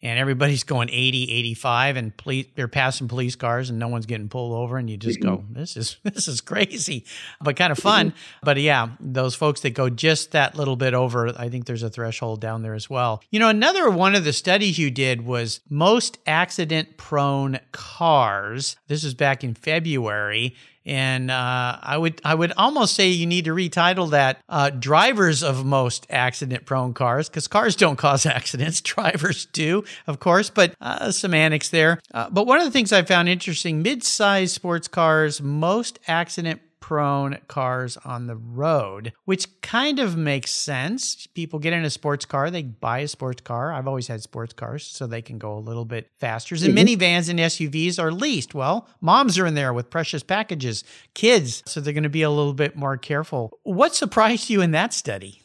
and 0.00 0.18
everybody's 0.18 0.62
going 0.62 0.88
80 0.90 1.30
85 1.30 1.96
and 1.96 2.16
police, 2.16 2.46
they're 2.54 2.68
passing 2.68 3.08
police 3.08 3.34
cars 3.34 3.70
and 3.70 3.78
no 3.78 3.88
one's 3.88 4.06
getting 4.06 4.28
pulled 4.28 4.52
over 4.52 4.78
and 4.78 4.88
you 4.88 4.96
just 4.96 5.20
go 5.20 5.38
mm-hmm. 5.38 5.54
this 5.54 5.76
is 5.76 5.96
this 6.04 6.28
is 6.28 6.40
crazy 6.40 7.04
but 7.40 7.56
kind 7.56 7.72
of 7.72 7.78
fun 7.78 8.10
mm-hmm. 8.10 8.38
but 8.42 8.58
yeah 8.58 8.90
those 9.00 9.34
folks 9.34 9.60
that 9.62 9.70
go 9.70 9.90
just 9.90 10.32
that 10.32 10.54
little 10.54 10.76
bit 10.76 10.94
over 10.94 11.28
i 11.38 11.48
think 11.48 11.66
there's 11.66 11.82
a 11.82 11.90
threshold 11.90 12.40
down 12.40 12.62
there 12.62 12.74
as 12.74 12.88
well 12.88 13.22
you 13.30 13.40
know 13.40 13.48
another 13.48 13.90
one 13.90 14.14
of 14.14 14.24
the 14.24 14.32
studies 14.32 14.78
you 14.78 14.90
did 14.90 15.24
was 15.24 15.60
most 15.68 16.18
accident 16.26 16.96
prone 16.96 17.58
cars 17.72 18.76
this 18.86 19.02
was 19.02 19.14
back 19.14 19.42
in 19.42 19.54
february 19.54 20.54
and 20.88 21.30
uh, 21.30 21.78
I 21.80 21.98
would 21.98 22.20
I 22.24 22.34
would 22.34 22.52
almost 22.56 22.94
say 22.94 23.08
you 23.08 23.26
need 23.26 23.44
to 23.44 23.50
retitle 23.52 24.10
that 24.10 24.40
uh, 24.48 24.70
"Drivers 24.70 25.42
of 25.42 25.64
Most 25.64 26.06
Accident-Prone 26.08 26.94
Cars" 26.94 27.28
because 27.28 27.46
cars 27.46 27.76
don't 27.76 27.96
cause 27.96 28.24
accidents, 28.26 28.80
drivers 28.80 29.46
do, 29.46 29.84
of 30.06 30.18
course. 30.18 30.50
But 30.50 30.74
uh, 30.80 31.12
semantics 31.12 31.68
there. 31.68 32.00
Uh, 32.12 32.30
but 32.30 32.46
one 32.46 32.58
of 32.58 32.64
the 32.64 32.70
things 32.70 32.92
I 32.92 33.02
found 33.02 33.28
interesting: 33.28 33.82
mid-sized 33.82 34.54
sports 34.54 34.88
cars 34.88 35.42
most 35.42 35.98
accident 36.08 36.62
prone 36.80 37.38
cars 37.48 37.96
on 38.04 38.26
the 38.26 38.36
road, 38.36 39.12
which 39.24 39.60
kind 39.60 39.98
of 39.98 40.16
makes 40.16 40.50
sense. 40.50 41.26
People 41.28 41.58
get 41.58 41.72
in 41.72 41.84
a 41.84 41.90
sports 41.90 42.24
car, 42.24 42.50
they 42.50 42.62
buy 42.62 43.00
a 43.00 43.08
sports 43.08 43.40
car. 43.40 43.72
I've 43.72 43.88
always 43.88 44.08
had 44.08 44.22
sports 44.22 44.52
cars 44.52 44.86
so 44.86 45.06
they 45.06 45.22
can 45.22 45.38
go 45.38 45.56
a 45.56 45.58
little 45.58 45.84
bit 45.84 46.10
faster. 46.18 46.54
And 46.54 46.64
mm-hmm. 46.64 46.78
minivans 46.78 47.28
and 47.28 47.38
SUVs 47.38 48.02
are 48.02 48.12
leased. 48.12 48.54
Well, 48.54 48.88
moms 49.00 49.38
are 49.38 49.46
in 49.46 49.54
there 49.54 49.72
with 49.72 49.90
precious 49.90 50.22
packages, 50.22 50.84
kids, 51.14 51.62
so 51.66 51.80
they're 51.80 51.92
going 51.92 52.02
to 52.02 52.08
be 52.08 52.22
a 52.22 52.30
little 52.30 52.54
bit 52.54 52.76
more 52.76 52.96
careful. 52.96 53.58
What 53.62 53.94
surprised 53.94 54.50
you 54.50 54.60
in 54.60 54.70
that 54.72 54.92
study? 54.92 55.42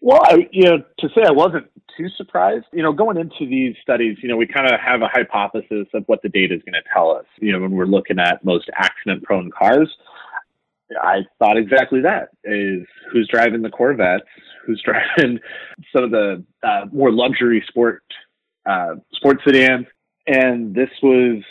Well, 0.00 0.20
I, 0.22 0.48
you 0.52 0.64
know, 0.64 0.78
to 0.98 1.08
say 1.14 1.22
I 1.26 1.30
wasn't 1.30 1.66
too 1.96 2.08
surprised. 2.16 2.66
You 2.72 2.82
know, 2.82 2.92
going 2.92 3.16
into 3.16 3.46
these 3.48 3.74
studies, 3.80 4.18
you 4.22 4.28
know, 4.28 4.36
we 4.36 4.46
kind 4.46 4.66
of 4.66 4.78
have 4.78 5.00
a 5.00 5.08
hypothesis 5.08 5.86
of 5.94 6.04
what 6.06 6.20
the 6.22 6.28
data 6.28 6.54
is 6.54 6.60
going 6.62 6.74
to 6.74 6.82
tell 6.92 7.10
us. 7.10 7.24
You 7.40 7.52
know, 7.52 7.60
when 7.60 7.70
we're 7.70 7.86
looking 7.86 8.18
at 8.18 8.44
most 8.44 8.68
accident-prone 8.76 9.50
cars, 9.50 9.88
I 11.00 11.20
thought 11.38 11.56
exactly 11.56 12.00
that 12.02 12.28
is 12.44 12.86
who's 13.12 13.28
driving 13.32 13.62
the 13.62 13.70
Corvettes, 13.70 14.24
who's 14.66 14.82
driving 14.84 15.40
some 15.94 16.04
of 16.04 16.10
the 16.10 16.44
uh, 16.62 16.86
more 16.92 17.12
luxury 17.12 17.64
sport 17.68 18.02
uh, 18.66 18.94
sports 19.12 19.42
sedans, 19.46 19.86
and 20.26 20.74
this 20.74 20.90
was 21.02 21.42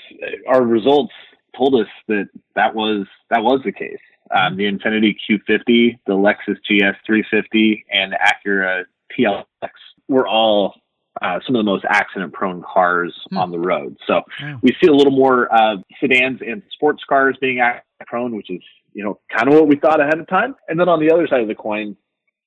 our 0.48 0.64
results 0.64 1.14
told 1.56 1.76
us 1.76 1.88
that 2.08 2.28
that 2.56 2.74
was 2.74 3.06
that 3.30 3.44
was 3.44 3.62
the 3.64 3.72
case. 3.72 3.98
Um, 4.36 4.58
the 4.58 4.64
Infiniti 4.64 5.16
Q50, 5.30 6.00
the 6.08 6.14
Lexus 6.14 6.58
GS 6.66 6.98
350, 7.06 7.86
and 7.92 8.14
the 8.14 8.18
Acura 8.18 8.84
TLX 9.16 9.70
were 10.08 10.28
all 10.28 10.74
uh, 11.22 11.40
some 11.46 11.56
of 11.56 11.60
the 11.60 11.72
most 11.72 11.86
accident 11.88 12.34
prone 12.34 12.64
cars 12.64 13.14
hmm. 13.30 13.38
on 13.38 13.52
the 13.52 13.60
road. 13.60 13.96
So 14.08 14.22
we 14.62 14.76
see 14.82 14.88
a 14.90 14.94
little 14.94 15.12
more 15.12 15.54
uh, 15.54 15.78
sedans 16.00 16.40
and 16.42 16.64
sports 16.72 17.04
cars 17.08 17.38
being 17.40 17.60
accident 17.60 17.86
prone, 18.08 18.36
which 18.36 18.50
is 18.50 18.62
you 18.94 19.04
know, 19.04 19.20
kind 19.36 19.48
of 19.48 19.56
what 19.56 19.68
we 19.68 19.76
thought 19.76 20.00
ahead 20.00 20.20
of 20.20 20.28
time. 20.28 20.56
And 20.68 20.80
then 20.80 20.90
on 20.90 21.00
the 21.00 21.12
other 21.12 21.28
side 21.28 21.42
of 21.42 21.48
the 21.48 21.56
coin, 21.56 21.96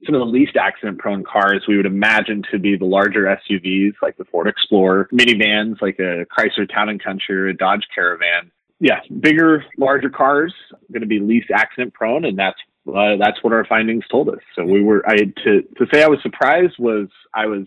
some 0.05 0.15
of 0.15 0.21
the 0.21 0.27
least 0.27 0.57
accident 0.57 0.99
prone 0.99 1.25
cars 1.25 1.65
we 1.67 1.77
would 1.77 1.87
imagine 1.87 2.43
to 2.51 2.59
be 2.59 2.77
the 2.77 2.85
larger 2.85 3.25
SUVs 3.25 3.95
like 4.03 4.17
the 4.17 4.25
Ford 4.27 4.47
Explorer, 4.47 5.09
minivans 5.13 5.81
like 5.81 5.99
a 5.99 6.27
Chrysler 6.27 6.73
Town 6.73 6.89
and 6.89 7.03
Country 7.03 7.37
or 7.37 7.49
a 7.49 7.57
Dodge 7.57 7.87
Caravan. 7.95 8.51
Yeah, 8.79 9.01
bigger, 9.21 9.65
larger 9.79 10.11
cars 10.11 10.53
going 10.93 11.01
to 11.01 11.07
be 11.07 11.19
least 11.19 11.51
accident 11.51 11.95
prone, 11.95 12.27
and 12.27 12.39
that's 12.39 12.59
uh, 12.87 13.17
that's 13.19 13.43
what 13.43 13.53
our 13.53 13.65
findings 13.65 14.05
told 14.11 14.29
us. 14.29 14.39
So 14.55 14.65
we 14.65 14.83
were 14.83 15.03
I 15.09 15.17
to 15.17 15.63
to 15.63 15.87
say 15.93 16.03
I 16.03 16.09
was 16.09 16.19
surprised 16.23 16.75
was 16.79 17.09
I 17.35 17.47
was 17.47 17.67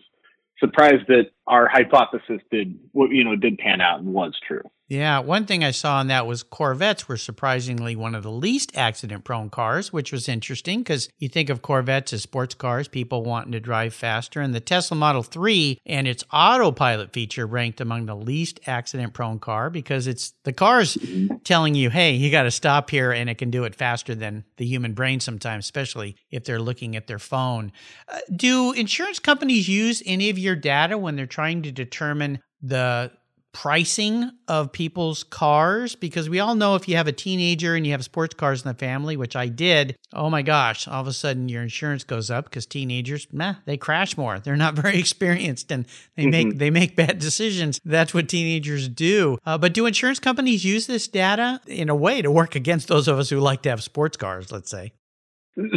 surprised 0.60 1.08
that 1.08 1.32
our 1.50 1.68
hypothesis 1.68 2.42
did 2.52 2.80
you 2.94 3.24
know 3.24 3.36
did 3.36 3.58
pan 3.58 3.82
out 3.82 4.00
and 4.00 4.14
was 4.14 4.34
true. 4.48 4.62
Yeah, 4.90 5.20
one 5.20 5.46
thing 5.46 5.64
I 5.64 5.70
saw 5.70 5.98
on 5.98 6.08
that 6.08 6.26
was 6.26 6.42
Corvettes 6.42 7.08
were 7.08 7.16
surprisingly 7.16 7.96
one 7.96 8.16
of 8.16 8.24
the 8.24 8.32
least 8.32 8.76
accident 8.76 9.24
prone 9.24 9.52
cars, 9.52 9.94
which 9.94 10.12
was 10.12 10.28
interesting 10.28 10.80
because 10.80 11.10
you 11.20 11.30
think 11.30 11.52
of 11.52 11.62
Corvettes 11.62 12.12
as 12.12 12.24
sports 12.24 12.56
cars, 12.56 12.88
people 12.88 13.24
wanting 13.24 13.52
to 13.52 13.60
drive 13.60 13.94
faster. 13.94 14.42
And 14.42 14.52
the 14.52 14.60
Tesla 14.60 14.98
Model 14.98 15.22
3 15.22 15.80
and 15.86 16.08
its 16.08 16.24
autopilot 16.34 17.14
feature 17.14 17.46
ranked 17.46 17.80
among 17.80 18.08
the 18.08 18.16
least 18.16 18.62
accident 18.66 19.14
prone 19.14 19.38
car 19.38 19.70
because 19.70 20.08
it's 20.08 20.34
the 20.44 20.54
car's 20.54 20.98
telling 21.44 21.76
you, 21.76 21.92
hey, 21.92 22.14
you 22.14 22.32
got 22.32 22.44
to 22.44 22.52
stop 22.52 22.90
here 22.90 23.12
and 23.12 23.30
it 23.30 23.38
can 23.38 23.52
do 23.52 23.66
it 23.66 23.76
faster 23.76 24.16
than 24.16 24.44
the 24.58 24.66
human 24.66 24.94
brain 24.94 25.20
sometimes, 25.20 25.66
especially 25.66 26.16
if 26.32 26.46
they're 26.46 26.60
looking 26.60 26.96
at 26.96 27.06
their 27.06 27.20
phone. 27.20 27.72
Uh, 28.08 28.18
do 28.36 28.72
insurance 28.72 29.20
companies 29.20 29.70
use 29.70 30.02
any 30.08 30.32
of 30.32 30.40
your 30.40 30.56
data 30.56 30.98
when 30.98 31.16
they're 31.16 31.28
trying 31.28 31.39
to 31.40 31.72
determine 31.72 32.40
the 32.62 33.12
pricing 33.52 34.30
of 34.48 34.72
people's 34.72 35.24
cars 35.24 35.96
because 35.96 36.30
we 36.30 36.40
all 36.40 36.56
know 36.56 36.76
if 36.76 36.88
you 36.88 36.96
have 36.96 37.08
a 37.08 37.12
teenager 37.12 37.76
and 37.76 37.86
you 37.86 37.92
have 37.92 38.04
sports 38.04 38.36
cars 38.36 38.64
in 38.64 38.68
the 38.68 38.78
family, 38.78 39.18
which 39.18 39.36
I 39.36 39.48
did, 39.48 39.96
oh 40.14 40.30
my 40.30 40.42
gosh, 40.42 40.88
all 40.88 41.02
of 41.02 41.08
a 41.08 41.14
sudden 41.14 41.50
your 41.50 41.64
insurance 41.64 42.04
goes 42.04 42.30
up 42.30 42.46
because 42.46 42.66
teenagers, 42.66 43.28
meh, 43.32 43.56
they 43.66 43.78
crash 43.78 44.18
more. 44.18 44.40
They're 44.40 44.56
not 44.56 44.76
very 44.82 45.00
experienced 45.00 45.72
and 45.72 45.86
they 46.16 46.24
mm-hmm. 46.24 46.32
make 46.32 46.58
they 46.58 46.70
make 46.70 46.96
bad 46.96 47.20
decisions. 47.20 47.80
That's 47.84 48.14
what 48.14 48.30
teenagers 48.30 48.88
do. 48.88 49.38
Uh, 49.46 49.58
but 49.58 49.74
do 49.74 49.86
insurance 49.86 50.20
companies 50.20 50.64
use 50.64 50.88
this 50.88 51.08
data 51.08 51.60
in 51.66 51.90
a 51.90 51.96
way 51.96 52.22
to 52.22 52.32
work 52.32 52.56
against 52.56 52.88
those 52.88 53.08
of 53.08 53.18
us 53.18 53.30
who 53.30 53.40
like 53.40 53.64
to 53.64 53.70
have 53.70 53.82
sports 53.82 54.18
cars? 54.18 54.52
Let's 54.52 54.70
say. 54.70 54.94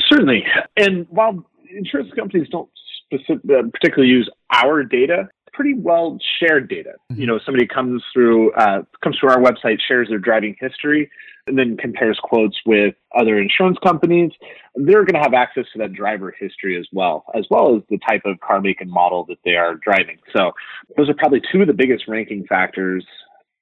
Certainly, 0.08 0.44
and 0.76 1.06
while 1.08 1.44
insurance 1.68 2.10
companies 2.14 2.48
don't 2.50 2.68
specific, 3.06 3.42
uh, 3.50 3.68
particularly 3.72 4.12
use 4.12 4.30
our 4.52 4.84
data 4.84 5.28
pretty 5.52 5.74
well 5.74 6.18
shared 6.40 6.68
data. 6.68 6.92
Mm-hmm. 7.10 7.20
You 7.20 7.26
know, 7.26 7.40
somebody 7.44 7.66
comes 7.66 8.02
through 8.12 8.52
uh, 8.52 8.82
comes 9.02 9.18
to 9.18 9.28
our 9.28 9.38
website, 9.38 9.78
shares 9.86 10.08
their 10.08 10.18
driving 10.18 10.56
history, 10.60 11.10
and 11.46 11.58
then 11.58 11.76
compares 11.76 12.18
quotes 12.22 12.56
with 12.66 12.94
other 13.18 13.38
insurance 13.38 13.78
companies. 13.82 14.32
They're 14.74 15.04
going 15.04 15.14
to 15.14 15.20
have 15.20 15.34
access 15.34 15.64
to 15.72 15.78
that 15.80 15.92
driver 15.92 16.34
history 16.38 16.78
as 16.78 16.86
well, 16.92 17.24
as 17.34 17.46
well 17.50 17.76
as 17.76 17.82
the 17.90 17.98
type 18.08 18.22
of 18.24 18.40
car 18.40 18.60
make 18.60 18.80
and 18.80 18.90
model 18.90 19.24
that 19.28 19.38
they 19.44 19.56
are 19.56 19.74
driving. 19.74 20.18
So 20.34 20.52
those 20.96 21.08
are 21.08 21.14
probably 21.14 21.42
two 21.52 21.60
of 21.60 21.66
the 21.66 21.74
biggest 21.74 22.08
ranking 22.08 22.46
factors. 22.46 23.04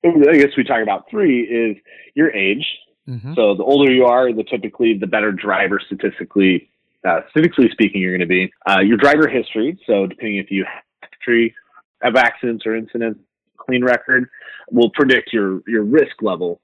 I 0.04 0.36
guess 0.36 0.56
we 0.56 0.64
talk 0.64 0.82
about 0.82 1.10
three 1.10 1.42
is 1.42 1.76
your 2.14 2.30
age. 2.32 2.66
Mm-hmm. 3.08 3.34
So 3.34 3.54
the 3.54 3.64
older 3.64 3.92
you 3.92 4.04
are, 4.04 4.32
the 4.32 4.44
typically 4.44 4.96
the 4.98 5.06
better 5.06 5.32
driver 5.32 5.80
statistically 5.84 6.70
uh, 7.02 7.20
statistically 7.30 7.70
speaking, 7.72 8.02
you're 8.02 8.16
going 8.16 8.20
to 8.20 8.26
be 8.26 8.52
uh, 8.68 8.80
your 8.80 8.98
driver 8.98 9.26
history. 9.26 9.78
So 9.86 10.06
depending 10.06 10.36
if 10.36 10.50
you 10.50 10.64
have 10.64 11.10
history 11.10 11.54
of 12.02 12.16
accidents 12.16 12.66
or 12.66 12.76
incidents, 12.76 13.20
clean 13.58 13.84
record, 13.84 14.28
will 14.70 14.90
predict 14.90 15.32
your 15.32 15.62
your 15.66 15.84
risk 15.84 16.22
level. 16.22 16.60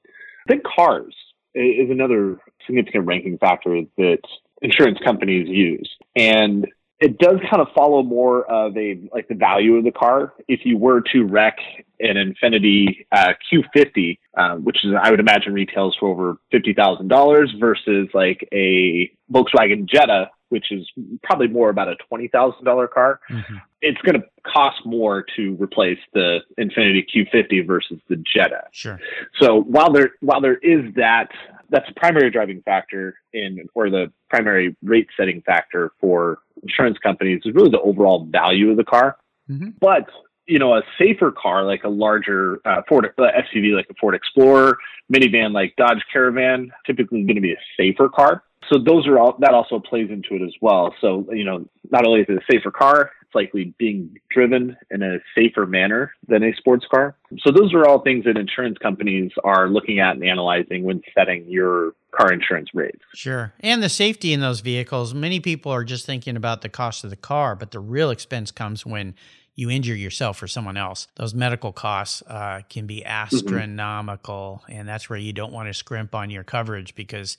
I 0.48 0.52
think 0.52 0.62
cars 0.64 1.14
is 1.54 1.90
another 1.90 2.38
significant 2.66 3.06
ranking 3.06 3.38
factor 3.38 3.82
that 3.96 4.18
insurance 4.62 4.98
companies 5.04 5.48
use, 5.48 5.90
and 6.14 6.66
it 6.98 7.18
does 7.18 7.38
kind 7.50 7.60
of 7.60 7.68
follow 7.74 8.02
more 8.02 8.50
of 8.50 8.76
a 8.76 8.98
like 9.12 9.28
the 9.28 9.34
value 9.34 9.76
of 9.76 9.84
the 9.84 9.90
car. 9.90 10.32
If 10.48 10.60
you 10.64 10.78
were 10.78 11.02
to 11.12 11.24
wreck 11.24 11.58
an 12.00 12.16
Infiniti 12.16 13.06
uh, 13.12 13.32
Q50, 13.52 14.18
uh, 14.36 14.56
which 14.56 14.84
is 14.84 14.92
I 15.00 15.10
would 15.10 15.20
imagine 15.20 15.52
retails 15.52 15.96
for 15.98 16.08
over 16.08 16.38
fifty 16.50 16.72
thousand 16.72 17.08
dollars, 17.08 17.54
versus 17.58 18.08
like 18.14 18.48
a 18.52 19.10
Volkswagen 19.30 19.86
Jetta, 19.88 20.30
which 20.48 20.66
is 20.70 20.90
probably 21.22 21.48
more 21.48 21.68
about 21.68 21.88
a 21.88 21.96
twenty 22.08 22.28
thousand 22.28 22.64
dollar 22.64 22.88
car, 22.88 23.20
mm-hmm. 23.30 23.56
it's 23.82 24.00
going 24.00 24.20
to 24.20 24.26
cost 24.52 24.84
more 24.84 25.24
to 25.36 25.56
replace 25.60 25.98
the 26.14 26.40
Infiniti 26.58 27.04
Q50 27.14 27.66
versus 27.66 27.98
the 28.08 28.16
Jetta. 28.16 28.64
Sure. 28.72 28.98
So 29.40 29.62
while 29.62 29.92
there 29.92 30.12
while 30.20 30.40
there 30.40 30.56
is 30.56 30.94
that 30.94 31.28
that's 31.70 31.86
the 31.88 31.94
primary 31.94 32.30
driving 32.30 32.62
factor 32.62 33.16
in 33.32 33.66
or 33.74 33.90
the 33.90 34.12
primary 34.30 34.76
rate 34.82 35.08
setting 35.16 35.42
factor 35.42 35.92
for 36.00 36.38
insurance 36.62 36.98
companies 36.98 37.42
is 37.44 37.54
really 37.54 37.70
the 37.70 37.80
overall 37.80 38.26
value 38.30 38.70
of 38.70 38.76
the 38.76 38.84
car. 38.84 39.16
Mm-hmm. 39.50 39.70
But 39.80 40.08
you 40.46 40.60
know, 40.60 40.74
a 40.74 40.82
safer 40.98 41.32
car 41.32 41.64
like 41.64 41.84
a 41.84 41.88
larger 41.88 42.60
uh, 42.64 42.82
Ford 42.88 43.06
uh, 43.18 43.22
SUV 43.22 43.74
like 43.74 43.86
a 43.90 43.94
Ford 44.00 44.14
Explorer, 44.14 44.78
minivan 45.12 45.52
like 45.52 45.74
Dodge 45.76 46.02
Caravan, 46.12 46.70
typically 46.86 47.24
going 47.24 47.34
to 47.34 47.40
be 47.40 47.52
a 47.52 47.60
safer 47.76 48.08
car 48.08 48.42
so 48.70 48.78
those 48.78 49.06
are 49.06 49.18
all 49.18 49.36
that 49.40 49.54
also 49.54 49.78
plays 49.78 50.10
into 50.10 50.34
it 50.34 50.42
as 50.42 50.54
well. 50.60 50.94
So 51.00 51.26
you 51.32 51.44
know, 51.44 51.68
not 51.90 52.06
only 52.06 52.20
is 52.20 52.26
it 52.28 52.36
a 52.36 52.52
safer 52.52 52.70
car, 52.70 53.12
it's 53.22 53.34
likely 53.34 53.74
being 53.78 54.16
driven 54.30 54.76
in 54.90 55.02
a 55.02 55.18
safer 55.34 55.66
manner 55.66 56.12
than 56.28 56.42
a 56.42 56.54
sports 56.56 56.86
car. 56.90 57.16
So 57.40 57.50
those 57.52 57.74
are 57.74 57.86
all 57.86 58.00
things 58.00 58.24
that 58.24 58.36
insurance 58.36 58.78
companies 58.78 59.32
are 59.44 59.68
looking 59.68 59.98
at 59.98 60.14
and 60.14 60.24
analyzing 60.24 60.84
when 60.84 61.02
setting 61.16 61.48
your 61.48 61.92
car 62.16 62.32
insurance 62.32 62.68
rates. 62.74 63.02
Sure. 63.14 63.52
And 63.60 63.82
the 63.82 63.88
safety 63.88 64.32
in 64.32 64.40
those 64.40 64.60
vehicles, 64.60 65.14
many 65.14 65.40
people 65.40 65.72
are 65.72 65.84
just 65.84 66.06
thinking 66.06 66.36
about 66.36 66.62
the 66.62 66.68
cost 66.68 67.04
of 67.04 67.10
the 67.10 67.16
car, 67.16 67.56
but 67.56 67.72
the 67.72 67.80
real 67.80 68.10
expense 68.10 68.50
comes 68.50 68.86
when 68.86 69.14
you 69.56 69.70
injure 69.70 69.96
yourself 69.96 70.42
or 70.42 70.46
someone 70.46 70.76
else. 70.76 71.08
Those 71.16 71.34
medical 71.34 71.72
costs 71.72 72.22
uh, 72.22 72.60
can 72.68 72.86
be 72.86 72.98
mm-hmm. 72.98 73.08
astronomical, 73.08 74.62
mm-hmm. 74.62 74.80
and 74.80 74.88
that's 74.88 75.10
where 75.10 75.18
you 75.18 75.32
don't 75.32 75.52
want 75.52 75.68
to 75.68 75.74
scrimp 75.74 76.14
on 76.14 76.30
your 76.30 76.44
coverage 76.44 76.94
because 76.94 77.36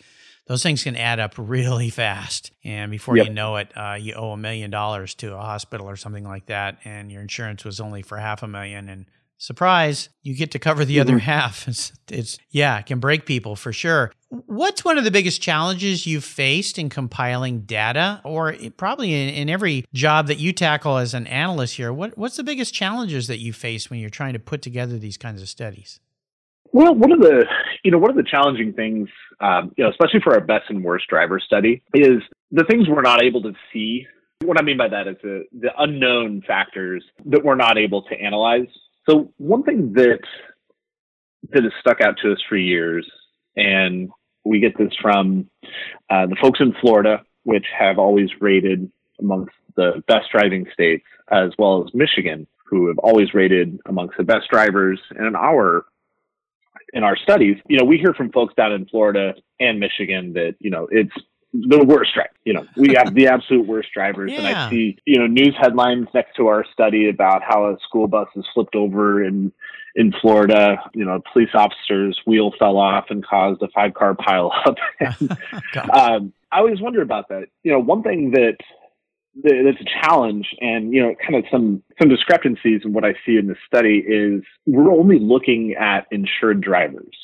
those 0.47 0.63
things 0.63 0.83
can 0.83 0.95
add 0.95 1.19
up 1.19 1.33
really 1.37 1.89
fast. 1.89 2.51
And 2.63 2.89
before 2.89 3.17
yep. 3.17 3.27
you 3.27 3.33
know 3.33 3.57
it, 3.57 3.71
uh, 3.75 3.97
you 3.99 4.13
owe 4.13 4.31
a 4.31 4.37
million 4.37 4.71
dollars 4.71 5.13
to 5.15 5.35
a 5.35 5.41
hospital 5.41 5.89
or 5.89 5.95
something 5.95 6.23
like 6.23 6.47
that, 6.47 6.79
and 6.85 7.11
your 7.11 7.21
insurance 7.21 7.63
was 7.63 7.79
only 7.79 8.01
for 8.01 8.17
half 8.17 8.43
a 8.43 8.47
million. 8.47 8.87
And 8.87 9.05
surprise, 9.37 10.09
you 10.23 10.35
get 10.35 10.51
to 10.51 10.59
cover 10.59 10.85
the 10.85 10.97
mm-hmm. 10.97 11.09
other 11.09 11.19
half. 11.19 11.67
It's, 11.67 11.91
it's, 12.09 12.39
yeah, 12.49 12.79
it 12.79 12.85
can 12.85 12.99
break 12.99 13.25
people 13.25 13.55
for 13.57 13.73
sure. 13.73 14.11
What's 14.29 14.83
one 14.83 14.97
of 14.97 15.03
the 15.03 15.11
biggest 15.11 15.41
challenges 15.41 16.07
you've 16.07 16.23
faced 16.23 16.79
in 16.79 16.89
compiling 16.89 17.61
data, 17.61 18.21
or 18.23 18.55
probably 18.77 19.13
in, 19.13 19.33
in 19.33 19.49
every 19.49 19.85
job 19.93 20.27
that 20.27 20.37
you 20.37 20.53
tackle 20.53 20.97
as 20.97 21.13
an 21.13 21.27
analyst 21.27 21.75
here? 21.75 21.91
What, 21.91 22.17
what's 22.17 22.37
the 22.37 22.43
biggest 22.43 22.73
challenges 22.73 23.27
that 23.27 23.39
you 23.39 23.51
face 23.53 23.89
when 23.89 23.99
you're 23.99 24.09
trying 24.09 24.33
to 24.33 24.39
put 24.39 24.61
together 24.61 24.97
these 24.97 25.17
kinds 25.17 25.41
of 25.41 25.49
studies? 25.49 25.99
Well, 26.73 26.95
one 26.95 27.11
of 27.11 27.19
the 27.19 27.45
you 27.83 27.91
know 27.91 27.97
one 27.97 28.09
of 28.09 28.17
the 28.17 28.23
challenging 28.23 28.73
things, 28.73 29.09
um, 29.39 29.71
you 29.77 29.83
know, 29.83 29.89
especially 29.89 30.19
for 30.23 30.33
our 30.33 30.41
best 30.41 30.65
and 30.69 30.83
worst 30.83 31.07
driver 31.07 31.39
study, 31.39 31.81
is 31.93 32.21
the 32.51 32.63
things 32.69 32.87
we're 32.87 33.01
not 33.01 33.23
able 33.23 33.41
to 33.43 33.53
see. 33.71 34.05
What 34.43 34.59
I 34.59 34.63
mean 34.63 34.77
by 34.77 34.89
that 34.89 35.07
is 35.07 35.15
the 35.23 35.45
the 35.59 35.69
unknown 35.77 36.43
factors 36.47 37.03
that 37.25 37.43
we're 37.43 37.55
not 37.55 37.77
able 37.77 38.03
to 38.03 38.15
analyze. 38.15 38.67
So 39.09 39.31
one 39.37 39.63
thing 39.63 39.93
that 39.93 40.19
that 41.51 41.63
has 41.63 41.73
stuck 41.79 42.01
out 42.01 42.15
to 42.23 42.33
us 42.33 42.39
for 42.47 42.57
years, 42.57 43.09
and 43.55 44.09
we 44.43 44.59
get 44.59 44.77
this 44.77 44.93
from 45.01 45.49
uh, 46.09 46.27
the 46.27 46.37
folks 46.41 46.59
in 46.59 46.73
Florida, 46.81 47.23
which 47.43 47.65
have 47.77 47.97
always 47.97 48.29
rated 48.39 48.91
amongst 49.19 49.53
the 49.75 50.03
best 50.07 50.25
driving 50.31 50.65
states, 50.73 51.05
as 51.31 51.51
well 51.57 51.83
as 51.83 51.93
Michigan, 51.93 52.47
who 52.65 52.87
have 52.87 52.97
always 52.99 53.33
rated 53.33 53.79
amongst 53.85 54.17
the 54.17 54.23
best 54.23 54.49
drivers. 54.49 54.99
And 55.11 55.27
in 55.27 55.35
our 55.35 55.85
in 56.93 57.03
our 57.03 57.17
studies, 57.17 57.57
you 57.67 57.77
know, 57.77 57.85
we 57.85 57.97
hear 57.97 58.13
from 58.13 58.31
folks 58.31 58.53
down 58.55 58.71
in 58.71 58.85
Florida 58.85 59.33
and 59.59 59.79
Michigan 59.79 60.33
that, 60.33 60.55
you 60.59 60.69
know, 60.69 60.87
it's 60.91 61.13
the 61.53 61.83
worst 61.83 62.13
drive. 62.13 62.27
You 62.43 62.53
know, 62.53 62.65
we 62.75 62.95
have 62.97 63.13
the 63.13 63.27
absolute 63.27 63.67
worst 63.67 63.89
drivers. 63.93 64.31
Yeah. 64.31 64.39
And 64.39 64.47
I 64.47 64.69
see, 64.69 64.97
you 65.05 65.19
know, 65.19 65.27
news 65.27 65.55
headlines 65.59 66.07
next 66.13 66.35
to 66.35 66.47
our 66.47 66.65
study 66.71 67.09
about 67.09 67.41
how 67.43 67.65
a 67.65 67.77
school 67.87 68.07
bus 68.07 68.27
has 68.35 68.45
flipped 68.53 68.75
over 68.75 69.23
in 69.23 69.51
in 69.95 70.13
Florida. 70.21 70.77
You 70.93 71.05
know, 71.05 71.15
a 71.15 71.31
police 71.33 71.49
officer's 71.53 72.19
wheel 72.25 72.51
fell 72.57 72.77
off 72.77 73.05
and 73.09 73.25
caused 73.25 73.61
a 73.61 73.67
five 73.69 73.93
car 73.93 74.15
pile 74.15 74.51
up. 74.65 74.75
um, 75.93 76.33
I 76.51 76.59
always 76.59 76.81
wonder 76.81 77.01
about 77.01 77.29
that. 77.29 77.47
You 77.63 77.73
know, 77.73 77.79
one 77.79 78.03
thing 78.03 78.31
that 78.31 78.57
that's 79.43 79.81
a 79.81 80.01
challenge. 80.01 80.47
And 80.59 80.93
you 80.93 81.01
know 81.01 81.15
kind 81.21 81.35
of 81.35 81.45
some 81.51 81.83
some 81.99 82.09
discrepancies 82.09 82.81
in 82.83 82.93
what 82.93 83.03
i 83.03 83.13
see 83.25 83.37
in 83.37 83.47
this 83.47 83.57
study 83.65 84.03
is 84.07 84.43
we're 84.65 84.91
only 84.91 85.19
looking 85.19 85.75
at 85.79 86.05
insured 86.11 86.61
drivers 86.61 87.15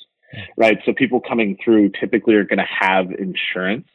right? 0.57 0.77
So 0.85 0.93
people 0.93 1.19
coming 1.19 1.57
through 1.63 1.91
typically 1.99 2.35
are 2.35 2.43
going 2.43 2.59
to 2.59 2.87
have 2.87 3.11
insurance. 3.11 3.87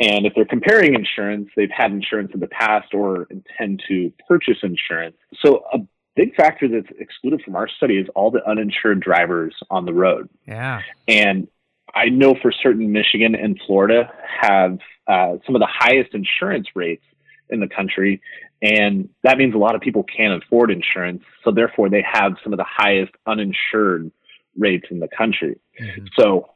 And 0.00 0.26
if 0.26 0.32
they're 0.34 0.44
comparing 0.44 0.94
insurance 0.94 1.48
they've 1.56 1.70
had 1.70 1.90
insurance 1.90 2.30
in 2.32 2.40
the 2.40 2.46
past 2.48 2.94
or 2.94 3.26
intend 3.30 3.82
to 3.88 4.12
purchase 4.28 4.58
insurance. 4.62 5.16
So 5.44 5.64
a 5.72 5.78
big 6.14 6.34
factor 6.36 6.68
that's 6.68 6.86
excluded 6.98 7.42
from 7.42 7.56
our 7.56 7.68
study 7.68 7.96
is 7.96 8.06
all 8.14 8.30
the 8.30 8.48
uninsured 8.48 9.00
drivers 9.00 9.54
on 9.70 9.86
the 9.86 9.92
road. 9.92 10.28
Yeah. 10.46 10.82
And 11.08 11.48
I 11.94 12.10
know 12.10 12.36
for 12.40 12.52
certain 12.52 12.92
Michigan 12.92 13.34
and 13.34 13.58
Florida 13.66 14.12
have 14.40 14.78
uh, 15.08 15.38
some 15.44 15.56
of 15.56 15.60
the 15.60 15.68
highest 15.68 16.14
insurance 16.14 16.68
rates 16.76 17.04
in 17.50 17.60
the 17.60 17.68
country. 17.68 18.20
And 18.60 19.08
that 19.22 19.38
means 19.38 19.54
a 19.54 19.58
lot 19.58 19.74
of 19.74 19.80
people 19.80 20.04
can't 20.04 20.42
afford 20.42 20.70
insurance. 20.70 21.22
So 21.44 21.52
therefore, 21.52 21.88
they 21.88 22.04
have 22.10 22.32
some 22.42 22.52
of 22.52 22.58
the 22.58 22.66
highest 22.68 23.12
uninsured 23.26 24.10
rates 24.56 24.86
in 24.90 24.98
the 24.98 25.08
country. 25.08 25.58
Mm-hmm. 25.80 26.06
So 26.18 26.48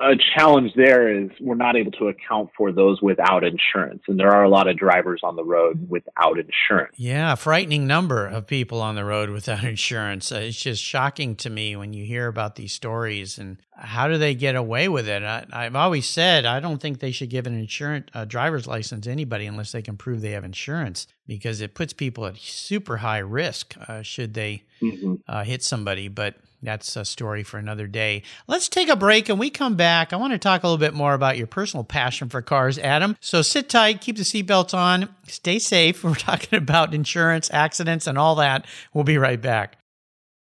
a 0.00 0.14
challenge 0.36 0.72
there 0.76 1.12
is 1.12 1.28
we're 1.40 1.56
not 1.56 1.74
able 1.74 1.90
to 1.92 2.06
account 2.06 2.50
for 2.56 2.70
those 2.70 3.02
without 3.02 3.42
insurance. 3.42 4.02
And 4.06 4.18
there 4.18 4.32
are 4.32 4.44
a 4.44 4.48
lot 4.48 4.68
of 4.68 4.76
drivers 4.76 5.20
on 5.24 5.34
the 5.34 5.42
road 5.42 5.88
without 5.90 6.38
insurance. 6.38 6.94
Yeah, 6.96 7.34
frightening 7.34 7.88
number 7.88 8.24
of 8.24 8.46
people 8.46 8.80
on 8.80 8.94
the 8.94 9.04
road 9.04 9.30
without 9.30 9.64
insurance. 9.64 10.30
Uh, 10.30 10.36
it's 10.36 10.60
just 10.60 10.82
shocking 10.82 11.34
to 11.36 11.50
me 11.50 11.74
when 11.74 11.92
you 11.92 12.04
hear 12.04 12.28
about 12.28 12.54
these 12.54 12.72
stories 12.72 13.38
and 13.38 13.58
how 13.76 14.06
do 14.08 14.18
they 14.18 14.34
get 14.34 14.54
away 14.54 14.88
with 14.88 15.08
it? 15.08 15.22
I, 15.22 15.64
have 15.64 15.76
always 15.76 16.08
said 16.08 16.44
I 16.44 16.60
don't 16.60 16.80
think 16.80 17.00
they 17.00 17.12
should 17.12 17.30
give 17.30 17.46
an 17.46 17.58
insurance 17.58 18.08
a 18.14 18.24
driver's 18.24 18.66
license 18.66 19.04
to 19.04 19.10
anybody 19.10 19.46
unless 19.46 19.72
they 19.72 19.82
can 19.82 19.96
prove 19.96 20.20
they 20.20 20.32
have 20.32 20.44
insurance 20.44 21.08
because 21.26 21.60
it 21.60 21.74
puts 21.74 21.92
people 21.92 22.26
at 22.26 22.36
super 22.36 22.98
high 22.98 23.18
risk 23.18 23.76
uh, 23.88 24.02
should 24.02 24.34
they 24.34 24.62
mm-hmm. 24.80 25.14
uh, 25.26 25.44
hit 25.44 25.62
somebody. 25.62 26.08
But 26.08 26.36
that's 26.62 26.96
a 26.96 27.04
story 27.04 27.42
for 27.42 27.58
another 27.58 27.86
day. 27.86 28.22
Let's 28.46 28.68
take 28.68 28.88
a 28.88 28.96
break 28.96 29.28
and 29.28 29.38
we 29.38 29.50
come 29.50 29.76
back. 29.76 30.12
I 30.12 30.16
want 30.16 30.32
to 30.32 30.38
talk 30.38 30.62
a 30.62 30.66
little 30.66 30.78
bit 30.78 30.94
more 30.94 31.14
about 31.14 31.38
your 31.38 31.46
personal 31.46 31.84
passion 31.84 32.28
for 32.28 32.42
cars, 32.42 32.78
Adam. 32.78 33.16
So 33.20 33.42
sit 33.42 33.68
tight, 33.68 34.00
keep 34.00 34.16
the 34.16 34.22
seatbelts 34.22 34.74
on, 34.74 35.08
stay 35.26 35.58
safe. 35.58 36.02
We're 36.08 36.14
talking 36.14 36.58
about 36.58 36.94
insurance, 36.94 37.50
accidents, 37.52 38.06
and 38.06 38.18
all 38.18 38.34
that. 38.36 38.66
We'll 38.92 39.04
be 39.04 39.18
right 39.18 39.40
back. 39.40 39.78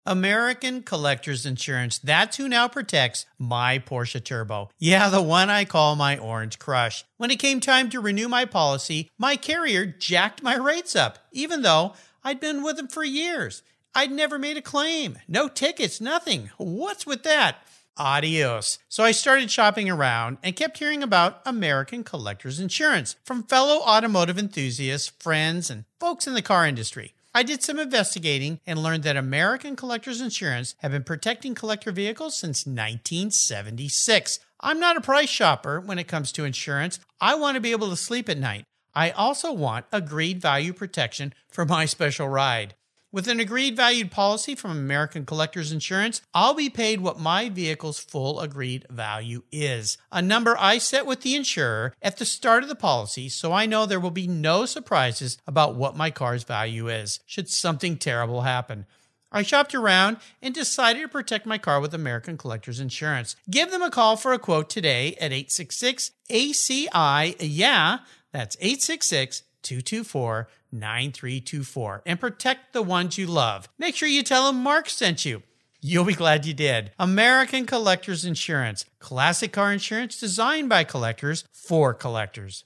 American 0.07 0.83
Collectors 0.83 1.45
Insurance. 1.45 1.99
That's 1.99 2.37
who 2.37 2.47
now 2.47 2.69
protects 2.69 3.25
my 3.37 3.77
Porsche 3.77 4.23
Turbo. 4.23 4.69
Yeah, 4.79 5.09
the 5.09 5.21
one 5.21 5.49
I 5.49 5.65
call 5.65 5.97
my 5.97 6.17
Orange 6.17 6.57
Crush. 6.59 7.03
When 7.17 7.29
it 7.29 7.39
came 7.39 7.59
time 7.59 7.89
to 7.89 7.99
renew 7.99 8.29
my 8.29 8.45
policy, 8.45 9.09
my 9.19 9.35
carrier 9.35 9.85
jacked 9.85 10.41
my 10.41 10.55
rates 10.55 10.95
up, 10.95 11.19
even 11.33 11.61
though 11.61 11.93
I'd 12.23 12.39
been 12.39 12.63
with 12.63 12.77
them 12.77 12.87
for 12.87 13.03
years. 13.03 13.63
I'd 13.95 14.11
never 14.11 14.37
made 14.37 14.57
a 14.57 14.61
claim. 14.61 15.17
No 15.27 15.47
tickets, 15.47 15.99
nothing. 15.99 16.51
What's 16.57 17.05
with 17.05 17.23
that? 17.23 17.57
Adios. 17.97 18.79
So 18.89 19.03
I 19.03 19.11
started 19.11 19.49
shopping 19.49 19.89
around 19.89 20.37
and 20.43 20.55
kept 20.55 20.77
hearing 20.77 21.01
about 21.01 21.41
American 21.45 22.03
Collectors 22.03 22.59
Insurance 22.59 23.15
from 23.23 23.43
fellow 23.43 23.81
automotive 23.81 24.37
enthusiasts, 24.37 25.11
friends, 25.19 25.69
and 25.69 25.85
folks 25.99 26.27
in 26.27 26.33
the 26.33 26.41
car 26.41 26.65
industry. 26.67 27.13
I 27.33 27.43
did 27.43 27.61
some 27.61 27.77
investigating 27.77 28.59
and 28.65 28.81
learned 28.81 29.03
that 29.03 29.17
American 29.17 29.75
Collectors 29.75 30.21
Insurance 30.21 30.75
have 30.79 30.91
been 30.91 31.03
protecting 31.03 31.53
collector 31.53 31.91
vehicles 31.91 32.35
since 32.35 32.65
1976. 32.65 34.39
I'm 34.59 34.79
not 34.79 34.97
a 34.97 35.01
price 35.01 35.29
shopper 35.29 35.79
when 35.79 35.99
it 35.99 36.07
comes 36.07 36.31
to 36.31 36.45
insurance. 36.45 36.99
I 37.21 37.35
want 37.35 37.55
to 37.55 37.61
be 37.61 37.71
able 37.71 37.89
to 37.89 37.95
sleep 37.95 38.27
at 38.27 38.39
night. 38.39 38.63
I 38.95 39.11
also 39.11 39.53
want 39.53 39.85
agreed 39.91 40.41
value 40.41 40.73
protection 40.73 41.33
for 41.47 41.65
my 41.65 41.85
special 41.85 42.27
ride. 42.27 42.73
With 43.17 43.27
an 43.27 43.39
agreed 43.39 43.75
valued 43.75 44.11
policy 44.11 44.53
from 44.53 44.69
American 44.69 45.25
Collectors 45.25 45.71
Insurance, 45.71 46.21
I'll 46.35 46.53
be 46.53 46.69
paid 46.69 47.01
what 47.01 47.19
my 47.19 47.49
vehicle's 47.49 47.97
full 47.97 48.39
agreed 48.39 48.85
value 48.91 49.41
is, 49.51 49.97
a 50.11 50.21
number 50.21 50.55
I 50.59 50.77
set 50.77 51.07
with 51.07 51.21
the 51.21 51.35
insurer 51.35 51.95
at 51.99 52.17
the 52.17 52.25
start 52.25 52.61
of 52.61 52.69
the 52.69 52.75
policy 52.75 53.27
so 53.27 53.51
I 53.51 53.65
know 53.65 53.87
there 53.87 53.99
will 53.99 54.11
be 54.11 54.27
no 54.27 54.67
surprises 54.67 55.39
about 55.47 55.73
what 55.73 55.97
my 55.97 56.11
car's 56.11 56.43
value 56.43 56.89
is 56.89 57.19
should 57.25 57.49
something 57.49 57.97
terrible 57.97 58.41
happen. 58.41 58.85
I 59.31 59.41
shopped 59.41 59.73
around 59.73 60.17
and 60.39 60.53
decided 60.53 61.01
to 61.01 61.07
protect 61.07 61.47
my 61.47 61.57
car 61.57 61.81
with 61.81 61.95
American 61.95 62.37
Collectors 62.37 62.79
Insurance. 62.79 63.35
Give 63.49 63.71
them 63.71 63.81
a 63.81 63.89
call 63.89 64.15
for 64.15 64.31
a 64.31 64.37
quote 64.37 64.69
today 64.69 65.15
at 65.15 65.33
866 65.33 66.11
ACI. 66.29 67.35
Yeah, 67.39 67.97
that's 68.31 68.57
866 68.59 69.41
224 69.67 70.47
9324 70.71 72.03
and 72.05 72.19
protect 72.19 72.73
the 72.73 72.81
ones 72.81 73.17
you 73.17 73.27
love. 73.27 73.69
Make 73.77 73.95
sure 73.95 74.09
you 74.09 74.23
tell 74.23 74.47
them 74.47 74.61
Mark 74.61 74.89
sent 74.89 75.25
you. 75.25 75.43
You'll 75.81 76.05
be 76.05 76.13
glad 76.13 76.45
you 76.45 76.53
did. 76.53 76.91
American 76.97 77.65
Collectors 77.65 78.25
Insurance, 78.25 78.85
classic 78.99 79.51
car 79.51 79.71
insurance 79.71 80.19
designed 80.19 80.69
by 80.69 80.83
collectors 80.83 81.43
for 81.51 81.93
collectors. 81.93 82.63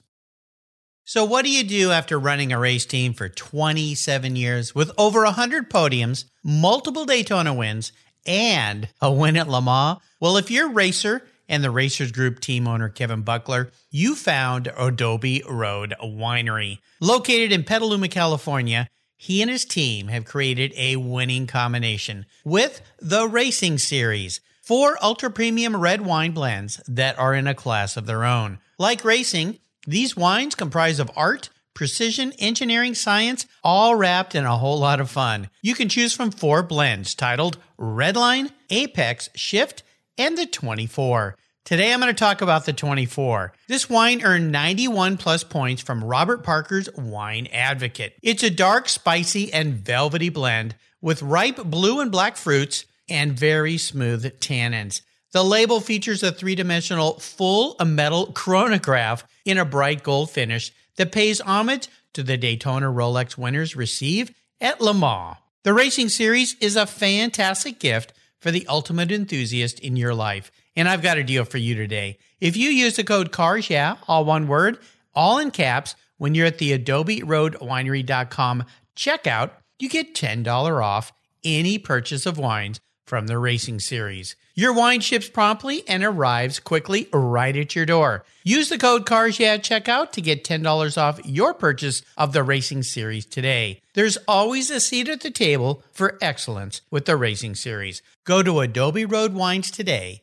So, 1.04 1.24
what 1.24 1.44
do 1.44 1.50
you 1.50 1.64
do 1.64 1.90
after 1.90 2.18
running 2.18 2.52
a 2.52 2.58
race 2.58 2.86
team 2.86 3.12
for 3.12 3.28
27 3.28 4.36
years 4.36 4.74
with 4.74 4.92
over 4.96 5.24
100 5.24 5.68
podiums, 5.68 6.24
multiple 6.44 7.04
Daytona 7.04 7.52
wins, 7.52 7.92
and 8.24 8.88
a 9.00 9.12
win 9.12 9.36
at 9.36 9.48
Le 9.48 9.60
Mans? 9.60 9.98
Well, 10.20 10.36
if 10.36 10.50
you're 10.50 10.70
a 10.70 10.72
racer, 10.72 11.26
and 11.52 11.62
the 11.62 11.70
Racers 11.70 12.10
Group 12.10 12.40
team 12.40 12.66
owner 12.66 12.88
Kevin 12.88 13.20
Buckler, 13.20 13.70
you 13.90 14.16
found 14.16 14.72
Adobe 14.74 15.42
Road 15.46 15.94
Winery. 16.02 16.78
Located 16.98 17.52
in 17.52 17.62
Petaluma, 17.62 18.08
California, 18.08 18.88
he 19.18 19.42
and 19.42 19.50
his 19.50 19.66
team 19.66 20.08
have 20.08 20.24
created 20.24 20.72
a 20.76 20.96
winning 20.96 21.46
combination 21.46 22.24
with 22.42 22.80
the 22.98 23.28
Racing 23.28 23.76
Series, 23.76 24.40
four 24.62 24.96
ultra 25.02 25.30
premium 25.30 25.76
red 25.76 26.00
wine 26.00 26.32
blends 26.32 26.80
that 26.88 27.18
are 27.18 27.34
in 27.34 27.46
a 27.46 27.54
class 27.54 27.98
of 27.98 28.06
their 28.06 28.24
own. 28.24 28.58
Like 28.78 29.04
racing, 29.04 29.58
these 29.86 30.16
wines 30.16 30.54
comprise 30.54 30.98
of 30.98 31.10
art, 31.14 31.50
precision, 31.74 32.32
engineering, 32.38 32.94
science, 32.94 33.46
all 33.62 33.94
wrapped 33.94 34.34
in 34.34 34.46
a 34.46 34.56
whole 34.56 34.78
lot 34.78 35.00
of 35.00 35.10
fun. 35.10 35.50
You 35.60 35.74
can 35.74 35.90
choose 35.90 36.14
from 36.14 36.30
four 36.30 36.62
blends 36.62 37.14
titled 37.14 37.58
Redline, 37.78 38.52
Apex, 38.70 39.28
Shift, 39.34 39.82
and 40.18 40.36
the 40.36 40.46
24. 40.46 41.36
Today 41.64 41.92
I'm 41.92 42.00
going 42.00 42.12
to 42.12 42.18
talk 42.18 42.42
about 42.42 42.66
the 42.66 42.72
24. 42.72 43.52
This 43.68 43.88
wine 43.88 44.24
earned 44.24 44.50
91 44.50 45.16
plus 45.16 45.44
points 45.44 45.80
from 45.80 46.02
Robert 46.02 46.42
Parker's 46.42 46.88
Wine 46.96 47.46
Advocate. 47.52 48.16
It's 48.20 48.42
a 48.42 48.50
dark, 48.50 48.88
spicy, 48.88 49.52
and 49.52 49.74
velvety 49.74 50.28
blend 50.28 50.74
with 51.00 51.22
ripe 51.22 51.62
blue 51.62 52.00
and 52.00 52.10
black 52.10 52.36
fruits 52.36 52.84
and 53.08 53.38
very 53.38 53.78
smooth 53.78 54.24
tannins. 54.40 55.02
The 55.30 55.44
label 55.44 55.80
features 55.80 56.24
a 56.24 56.32
three 56.32 56.56
dimensional 56.56 57.20
full 57.20 57.76
metal 57.84 58.32
chronograph 58.32 59.24
in 59.44 59.56
a 59.56 59.64
bright 59.64 60.02
gold 60.02 60.30
finish 60.30 60.72
that 60.96 61.12
pays 61.12 61.40
homage 61.40 61.86
to 62.14 62.24
the 62.24 62.36
Daytona 62.36 62.86
Rolex 62.86 63.38
winners 63.38 63.76
receive 63.76 64.34
at 64.60 64.80
Le 64.80 64.92
Mans. 64.92 65.36
The 65.62 65.72
racing 65.72 66.08
series 66.08 66.56
is 66.60 66.74
a 66.74 66.86
fantastic 66.86 67.78
gift 67.78 68.12
for 68.40 68.50
the 68.50 68.66
ultimate 68.66 69.12
enthusiast 69.12 69.78
in 69.78 69.94
your 69.94 70.12
life. 70.12 70.50
And 70.76 70.88
I've 70.88 71.02
got 71.02 71.18
a 71.18 71.24
deal 71.24 71.44
for 71.44 71.58
you 71.58 71.74
today. 71.74 72.18
If 72.40 72.56
you 72.56 72.70
use 72.70 72.96
the 72.96 73.04
code 73.04 73.32
CARS, 73.32 73.68
yeah, 73.68 73.96
all 74.08 74.24
one 74.24 74.48
word, 74.48 74.78
all 75.14 75.38
in 75.38 75.50
caps, 75.50 75.94
when 76.16 76.34
you're 76.34 76.46
at 76.46 76.58
the 76.58 76.72
Adobe 76.72 77.22
Road 77.22 77.54
Winery.com 77.60 78.64
checkout, 78.96 79.50
you 79.78 79.88
get 79.88 80.14
$10 80.14 80.82
off 80.82 81.12
any 81.44 81.78
purchase 81.78 82.26
of 82.26 82.38
wines 82.38 82.80
from 83.04 83.26
the 83.26 83.36
racing 83.38 83.80
series. 83.80 84.36
Your 84.54 84.72
wine 84.72 85.00
ships 85.00 85.28
promptly 85.28 85.82
and 85.88 86.04
arrives 86.04 86.60
quickly 86.60 87.08
right 87.12 87.56
at 87.56 87.74
your 87.74 87.84
door. 87.84 88.24
Use 88.44 88.68
the 88.68 88.78
code 88.78 89.04
CARS 89.04 89.40
at 89.40 89.62
checkout 89.62 90.12
to 90.12 90.20
get 90.20 90.44
$10 90.44 90.96
off 90.96 91.20
your 91.24 91.52
purchase 91.52 92.02
of 92.16 92.32
the 92.32 92.42
racing 92.42 92.82
series 92.82 93.26
today. 93.26 93.80
There's 93.94 94.18
always 94.28 94.70
a 94.70 94.80
seat 94.80 95.08
at 95.08 95.20
the 95.20 95.30
table 95.30 95.82
for 95.92 96.18
excellence 96.22 96.82
with 96.90 97.06
the 97.06 97.16
racing 97.16 97.54
series. 97.54 98.02
Go 98.24 98.42
to 98.42 98.60
Adobe 98.60 99.04
Road 99.04 99.34
Wines 99.34 99.70
today 99.70 100.22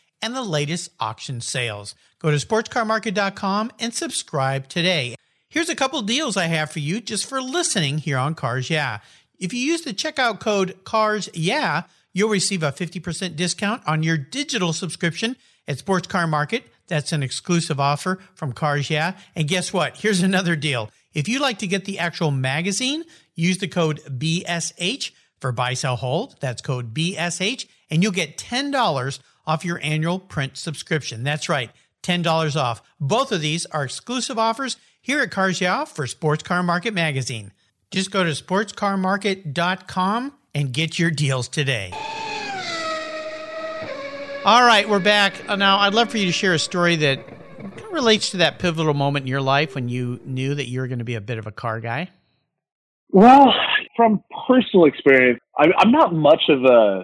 and 0.21 0.35
the 0.35 0.43
latest 0.43 0.91
auction 0.99 1.41
sales. 1.41 1.95
Go 2.19 2.31
to 2.31 2.37
sportscarmarket.com 2.37 3.71
and 3.79 3.93
subscribe 3.93 4.67
today. 4.67 5.15
Here's 5.49 5.69
a 5.69 5.75
couple 5.75 6.01
deals 6.01 6.37
I 6.37 6.45
have 6.45 6.71
for 6.71 6.79
you 6.79 7.01
just 7.01 7.25
for 7.25 7.41
listening 7.41 7.97
here 7.97 8.17
on 8.17 8.35
Cars 8.35 8.69
Yeah. 8.69 8.99
If 9.37 9.53
you 9.53 9.59
use 9.59 9.81
the 9.81 9.93
checkout 9.93 10.39
code 10.39 10.83
CARS 10.85 11.29
Yeah, 11.33 11.83
you'll 12.13 12.29
receive 12.29 12.63
a 12.63 12.71
50% 12.71 13.35
discount 13.35 13.81
on 13.85 14.03
your 14.03 14.17
digital 14.17 14.71
subscription 14.71 15.35
at 15.67 15.79
Sports 15.79 16.07
Car 16.07 16.27
Market. 16.27 16.65
That's 16.87 17.11
an 17.11 17.23
exclusive 17.23 17.79
offer 17.79 18.19
from 18.33 18.53
Cars 18.53 18.89
Yeah. 18.89 19.17
And 19.35 19.47
guess 19.47 19.73
what? 19.73 19.97
Here's 19.97 20.21
another 20.21 20.55
deal. 20.55 20.89
If 21.13 21.27
you'd 21.27 21.41
like 21.41 21.59
to 21.59 21.67
get 21.67 21.85
the 21.85 21.99
actual 21.99 22.31
magazine, 22.31 23.03
use 23.35 23.57
the 23.57 23.67
code 23.67 23.99
BSH 24.05 25.11
for 25.41 25.51
buy, 25.51 25.73
sell, 25.73 25.97
hold. 25.97 26.35
That's 26.39 26.61
code 26.61 26.93
BSH, 26.93 27.65
and 27.89 28.01
you'll 28.01 28.11
get 28.11 28.37
$10 28.37 29.19
off 29.51 29.65
your 29.65 29.81
annual 29.83 30.17
print 30.17 30.55
subscription. 30.55 31.23
That's 31.23 31.49
right, 31.49 31.71
$10 32.03 32.55
off. 32.55 32.81
Both 33.01 33.33
of 33.33 33.41
these 33.41 33.65
are 33.67 33.83
exclusive 33.83 34.39
offers 34.39 34.77
here 35.01 35.19
at 35.19 35.31
Cars 35.31 35.59
Yeah 35.59 35.83
for 35.83 36.07
Sports 36.07 36.43
Car 36.43 36.63
Market 36.63 36.93
Magazine. 36.93 37.51
Just 37.91 38.11
go 38.11 38.23
to 38.23 38.29
sportscarmarket.com 38.29 40.33
and 40.55 40.71
get 40.71 40.97
your 40.97 41.11
deals 41.11 41.49
today. 41.49 41.91
All 44.45 44.63
right, 44.63 44.87
we're 44.87 44.99
back. 44.99 45.33
Uh, 45.49 45.57
Now, 45.57 45.79
I'd 45.79 45.93
love 45.93 46.09
for 46.09 46.17
you 46.17 46.27
to 46.27 46.31
share 46.31 46.53
a 46.53 46.59
story 46.59 46.95
that 46.95 47.19
relates 47.91 48.31
to 48.31 48.37
that 48.37 48.57
pivotal 48.57 48.93
moment 48.93 49.23
in 49.23 49.27
your 49.27 49.41
life 49.41 49.75
when 49.75 49.89
you 49.89 50.21
knew 50.25 50.55
that 50.55 50.67
you 50.67 50.79
were 50.79 50.87
going 50.87 50.99
to 50.99 51.05
be 51.05 51.15
a 51.15 51.21
bit 51.21 51.37
of 51.37 51.45
a 51.45 51.51
car 51.51 51.81
guy. 51.81 52.09
Well, 53.09 53.53
from 53.97 54.23
personal 54.47 54.85
experience, 54.85 55.41
I'm 55.59 55.91
not 55.91 56.15
much 56.15 56.43
of 56.47 56.63
a 56.63 57.03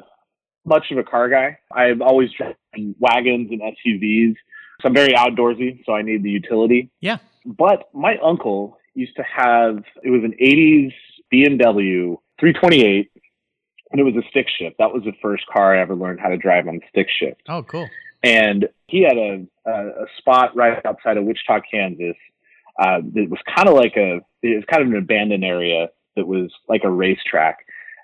much 0.68 0.92
of 0.92 0.98
a 0.98 1.04
car 1.04 1.30
guy. 1.30 1.58
I've 1.72 2.02
always 2.02 2.30
driven 2.32 2.96
wagons 3.00 3.50
and 3.52 3.62
SUVs. 3.62 4.36
So 4.82 4.90
I'm 4.90 4.94
very 4.94 5.14
outdoorsy, 5.14 5.84
so 5.86 5.94
I 5.94 6.04
need 6.04 6.22
the 6.22 6.30
utility. 6.30 6.92
Yeah. 7.00 7.18
But 7.46 7.90
my 7.94 8.18
uncle 8.24 8.78
used 8.94 9.16
to 9.16 9.24
have 9.24 9.78
it 10.04 10.10
was 10.10 10.24
an 10.24 10.34
80s 10.42 10.94
BMW 11.34 12.18
328 12.40 13.12
and 13.92 14.02
it 14.02 14.04
was 14.04 14.16
a 14.16 14.28
stick 14.30 14.48
shift. 14.60 14.78
That 14.80 14.94
was 14.94 15.04
the 15.04 15.14
first 15.22 15.46
car 15.48 15.76
I 15.76 15.82
ever 15.82 15.96
learned 15.96 16.20
how 16.20 16.30
to 16.30 16.38
drive 16.38 16.68
on 16.68 16.82
stick 16.90 17.08
shift. 17.10 17.42
Oh, 17.48 17.64
cool. 17.64 17.88
And 18.24 18.68
he 18.88 19.04
had 19.04 19.18
a, 19.18 19.46
a, 19.66 19.72
a 19.72 20.06
spot 20.18 20.56
right 20.56 20.84
outside 20.86 21.18
of 21.18 21.24
Wichita, 21.24 21.62
Kansas. 21.72 22.18
Uh, 22.80 23.00
it 23.16 23.30
was 23.30 23.40
kind 23.56 23.70
of 23.70 23.76
like 23.76 23.96
a, 23.96 24.20
it 24.44 24.56
was 24.56 24.66
kind 24.70 24.84
of 24.84 24.90
an 24.90 24.98
abandoned 24.98 25.44
area 25.44 25.88
that 26.16 26.28
was 26.28 26.52
like 26.68 26.84
a 26.84 26.90
racetrack 26.90 27.60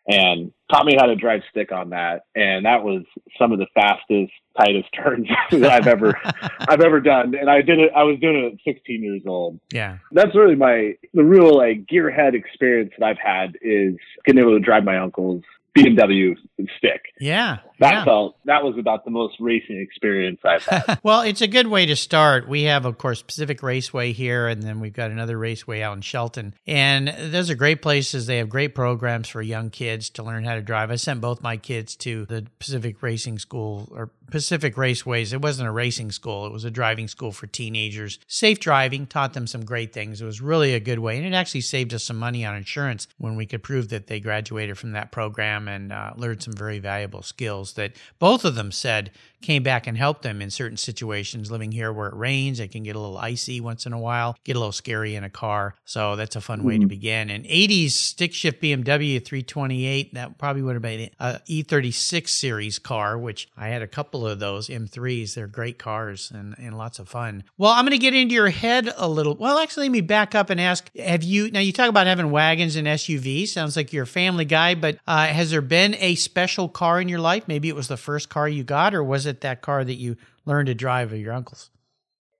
and 0.07 0.51
taught 0.71 0.85
me 0.85 0.95
how 0.97 1.05
to 1.05 1.15
drive 1.15 1.41
stick 1.49 1.71
on 1.71 1.91
that. 1.91 2.25
And 2.35 2.65
that 2.65 2.83
was 2.83 3.03
some 3.37 3.51
of 3.51 3.59
the 3.59 3.67
fastest, 3.73 4.33
tightest 4.57 4.89
turns 4.95 5.27
that 5.51 5.71
I've 5.71 5.87
ever, 5.87 6.19
I've 6.59 6.81
ever 6.81 6.99
done. 6.99 7.35
And 7.35 7.49
I 7.49 7.61
did 7.61 7.79
it, 7.79 7.91
I 7.95 8.03
was 8.03 8.19
doing 8.19 8.43
it 8.43 8.53
at 8.53 8.73
16 8.73 9.03
years 9.03 9.21
old. 9.25 9.59
Yeah. 9.71 9.97
That's 10.11 10.35
really 10.35 10.55
my, 10.55 10.95
the 11.13 11.23
real 11.23 11.55
like 11.55 11.85
gearhead 11.85 12.33
experience 12.33 12.91
that 12.97 13.05
I've 13.05 13.17
had 13.17 13.57
is 13.61 13.95
getting 14.25 14.41
able 14.41 14.57
to 14.57 14.59
drive 14.59 14.83
my 14.83 14.97
uncle's 14.97 15.43
BMW 15.77 16.35
stick. 16.77 17.01
Yeah. 17.19 17.57
That 17.79 17.93
yeah. 17.93 18.05
felt, 18.05 18.37
that 18.45 18.63
was 18.63 18.77
about 18.77 19.05
the 19.05 19.11
most 19.11 19.35
racing 19.39 19.79
experience 19.79 20.39
I've 20.45 20.63
had. 20.63 20.99
well, 21.03 21.21
it's 21.21 21.41
a 21.41 21.47
good 21.47 21.67
way 21.67 21.85
to 21.87 21.95
start. 21.95 22.47
We 22.47 22.63
have, 22.63 22.85
of 22.85 22.97
course, 22.97 23.21
Pacific 23.21 23.63
Raceway 23.63 24.13
here, 24.13 24.47
and 24.47 24.61
then 24.61 24.79
we've 24.79 24.93
got 24.93 25.11
another 25.11 25.37
raceway 25.37 25.81
out 25.81 25.95
in 25.95 26.01
Shelton. 26.01 26.53
And 26.67 27.07
those 27.07 27.49
are 27.49 27.55
great 27.55 27.81
places. 27.81 28.27
They 28.27 28.37
have 28.37 28.49
great 28.49 28.75
programs 28.75 29.27
for 29.27 29.41
young 29.41 29.69
kids 29.69 30.09
to 30.11 30.23
learn 30.23 30.43
how 30.43 30.55
to 30.55 30.61
drive. 30.61 30.91
I 30.91 30.95
sent 30.95 31.21
both 31.21 31.41
my 31.41 31.57
kids 31.57 31.95
to 31.97 32.25
the 32.25 32.45
Pacific 32.59 33.01
Racing 33.01 33.39
School 33.39 33.89
or 33.91 34.11
Pacific 34.29 34.75
Raceways. 34.75 35.33
It 35.33 35.41
wasn't 35.41 35.69
a 35.69 35.71
racing 35.71 36.11
school, 36.11 36.45
it 36.45 36.51
was 36.51 36.63
a 36.63 36.71
driving 36.71 37.07
school 37.07 37.31
for 37.31 37.47
teenagers. 37.47 38.19
Safe 38.27 38.59
driving 38.59 39.05
taught 39.05 39.33
them 39.33 39.47
some 39.47 39.65
great 39.65 39.93
things. 39.93 40.21
It 40.21 40.25
was 40.25 40.41
really 40.41 40.73
a 40.73 40.79
good 40.79 40.99
way. 40.99 41.17
And 41.17 41.25
it 41.25 41.33
actually 41.33 41.61
saved 41.61 41.93
us 41.93 42.03
some 42.03 42.17
money 42.17 42.45
on 42.45 42.55
insurance 42.55 43.07
when 43.17 43.35
we 43.35 43.45
could 43.45 43.63
prove 43.63 43.89
that 43.89 44.07
they 44.07 44.19
graduated 44.19 44.77
from 44.77 44.91
that 44.93 45.11
program 45.11 45.62
and 45.67 45.91
uh, 45.91 46.13
learned 46.15 46.43
some 46.43 46.53
very 46.53 46.79
valuable 46.79 47.21
skills 47.21 47.73
that 47.73 47.93
both 48.19 48.45
of 48.45 48.55
them 48.55 48.71
said 48.71 49.11
came 49.43 49.61
back 49.61 49.85
and 49.85 49.97
helped 49.97 50.23
them 50.23 50.41
in 50.41 50.49
certain 50.49 50.77
situations. 50.77 51.51
Living 51.51 51.71
here 51.71 51.93
where 51.93 52.07
it 52.07 52.15
rains, 52.15 52.59
it 52.59 52.71
can 52.71 52.83
get 52.83 52.95
a 52.95 52.99
little 52.99 53.17
icy 53.17 53.61
once 53.61 53.85
in 53.85 53.93
a 53.93 53.99
while, 53.99 54.35
get 54.43 54.55
a 54.55 54.59
little 54.59 54.71
scary 54.71 55.15
in 55.15 55.23
a 55.23 55.29
car. 55.29 55.75
So 55.85 56.15
that's 56.15 56.35
a 56.35 56.41
fun 56.41 56.63
way 56.63 56.77
to 56.77 56.85
begin. 56.85 57.29
And 57.29 57.45
80s 57.45 57.91
stick 57.91 58.33
shift 58.33 58.61
BMW 58.61 59.23
328, 59.23 60.13
that 60.15 60.37
probably 60.37 60.61
would 60.61 60.73
have 60.73 60.81
been 60.81 61.09
a 61.19 61.39
E36 61.47 62.29
series 62.29 62.79
car, 62.79 63.17
which 63.17 63.47
I 63.57 63.67
had 63.67 63.81
a 63.81 63.87
couple 63.87 64.25
of 64.27 64.39
those 64.39 64.69
M3s. 64.69 65.35
They're 65.35 65.47
great 65.47 65.77
cars 65.77 66.31
and, 66.33 66.55
and 66.57 66.77
lots 66.77 66.99
of 66.99 67.09
fun. 67.09 67.43
Well, 67.57 67.71
I'm 67.71 67.85
going 67.85 67.91
to 67.91 67.97
get 67.97 68.15
into 68.15 68.33
your 68.33 68.49
head 68.49 68.91
a 68.97 69.07
little. 69.07 69.35
Well, 69.35 69.59
actually, 69.59 69.87
let 69.87 69.91
me 69.91 70.01
back 70.01 70.33
up 70.33 70.49
and 70.49 70.59
ask 70.59 70.89
Have 70.97 71.23
you, 71.23 71.51
now 71.51 71.59
you 71.59 71.73
talk 71.73 71.89
about 71.89 72.07
having 72.07 72.31
wagons 72.31 72.75
and 72.75 72.87
SUVs. 72.87 73.49
Sounds 73.49 73.75
like 73.75 73.91
you're 73.91 74.03
a 74.03 74.07
family 74.07 74.45
guy, 74.45 74.75
but 74.75 74.97
uh, 75.05 75.27
has 75.27 75.51
there 75.51 75.61
been 75.61 75.95
a 75.99 76.15
special 76.15 76.69
car 76.69 77.01
in 77.01 77.09
your 77.09 77.19
life? 77.19 77.47
Maybe 77.47 77.69
it 77.69 77.75
was 77.75 77.87
the 77.87 77.97
first 77.97 78.29
car 78.29 78.47
you 78.47 78.63
got, 78.63 78.93
or 78.93 79.03
was 79.03 79.25
it 79.25 79.32
that 79.41 79.61
car 79.61 79.83
that 79.83 79.95
you 79.95 80.17
learned 80.45 80.67
to 80.67 80.75
drive 80.75 81.11
of 81.13 81.19
your 81.19 81.33
uncle's? 81.33 81.69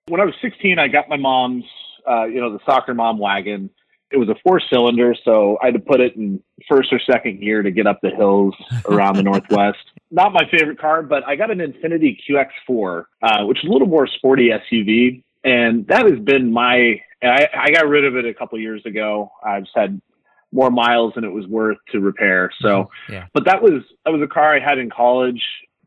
When 0.08 0.20
I 0.20 0.26
was 0.26 0.36
16, 0.42 0.80
I 0.80 0.88
got 0.88 1.08
my 1.08 1.18
mom's, 1.18 1.64
uh, 2.10 2.26
you 2.26 2.42
know, 2.42 2.52
the 2.52 2.60
soccer 2.66 2.94
mom 2.94 3.18
wagon. 3.18 3.70
It 4.12 4.18
was 4.18 4.30
a 4.30 4.36
four 4.44 4.62
cylinder, 4.72 5.16
so 5.26 5.58
I 5.62 5.68
had 5.68 5.74
to 5.74 5.80
put 5.80 6.00
it 6.00 6.16
in 6.16 6.42
first 6.70 6.94
or 6.94 7.00
second 7.00 7.40
gear 7.40 7.64
to 7.64 7.72
get 7.72 7.88
up 7.88 8.00
the 8.02 8.12
hills 8.12 8.54
around 8.88 9.16
the 9.16 9.24
Northwest. 9.32 9.80
Not 10.12 10.34
my 10.34 10.44
favorite 10.52 10.78
car, 10.78 11.02
but 11.02 11.24
I 11.26 11.36
got 11.36 11.50
an 11.50 11.60
Infiniti 11.60 12.18
QX4, 12.30 13.06
uh, 13.24 13.46
which 13.46 13.64
is 13.64 13.70
a 13.70 13.72
little 13.72 13.88
more 13.88 14.06
sporty 14.06 14.50
SUV. 14.50 15.24
And 15.44 15.88
that 15.88 16.06
has 16.06 16.20
been 16.20 16.52
my, 16.52 17.02
I, 17.24 17.48
I 17.54 17.72
got 17.72 17.88
rid 17.88 18.06
of 18.06 18.16
it 18.16 18.26
a 18.26 18.34
couple 18.34 18.60
years 18.60 18.86
ago. 18.86 19.32
I 19.44 19.62
just 19.62 19.72
had 19.76 20.00
more 20.52 20.70
miles 20.70 21.14
than 21.16 21.24
it 21.24 21.32
was 21.32 21.48
worth 21.48 21.78
to 21.92 22.00
repair. 22.00 22.52
So, 22.62 22.92
yeah. 23.10 23.26
but 23.34 23.46
that 23.46 23.64
was, 23.64 23.82
that 24.06 24.12
was 24.12 24.22
a 24.22 24.28
car 24.28 24.56
I 24.56 24.60
had 24.60 24.78
in 24.78 24.92
college 24.92 25.42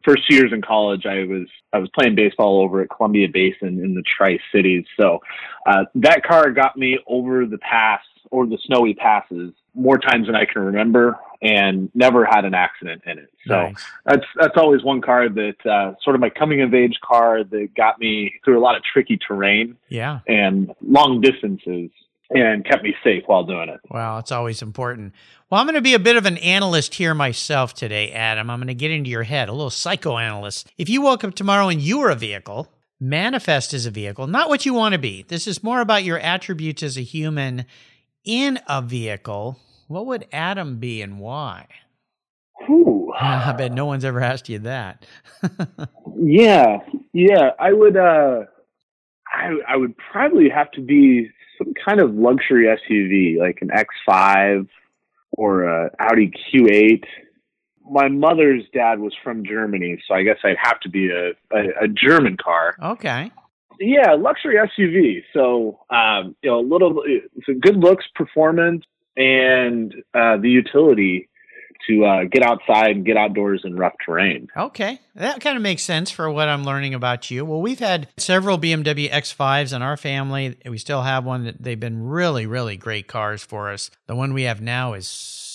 first 0.07 0.27
two 0.29 0.37
years 0.37 0.53
in 0.53 0.63
college, 0.63 1.05
I 1.05 1.25
was 1.25 1.47
I 1.73 1.79
was 1.79 1.91
playing 1.99 2.15
baseball 2.15 2.61
over 2.63 2.81
at 2.81 2.89
Columbia 2.89 3.29
Basin 3.31 3.81
in 3.85 3.95
the 3.95 4.03
Tri 4.17 4.39
Cities. 4.55 4.85
So 4.97 5.19
uh, 5.67 5.85
that 5.97 6.23
car 6.25 6.51
got 6.53 6.77
me 6.77 6.99
over 7.07 7.45
the 7.45 7.59
pass 7.59 8.01
or 8.31 8.47
the 8.47 8.59
snowy 8.65 8.95
passes 8.95 9.53
more 9.75 9.99
times 9.99 10.27
than 10.27 10.35
I 10.35 10.47
can 10.47 10.63
remember, 10.63 11.19
and 11.43 11.91
never 11.95 12.25
had 12.25 12.45
an 12.45 12.55
accident 12.55 13.03
in 13.07 13.19
it. 13.19 13.31
So 13.47 13.55
Nice. 13.55 13.85
that's 14.07 14.25
that's 14.37 14.57
always 14.57 14.83
one 14.83 15.01
car 15.03 15.29
that 15.29 15.67
uh, 15.67 15.95
sort 16.03 16.17
of 16.17 16.21
my 16.21 16.31
coming 16.31 16.63
of 16.63 16.73
age 16.73 16.99
car 17.05 17.45
that 17.45 17.69
got 17.77 17.99
me 17.99 18.35
through 18.45 18.59
a 18.59 18.63
lot 18.63 18.77
of 18.77 18.83
tricky 18.83 19.19
terrain 19.19 19.77
Yeah. 19.89 20.21
and 20.27 20.73
long 20.81 21.21
distances 21.21 21.91
and 22.31 22.65
kept 22.65 22.83
me 22.83 22.95
safe 23.05 23.23
while 23.27 23.45
doing 23.45 23.69
it. 23.69 23.81
Well, 23.91 24.19
it's 24.19 24.33
always 24.33 24.63
important. 24.63 25.13
Well, 25.51 25.61
I'm 25.61 25.67
going 25.67 25.75
to 25.77 25.81
be 25.81 25.95
a 25.95 25.99
bit 25.99 26.17
of 26.17 26.27
an 26.27 26.39
analyst 26.39 26.95
here 26.95 27.15
myself 27.15 27.73
today, 27.75 28.11
Adam. 28.13 28.51
I'm 28.51 28.59
going 28.59 28.67
to 28.69 28.75
get 28.75 28.91
into 28.91 29.11
your 29.11 29.23
head, 29.23 29.49
a 29.49 29.53
little 29.53 29.71
psychoanalyst. 29.71 30.69
If 30.77 30.89
you 30.89 31.03
woke 31.03 31.23
up 31.25 31.35
tomorrow 31.35 31.69
and 31.69 31.81
you 31.81 31.99
were 31.99 32.11
a 32.11 32.17
vehicle, 32.17 32.69
manifest 32.99 33.73
as 33.75 33.87
a 33.87 33.91
vehicle, 33.91 34.27
not 34.27 34.49
what 34.49 34.67
you 34.67 34.75
want 34.75 34.95
to 34.95 34.99
be. 34.99 35.25
This 35.29 35.47
is 35.47 35.63
more 35.63 35.81
about 35.81 36.03
your 36.05 36.19
attributes 36.19 36.83
as 36.83 36.97
a 36.97 37.03
human 37.03 37.65
in 38.25 38.59
a 38.69 38.83
vehicle. 38.83 39.61
What 39.87 40.07
would 40.07 40.27
Adam 40.33 40.79
be 40.79 41.03
and 41.03 41.21
why? 41.21 41.69
Whew. 42.67 43.13
I 43.21 43.53
bet 43.53 43.73
no 43.73 43.87
one's 43.87 44.05
ever 44.05 44.21
asked 44.21 44.49
you 44.49 44.59
that. 44.61 45.07
Yeah, 46.19 46.79
yeah. 47.13 47.51
I 47.61 47.75
would. 47.75 47.95
uh 47.95 48.45
I 49.37 49.75
I 49.75 49.77
would 49.77 49.95
probably 49.97 50.49
have 50.49 50.71
to 50.73 50.81
be 50.81 51.31
some 51.59 51.73
kind 51.85 52.01
of 52.01 52.15
luxury 52.15 52.67
SUV, 52.67 53.39
like 53.39 53.59
an 53.63 53.71
X5 53.71 54.69
or 55.33 55.65
a 55.65 55.91
Audi 55.99 56.31
Q8. 56.31 57.05
My 57.89 58.09
mother's 58.09 58.65
dad 58.73 58.99
was 58.99 59.15
from 59.23 59.45
Germany, 59.45 60.03
so 60.09 60.15
I 60.15 60.23
guess 60.23 60.39
I'd 60.43 60.57
have 60.61 60.81
to 60.81 60.89
be 60.89 61.11
a 61.11 61.31
a, 61.57 61.85
a 61.85 61.89
German 61.89 62.37
car. 62.37 62.77
okay. 62.83 63.31
Yeah, 63.79 64.15
luxury 64.15 64.57
SUV. 64.57 65.23
So 65.35 65.81
um, 65.91 66.35
you 66.43 66.51
know, 66.51 66.61
a 66.61 66.67
little 66.67 67.03
it's 67.05 67.49
a 67.49 67.53
good 67.53 67.77
looks, 67.77 68.07
performance, 68.15 68.85
and 69.17 69.95
uh, 70.15 70.39
the 70.39 70.49
utility 70.49 71.29
to 71.89 72.05
uh, 72.05 72.25
get 72.25 72.43
outside 72.43 72.91
and 72.91 73.05
get 73.05 73.17
outdoors 73.17 73.63
in 73.65 73.77
rough 73.77 73.95
terrain. 74.05 74.49
Okay, 74.57 75.01
that 75.15 75.41
kind 75.41 75.57
of 75.57 75.63
makes 75.63 75.83
sense 75.83 76.11
for 76.11 76.31
what 76.31 76.49
I'm 76.49 76.65
learning 76.65 76.95
about 76.95 77.31
you. 77.31 77.45
Well, 77.45 77.61
we've 77.61 77.79
had 77.79 78.09
several 78.17 78.59
BMW 78.59 79.11
X5s 79.11 79.75
in 79.75 79.83
our 79.83 79.97
family. 79.97 80.57
We 80.65 80.79
still 80.79 81.03
have 81.03 81.25
one 81.25 81.45
that 81.45 81.63
they've 81.63 81.79
been 81.79 82.03
really, 82.03 82.47
really 82.47 82.77
great 82.77 83.07
cars 83.09 83.43
for 83.43 83.71
us. 83.71 83.91
The 84.07 84.17
one 84.17 84.35
we 84.35 84.43
have 84.43 84.61
now 84.61 84.95
is 84.95 85.07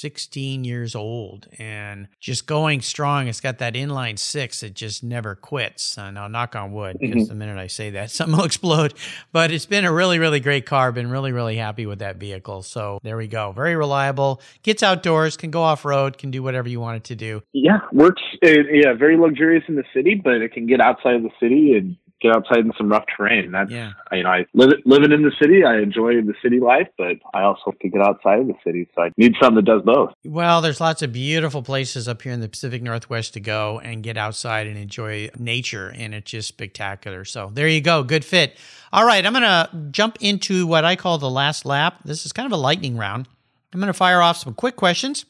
16 0.01 0.63
years 0.63 0.95
old 0.95 1.47
and 1.59 2.07
just 2.19 2.47
going 2.47 2.81
strong. 2.81 3.27
It's 3.27 3.39
got 3.39 3.59
that 3.59 3.75
inline 3.75 4.17
six 4.17 4.61
that 4.61 4.73
just 4.73 5.03
never 5.03 5.35
quits. 5.35 5.95
Uh, 5.95 6.09
now, 6.09 6.27
knock 6.27 6.55
on 6.55 6.71
wood, 6.71 6.97
because 6.99 7.27
the 7.27 7.35
minute 7.35 7.59
I 7.59 7.67
say 7.67 7.91
that, 7.91 8.09
something 8.11 8.35
will 8.35 8.45
explode. 8.45 8.95
But 9.31 9.51
it's 9.51 9.67
been 9.67 9.85
a 9.85 9.93
really, 9.93 10.17
really 10.17 10.39
great 10.39 10.65
car. 10.65 10.91
Been 10.91 11.11
really, 11.11 11.31
really 11.31 11.55
happy 11.55 11.85
with 11.85 11.99
that 11.99 12.17
vehicle. 12.17 12.63
So 12.63 12.99
there 13.03 13.15
we 13.15 13.27
go. 13.27 13.51
Very 13.51 13.75
reliable. 13.75 14.41
Gets 14.63 14.81
outdoors, 14.81 15.37
can 15.37 15.51
go 15.51 15.61
off 15.61 15.85
road, 15.85 16.17
can 16.17 16.31
do 16.31 16.41
whatever 16.41 16.67
you 16.67 16.79
want 16.79 16.97
it 16.97 17.03
to 17.05 17.15
do. 17.15 17.43
Yeah, 17.53 17.81
works. 17.91 18.23
It, 18.41 18.83
yeah, 18.83 18.93
very 18.93 19.17
luxurious 19.17 19.63
in 19.67 19.75
the 19.75 19.85
city, 19.93 20.15
but 20.15 20.41
it 20.41 20.51
can 20.51 20.65
get 20.65 20.81
outside 20.81 21.13
of 21.13 21.21
the 21.21 21.31
city 21.39 21.73
and 21.73 21.95
get 22.21 22.35
outside 22.35 22.59
in 22.59 22.71
some 22.77 22.89
rough 22.89 23.05
terrain. 23.15 23.51
That's 23.51 23.71
Yeah. 23.71 23.91
you 24.11 24.23
know, 24.23 24.29
I 24.29 24.45
live 24.53 24.73
living 24.85 25.11
in 25.11 25.23
the 25.23 25.31
city. 25.41 25.63
I 25.63 25.79
enjoy 25.79 26.21
the 26.21 26.33
city 26.41 26.59
life, 26.59 26.87
but 26.97 27.17
I 27.33 27.41
also 27.43 27.61
have 27.67 27.79
to 27.79 27.89
get 27.89 28.01
outside 28.01 28.39
of 28.39 28.47
the 28.47 28.53
city. 28.63 28.87
So 28.95 29.03
I 29.03 29.09
need 29.17 29.33
something 29.41 29.55
that 29.55 29.65
does 29.65 29.81
both. 29.83 30.13
Well, 30.25 30.61
there's 30.61 30.79
lots 30.79 31.01
of 31.01 31.11
beautiful 31.11 31.63
places 31.63 32.07
up 32.07 32.21
here 32.21 32.31
in 32.31 32.39
the 32.41 32.49
Pacific 32.49 32.81
Northwest 32.81 33.33
to 33.33 33.39
go 33.39 33.79
and 33.83 34.03
get 34.03 34.17
outside 34.17 34.67
and 34.67 34.77
enjoy 34.77 35.29
nature, 35.37 35.93
and 35.95 36.13
it's 36.13 36.31
just 36.31 36.47
spectacular. 36.47 37.25
So 37.25 37.49
there 37.53 37.67
you 37.67 37.81
go. 37.81 38.03
Good 38.03 38.25
fit. 38.25 38.57
All 38.93 39.05
right, 39.05 39.25
I'm 39.25 39.33
going 39.33 39.43
to 39.43 39.69
jump 39.91 40.17
into 40.19 40.67
what 40.67 40.83
I 40.85 40.95
call 40.95 41.17
the 41.17 41.29
last 41.29 41.65
lap. 41.65 41.99
This 42.03 42.25
is 42.25 42.33
kind 42.33 42.45
of 42.45 42.51
a 42.51 42.57
lightning 42.61 42.97
round. 42.97 43.27
I'm 43.73 43.79
going 43.79 43.87
to 43.87 43.93
fire 43.93 44.21
off 44.21 44.37
some 44.37 44.53
quick 44.53 44.75
questions. 44.75 45.25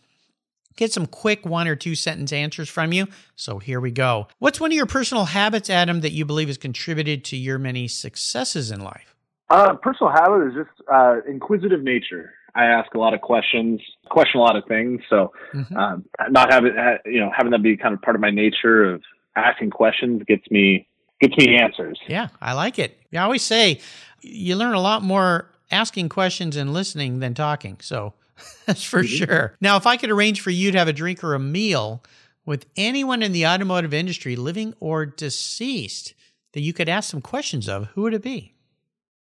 Get 0.76 0.92
some 0.92 1.06
quick 1.06 1.46
one 1.46 1.68
or 1.68 1.76
two 1.76 1.96
sentence 1.96 2.32
answers 2.34 2.70
from 2.70 2.94
you. 2.94 3.08
So 3.36 3.60
here 3.60 3.80
we 3.80 3.92
go. 3.92 4.28
What's 4.40 4.60
one 4.60 4.72
of 4.72 4.76
your 4.76 4.86
personal 4.86 5.26
habits, 5.26 5.70
Adam, 5.70 6.02
that 6.02 6.12
you 6.12 6.26
believe 6.26 6.48
has 6.48 6.58
contributed 6.58 7.24
to 7.26 7.38
your 7.38 7.58
many 7.58 7.88
successes 7.88 8.72
in 8.72 8.82
life? 8.82 9.16
Uh, 9.50 9.76
personal 9.76 10.12
habit 10.12 10.48
is 10.48 10.54
just 10.54 10.90
uh, 10.92 11.18
inquisitive 11.28 11.84
nature. 11.84 12.34
I 12.56 12.66
ask 12.66 12.94
a 12.94 12.98
lot 12.98 13.14
of 13.14 13.22
questions, 13.22 13.82
question 14.10 14.40
a 14.40 14.44
lot 14.44 14.56
of 14.56 14.66
things. 14.66 15.02
So, 15.10 15.34
mm-hmm. 15.54 15.76
um, 15.76 16.06
not 16.30 16.52
having 16.52 16.74
you 17.06 17.20
know 17.20 17.32
having 17.36 17.52
that 17.52 17.64
be 17.64 17.78
kind 17.78 17.94
of 17.94 18.02
part 18.02 18.16
of 18.16 18.22
my 18.22 18.30
nature 18.30 18.94
of 18.94 19.02
asking 19.36 19.72
questions 19.72 20.24
gets 20.28 20.50
me 20.52 20.88
gets 21.20 21.38
me 21.38 21.58
answers. 21.58 22.00
Yeah, 22.08 22.30
I 22.42 22.54
like 22.54 22.80
it. 22.80 22.98
I 23.14 23.18
always 23.18 23.44
say 23.44 23.80
you 24.22 24.56
learn 24.56 24.74
a 24.74 24.82
lot 24.82 25.04
more 25.04 25.50
asking 25.72 26.10
questions 26.10 26.56
and 26.56 26.74
listening 26.74 27.20
than 27.20 27.34
talking. 27.34 27.78
So 27.82 28.14
that's 28.66 28.84
for 28.84 29.04
mm-hmm. 29.04 29.26
sure. 29.26 29.56
Now, 29.62 29.78
if 29.78 29.86
I 29.86 29.98
could 29.98 30.12
arrange 30.12 30.42
for 30.42 30.50
you 30.50 30.72
to 30.72 30.78
have 30.78 30.88
a 30.88 30.94
drink 30.94 31.24
or 31.24 31.34
a 31.34 31.40
meal 31.40 32.04
with 32.46 32.66
anyone 32.76 33.24
in 33.24 33.32
the 33.32 33.46
automotive 33.46 33.94
industry, 33.94 34.36
living 34.36 34.74
or 34.80 35.06
deceased, 35.06 36.14
that 36.54 36.62
you 36.62 36.74
could 36.74 36.90
ask 36.90 37.10
some 37.10 37.22
questions 37.22 37.70
of, 37.70 37.88
who 37.88 38.02
would 38.04 38.14
it 38.14 38.22
be? 38.22 38.54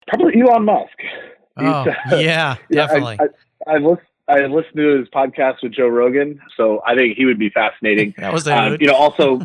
Probably 0.09 0.41
Elon 0.41 0.65
Musk. 0.65 0.97
Oh, 1.57 1.65
uh, 1.65 1.95
yeah, 2.17 2.57
definitely. 2.73 3.19
I, 3.21 3.25
I, 3.71 3.75
I've 3.75 3.83
listened. 3.83 4.07
I 4.29 4.47
listened 4.47 4.77
to 4.77 4.99
his 4.99 5.09
podcast 5.09 5.57
with 5.63 5.75
Joe 5.75 5.89
Rogan, 5.89 6.41
so 6.57 6.81
I 6.87 6.95
think 6.95 7.17
he 7.17 7.27
would 7.27 7.41
be 7.41 7.51
fascinating. 7.51 8.15
that 8.19 8.33
was 8.33 8.47
um, 8.47 8.79
you 8.81 8.87
know, 8.87 8.95
also 8.95 9.41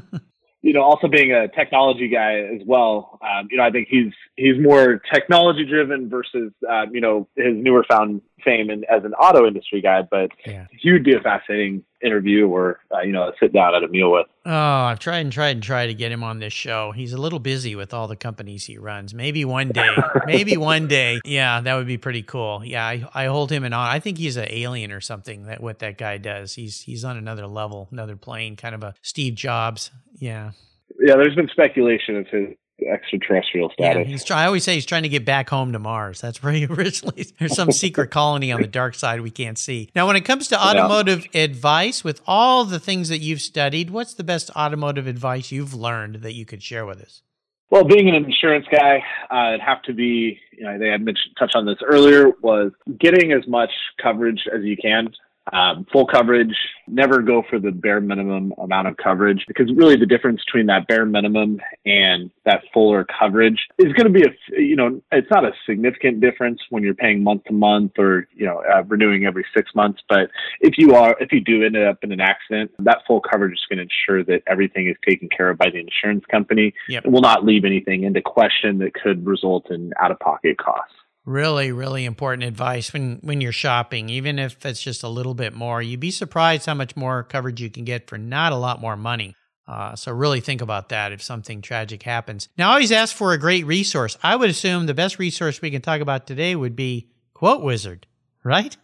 you 0.62 0.74
know, 0.74 0.82
also 0.82 1.08
being 1.08 1.32
a 1.32 1.48
technology 1.48 2.08
guy 2.08 2.40
as 2.40 2.62
well, 2.66 3.20
um, 3.22 3.48
you 3.50 3.58
know, 3.58 3.64
I 3.64 3.72
think 3.72 3.88
he's 3.90 4.14
he's 4.38 4.56
more 4.60 5.02
technology 5.12 5.66
driven 5.66 6.10
versus 6.10 6.54
uh, 6.70 6.86
you 6.92 7.02
know 7.02 7.28
his 7.36 7.54
newer 7.54 7.84
found 7.90 8.22
fame 8.46 8.70
and 8.70 8.86
as 8.86 9.04
an 9.04 9.14
auto 9.14 9.46
industry 9.46 9.82
guy. 9.82 10.04
But 10.10 10.30
yeah. 10.46 10.68
he 10.72 10.92
would 10.92 11.04
be 11.04 11.16
a 11.16 11.20
fascinating 11.20 11.84
interview 12.04 12.48
or 12.48 12.80
uh, 12.96 13.02
you 13.02 13.12
know 13.12 13.32
sit 13.40 13.52
down 13.52 13.76
at 13.76 13.84
a 13.84 13.88
meal 13.88 14.12
with. 14.12 14.28
Oh, 14.46 14.52
I've 14.52 15.00
tried 15.00 15.20
and 15.20 15.32
tried 15.32 15.58
and 15.58 15.64
tried 15.64 15.88
to 15.88 15.94
get 15.94 16.12
him 16.12 16.24
on 16.24 16.40
this 16.40 16.54
show. 16.54 16.92
He's 16.92 17.12
a 17.12 17.18
little 17.18 17.40
busy 17.40 17.76
with 17.76 17.94
all 17.94 18.08
the 18.08 18.16
companies 18.16 18.66
he 18.66 18.78
runs. 18.78 19.14
Maybe 19.14 19.44
one 19.44 19.70
day, 19.70 19.90
maybe 20.26 20.56
one 20.56 20.88
day, 20.88 21.20
yeah, 21.26 21.60
that 21.60 21.76
would 21.76 21.88
be 21.88 21.98
pretty 21.98 22.22
cool. 22.22 22.62
Yeah, 22.64 22.86
I, 22.86 23.08
I 23.14 23.26
hold 23.26 23.52
him 23.52 23.64
in 23.64 23.74
on. 23.74 23.88
I 23.88 24.00
think 24.00 24.18
he's 24.18 24.38
an 24.38 24.48
alien 24.50 24.92
or 24.92 25.02
something. 25.02 25.46
That 25.46 25.62
what 25.62 25.80
that 25.80 25.98
guy 25.98 26.18
does. 26.18 26.54
He's 26.54 26.82
he's 26.82 27.04
on 27.04 27.18
another 27.18 27.48
level, 27.48 27.90
another 27.92 28.16
plane, 28.16 28.56
kind 28.56 28.76
of 28.76 28.84
a 28.84 28.94
Steve 29.02 29.36
Jobs. 29.36 29.92
Yeah. 30.16 30.52
Yeah, 31.00 31.16
there's 31.16 31.36
been 31.36 31.50
speculation 31.50 32.18
of 32.18 32.28
his 32.28 32.56
extraterrestrial 32.86 33.70
status. 33.72 34.06
Yeah, 34.06 34.12
he's 34.12 34.24
try- 34.24 34.44
I 34.44 34.46
always 34.46 34.64
say 34.64 34.76
he's 34.76 34.86
trying 34.86 35.04
to 35.04 35.10
get 35.10 35.26
back 35.26 35.50
home 35.50 35.74
to 35.74 35.80
Mars. 35.80 36.22
That's 36.22 36.44
where 36.44 36.54
he 36.54 36.66
originally. 36.70 37.26
There's 37.40 37.56
some 37.56 37.72
secret 37.72 38.12
colony 38.12 38.52
on 38.52 38.62
the 38.62 38.68
dark 38.68 38.96
side 38.96 39.22
we 39.22 39.32
can't 39.32 39.58
see. 39.58 39.90
Now, 39.96 40.08
when 40.08 40.16
it 40.16 40.26
comes 40.26 40.48
to 40.50 40.62
automotive 40.62 41.28
yeah. 41.34 41.42
advice, 41.42 42.04
with 42.04 42.22
all 42.28 42.66
the 42.66 42.80
things 42.80 43.10
that 43.10 43.20
you've 43.20 43.42
studied, 43.42 43.90
what's 43.90 44.14
the 44.14 44.24
best 44.24 44.50
automotive 44.52 45.08
advice 45.08 45.52
you've 45.52 45.74
learned 45.74 46.18
that 46.18 46.34
you 46.34 46.46
could 46.46 46.62
share 46.62 46.86
with 46.86 47.02
us? 47.02 47.22
Well, 47.70 47.84
being 47.84 48.08
an 48.08 48.16
insurance 48.16 48.66
guy, 48.72 49.04
uh, 49.30 49.50
it'd 49.50 49.62
have 49.62 49.82
to 49.84 49.94
be. 49.94 50.40
You 50.58 50.64
know, 50.64 50.80
they 50.80 50.88
had 50.88 51.02
mentioned 51.02 51.36
touched 51.38 51.56
on 51.56 51.66
this 51.66 51.78
earlier. 51.86 52.30
Was 52.42 52.72
getting 53.00 53.34
as 53.34 53.46
much 53.48 53.72
coverage 54.02 54.42
as 54.54 54.64
you 54.64 54.78
can 54.78 55.10
um, 55.54 55.86
full 55.92 56.06
coverage, 56.06 56.56
never 56.88 57.22
go 57.22 57.44
for 57.50 57.60
the 57.60 57.72
bare 57.72 58.02
minimum 58.02 58.54
amount 58.58 58.88
of 58.88 58.98
coverage 58.98 59.44
because 59.48 59.72
really 59.76 59.96
the 59.96 60.06
difference 60.06 60.42
between 60.46 60.66
that 60.68 60.88
bare 60.88 61.06
minimum 61.06 61.60
and 61.86 62.32
that 62.46 62.62
fuller 62.74 63.06
coverage 63.20 63.60
is 63.78 63.94
going 63.94 64.06
to 64.06 64.10
be 64.10 64.24
a, 64.24 64.62
you 64.62 64.76
know, 64.76 65.02
it's 65.12 65.30
not 65.30 65.46
a 65.46 65.52
significant 65.68 66.22
difference 66.22 66.60
when 66.70 66.84
you're 66.84 66.94
paying 66.94 67.24
month 67.24 67.44
to 67.46 67.54
month 67.54 67.92
or, 67.98 68.28
you 68.34 68.46
know, 68.46 68.64
uh, 68.74 68.84
renewing 68.84 69.26
every 69.26 69.46
six 69.56 69.74
months. 69.76 70.02
But 70.08 70.30
if 70.62 70.78
you 70.78 70.96
are, 70.96 71.16
if 71.20 71.32
you 71.32 71.42
do 71.42 71.64
end 71.64 71.78
up 71.78 72.04
in 72.04 72.12
an 72.12 72.22
accident, 72.22 72.72
that 72.80 73.00
full 73.08 73.22
coverage 73.22 73.54
is 73.54 73.66
going 73.70 73.78
to 73.78 73.84
ensure 73.84 74.24
that 74.26 74.44
everything 74.48 74.88
is 74.88 74.96
taken 75.08 75.30
care 75.30 75.50
of 75.50 75.58
by 75.58 75.70
the 75.70 75.80
insurance 75.80 76.26
company. 76.30 76.74
Yep. 76.90 77.06
It 77.06 77.12
will 77.12 77.22
not 77.22 77.46
leave 77.46 77.66
anything 77.66 78.04
into 78.04 78.22
question 78.22 78.78
that 78.80 78.94
could 78.94 79.26
result 79.26 79.70
in 79.72 79.94
out 80.00 80.12
of 80.12 80.20
pocket 80.20 80.58
costs 80.58 80.94
really 81.28 81.74
really 81.74 82.06
important 82.06 82.44
advice 82.44 82.94
when 82.94 83.20
when 83.22 83.42
you're 83.42 83.52
shopping 83.52 84.10
even 84.10 84.40
if 84.40 84.66
it's 84.66 84.82
just 84.82 85.04
a 85.04 85.10
little 85.10 85.34
bit 85.34 85.54
more. 85.54 85.82
You'd 85.82 86.00
be 86.00 86.12
surprised 86.12 86.66
how 86.66 86.74
much 86.74 86.96
more 86.96 87.24
coverage 87.24 87.62
you 87.62 87.70
can 87.70 87.84
get 87.84 88.10
for 88.10 88.18
not 88.18 88.54
a 88.54 88.56
lot 88.56 88.82
more 88.82 88.96
money. 88.96 89.36
Uh, 89.68 89.94
so 89.98 90.14
really 90.14 90.40
think 90.40 90.62
about 90.62 90.88
that 90.90 91.12
if 91.12 91.22
something 91.22 91.62
tragic 91.62 92.02
happens. 92.04 92.48
Now 92.58 92.70
I 92.70 92.74
always 92.74 92.92
ask 92.94 93.14
for 93.14 93.34
a 93.34 93.38
great 93.38 93.66
resource. 93.66 94.18
I 94.24 94.38
would 94.38 94.50
assume 94.50 94.86
the 94.86 94.94
best 94.94 95.20
resource 95.20 95.62
we 95.62 95.70
can 95.70 95.82
talk 95.82 96.00
about 96.00 96.26
today 96.26 96.56
would 96.56 96.76
be 96.76 97.10
quote 97.34 97.62
wizard 97.62 98.08
right? 98.48 98.76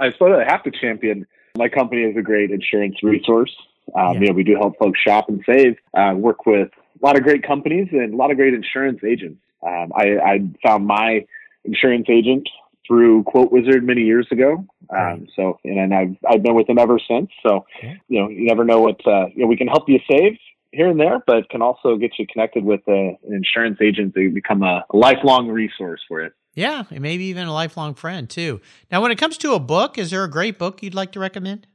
I 0.00 0.10
suppose 0.10 0.36
i 0.36 0.50
have 0.50 0.64
to 0.64 0.72
champion 0.72 1.26
my 1.56 1.68
company 1.68 2.02
is 2.02 2.16
a 2.16 2.22
great 2.22 2.50
insurance 2.50 2.96
resource. 3.02 3.54
Um, 3.96 4.14
yeah. 4.14 4.20
you 4.20 4.26
know 4.26 4.32
we 4.32 4.42
do 4.42 4.56
help 4.56 4.76
folks 4.78 4.98
shop 4.98 5.28
and 5.28 5.42
save. 5.46 5.76
Uh, 5.96 6.14
work 6.16 6.46
with 6.46 6.68
a 7.00 7.06
lot 7.06 7.16
of 7.16 7.22
great 7.22 7.46
companies 7.46 7.88
and 7.92 8.12
a 8.12 8.16
lot 8.16 8.32
of 8.32 8.36
great 8.36 8.54
insurance 8.54 9.00
agents. 9.04 9.40
Um, 9.64 9.92
I, 9.94 10.16
I 10.18 10.40
found 10.66 10.86
my 10.86 11.24
insurance 11.64 12.06
agent 12.08 12.48
through 12.86 13.22
Quote 13.24 13.50
Wizard 13.50 13.84
many 13.84 14.02
years 14.02 14.26
ago. 14.30 14.64
Um, 14.90 15.26
so, 15.34 15.58
and 15.64 15.94
I've 15.94 16.16
I've 16.28 16.42
been 16.42 16.54
with 16.54 16.66
them 16.66 16.78
ever 16.78 16.98
since. 17.08 17.30
So, 17.46 17.64
okay. 17.78 18.00
you 18.08 18.20
know, 18.20 18.28
you 18.28 18.46
never 18.46 18.64
know 18.64 18.80
what 18.80 19.00
uh, 19.06 19.26
you 19.34 19.42
know. 19.42 19.46
We 19.46 19.56
can 19.56 19.68
help 19.68 19.88
you 19.88 19.98
save 20.10 20.38
here 20.72 20.88
and 20.88 21.00
there, 21.00 21.22
but 21.26 21.48
can 21.50 21.62
also 21.62 21.96
get 21.96 22.12
you 22.18 22.26
connected 22.30 22.64
with 22.64 22.80
a, 22.88 23.16
an 23.26 23.32
insurance 23.32 23.78
agent 23.80 24.14
to 24.14 24.30
become 24.30 24.62
a, 24.62 24.84
a 24.92 24.96
lifelong 24.96 25.48
resource 25.48 26.00
for 26.06 26.20
it. 26.20 26.32
Yeah, 26.54 26.84
and 26.90 27.00
maybe 27.00 27.24
even 27.24 27.46
a 27.46 27.52
lifelong 27.52 27.94
friend 27.94 28.28
too. 28.28 28.60
Now, 28.90 29.00
when 29.02 29.10
it 29.10 29.18
comes 29.18 29.38
to 29.38 29.54
a 29.54 29.60
book, 29.60 29.98
is 29.98 30.10
there 30.10 30.24
a 30.24 30.30
great 30.30 30.58
book 30.58 30.82
you'd 30.82 30.94
like 30.94 31.12
to 31.12 31.20
recommend? 31.20 31.66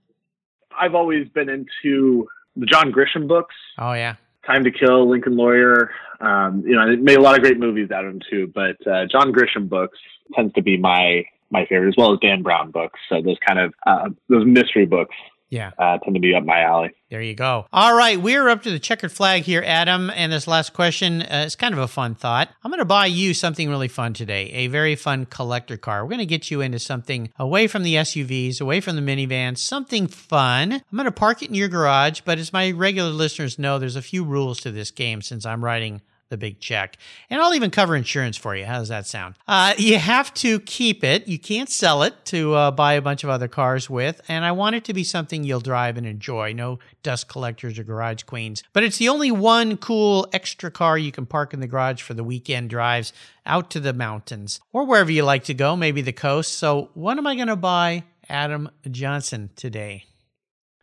I've 0.80 0.96
always 0.96 1.28
been 1.30 1.50
into 1.50 2.28
the 2.56 2.66
John 2.66 2.92
Grisham 2.92 3.28
books. 3.28 3.56
Oh 3.78 3.94
yeah, 3.94 4.16
Time 4.50 4.64
to 4.64 4.72
Kill, 4.72 5.08
Lincoln 5.08 5.38
Lawyer. 5.38 5.92
Um, 6.20 6.64
you 6.66 6.76
know, 6.76 6.90
it 6.90 7.00
made 7.00 7.18
a 7.18 7.22
lot 7.22 7.36
of 7.36 7.42
great 7.42 7.60
movies 7.60 7.92
out 7.92 8.04
of 8.04 8.16
him 8.16 8.22
too. 8.32 8.52
But 8.54 8.76
uh, 8.88 9.06
John 9.06 9.32
Grisham 9.32 9.70
books 9.70 10.00
tends 10.34 10.54
to 10.56 10.64
be 10.64 10.76
my 10.76 11.24
my 11.52 11.68
favorite, 11.68 11.90
as 11.90 11.96
well 11.96 12.14
as 12.14 12.20
Dan 12.20 12.42
Brown 12.42 12.72
books. 12.72 13.00
So 13.10 13.22
those 13.22 13.38
kind 13.46 13.60
of 13.60 13.74
uh, 13.86 14.10
those 14.28 14.48
mystery 14.48 14.88
books 14.88 15.16
yeah. 15.50 15.72
Uh, 15.78 15.98
tend 15.98 16.16
to 16.16 16.20
be 16.20 16.36
up 16.36 16.44
my 16.44 16.62
alley. 16.62 16.92
There 17.10 17.22
you 17.22 17.34
go. 17.34 17.66
All 17.74 17.96
right. 17.96 18.22
We're 18.22 18.50
up 18.50 18.64
to 18.64 18.72
the 18.72 18.80
checkered 18.80 19.12
flag 19.12 19.44
here, 19.44 19.64
Adam. 19.66 20.12
And 20.12 20.32
this 20.32 20.48
last 20.48 20.74
question 20.74 21.24
uh, 21.24 21.44
is 21.48 21.56
kind 21.56 21.74
of 21.74 21.80
a 21.80 21.88
fun 21.88 22.14
thought. 22.14 22.50
I'm 22.64 22.70
going 22.70 22.80
to 22.80 22.86
buy 22.86 23.08
you 23.08 23.34
something 23.34 23.68
really 23.68 23.88
fun 23.88 24.14
today, 24.14 24.52
a 24.52 24.68
very 24.68 24.96
fun 24.96 25.26
collector 25.26 25.76
car. 25.76 26.04
We're 26.04 26.10
going 26.10 26.20
to 26.20 26.26
get 26.28 26.52
you 26.52 26.62
into 26.62 26.78
something 26.78 27.32
away 27.40 27.68
from 27.68 27.82
the 27.84 27.96
SUVs, 27.96 28.62
away 28.62 28.80
from 28.80 28.96
the 28.96 29.02
minivans, 29.02 29.58
something 29.58 30.08
fun. 30.08 30.74
I'm 30.74 30.82
going 30.94 31.06
to 31.06 31.12
park 31.12 31.42
it 31.42 31.50
in 31.50 31.56
your 31.56 31.68
garage, 31.68 32.22
but 32.26 32.38
as 32.38 32.54
my 32.54 32.70
regular 32.72 33.10
listeners 33.10 33.58
know, 33.58 33.80
there's 33.80 33.96
a 33.96 34.02
few 34.04 34.24
rules 34.24 34.60
to 34.62 34.72
this 34.72 34.92
game 34.92 35.22
since 35.24 35.46
I'm 35.46 35.64
writing 35.66 36.02
the 36.30 36.38
big 36.38 36.60
check. 36.60 36.98
And 37.30 37.42
I'll 37.42 37.54
even 37.54 37.72
cover 37.72 37.96
insurance 37.96 38.38
for 38.38 38.56
you. 38.56 38.66
How 38.66 38.80
does 38.80 38.90
that 38.90 39.08
sound? 39.08 39.36
Uh, 39.48 39.74
you 39.78 39.98
have 39.98 40.34
to 40.36 40.60
keep 40.62 41.04
it. 41.04 41.28
You 41.28 41.40
can't 41.40 41.70
sell 41.70 42.04
it 42.04 42.14
to 42.26 42.54
uh, 42.54 42.72
buy 42.72 42.94
a 42.94 43.02
bunch 43.02 43.24
of 43.24 43.30
other 43.30 43.48
cars 43.48 43.90
with. 43.90 44.22
And 44.28 44.46
I 44.46 44.52
want 44.52 44.76
it 44.76 44.84
to 44.86 44.94
be 44.94 45.04
something 45.04 45.44
you'll 45.44 45.60
drive 45.60 45.98
and 45.98 46.06
enjoy. 46.06 46.54
No 46.54 46.80
dust 47.04 47.28
collectors 47.28 47.80
or 47.80 47.84
garage 47.84 48.24
queens. 48.24 48.64
But 48.74 48.84
it's 48.84 48.98
the 48.98 49.10
only 49.10 49.32
one 49.32 49.78
cool 49.78 50.28
extra 50.32 50.72
car 50.72 50.98
you 50.98 51.12
can 51.12 51.26
park 51.26 51.54
in 51.54 51.60
the 51.60 51.68
garage 51.68 52.02
for 52.02 52.14
the 52.14 52.24
weekend 52.24 52.70
drives 52.70 53.12
out 53.46 53.72
to 53.72 53.80
the 53.80 53.94
mountains 53.94 54.60
or 54.72 54.86
wherever 54.86 55.12
you 55.12 55.24
like 55.24 55.46
to 55.46 55.54
go, 55.54 55.76
maybe 55.76 56.02
the 56.02 56.14
coast. 56.14 56.58
So, 56.58 56.90
what 56.94 57.18
am 57.18 57.26
I 57.26 57.36
going 57.36 57.48
to 57.48 57.56
buy 57.56 58.04
Adam 58.30 58.70
Johnson 58.90 59.50
today? 59.56 60.06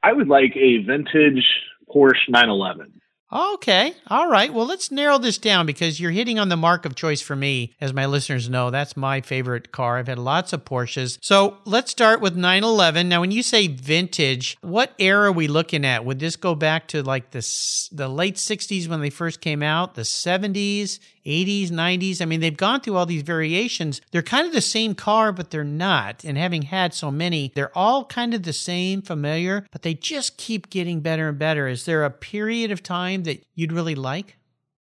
I 0.03 0.13
would 0.13 0.29
like 0.29 0.57
a 0.57 0.79
vintage 0.79 1.47
Porsche 1.89 2.29
911. 2.29 3.01
Okay. 3.33 3.93
All 4.07 4.29
right. 4.29 4.55
Well, 4.55 4.67
let's 4.67 4.93
narrow 4.93 5.19
this 5.19 5.37
down 5.37 5.67
because 5.67 5.99
you're 5.99 6.13
hitting 6.13 6.39
on 6.39 6.49
the 6.49 6.57
mark 6.57 6.85
of 6.85 6.95
choice 6.95 7.21
for 7.21 7.35
me. 7.35 7.75
As 7.81 7.93
my 7.93 8.07
listeners 8.07 8.49
know, 8.49 8.71
that's 8.71 8.97
my 8.97 9.21
favorite 9.21 9.73
car. 9.73 9.99
I've 9.99 10.07
had 10.07 10.19
lots 10.19 10.53
of 10.53 10.65
Porsches. 10.65 11.19
So 11.21 11.59
let's 11.65 11.91
start 11.91 12.21
with 12.21 12.37
911. 12.37 13.09
Now, 13.09 13.21
when 13.21 13.33
you 13.33 13.43
say 13.43 13.67
vintage, 13.67 14.57
what 14.61 14.93
era 15.01 15.29
are 15.29 15.33
we 15.33 15.49
looking 15.49 15.85
at? 15.85 16.05
Would 16.05 16.21
this 16.21 16.37
go 16.37 16.55
back 16.55 16.87
to 16.89 17.03
like 17.03 17.33
the, 17.33 17.41
the 17.91 18.09
late 18.09 18.37
60s 18.37 18.87
when 18.87 19.01
they 19.01 19.11
first 19.11 19.41
came 19.41 19.63
out, 19.63 19.97
the 19.97 20.03
70s, 20.03 21.01
80s, 21.27 21.71
90s. 21.71 22.23
I 22.23 22.25
mean, 22.25 22.41
they've 22.41 22.57
gone 22.57 22.81
through 22.81 22.97
all 22.97 23.05
these 23.05 23.23
variations. 23.23 24.01
They're 24.13 24.23
kind 24.23 24.47
of 24.47 24.53
the 24.53 24.61
same 24.61 24.95
car, 24.95 25.33
but 25.33 25.51
they're 25.51 25.65
not. 25.65 26.25
And 26.25 26.39
having 26.39 26.63
had 26.63 26.95
so 26.95 27.11
many, 27.11 27.53
they're 27.55 27.77
all 27.77 28.05
kind 28.05 28.33
of 28.33 28.45
the 28.45 28.53
same, 28.53 29.03
familiar, 29.03 29.67
but 29.73 29.83
they 29.83 29.95
just 29.95 30.37
keep 30.37 30.71
getting 30.71 31.01
better 31.01 31.29
and 31.29 31.39
better. 31.39 31.67
Is 31.67 31.85
there 31.85 32.05
a 32.05 32.11
period 32.11 32.71
of 32.71 32.83
time 32.83 33.16
that 33.25 33.45
you'd 33.55 33.73
really 33.73 33.95
like? 33.95 34.37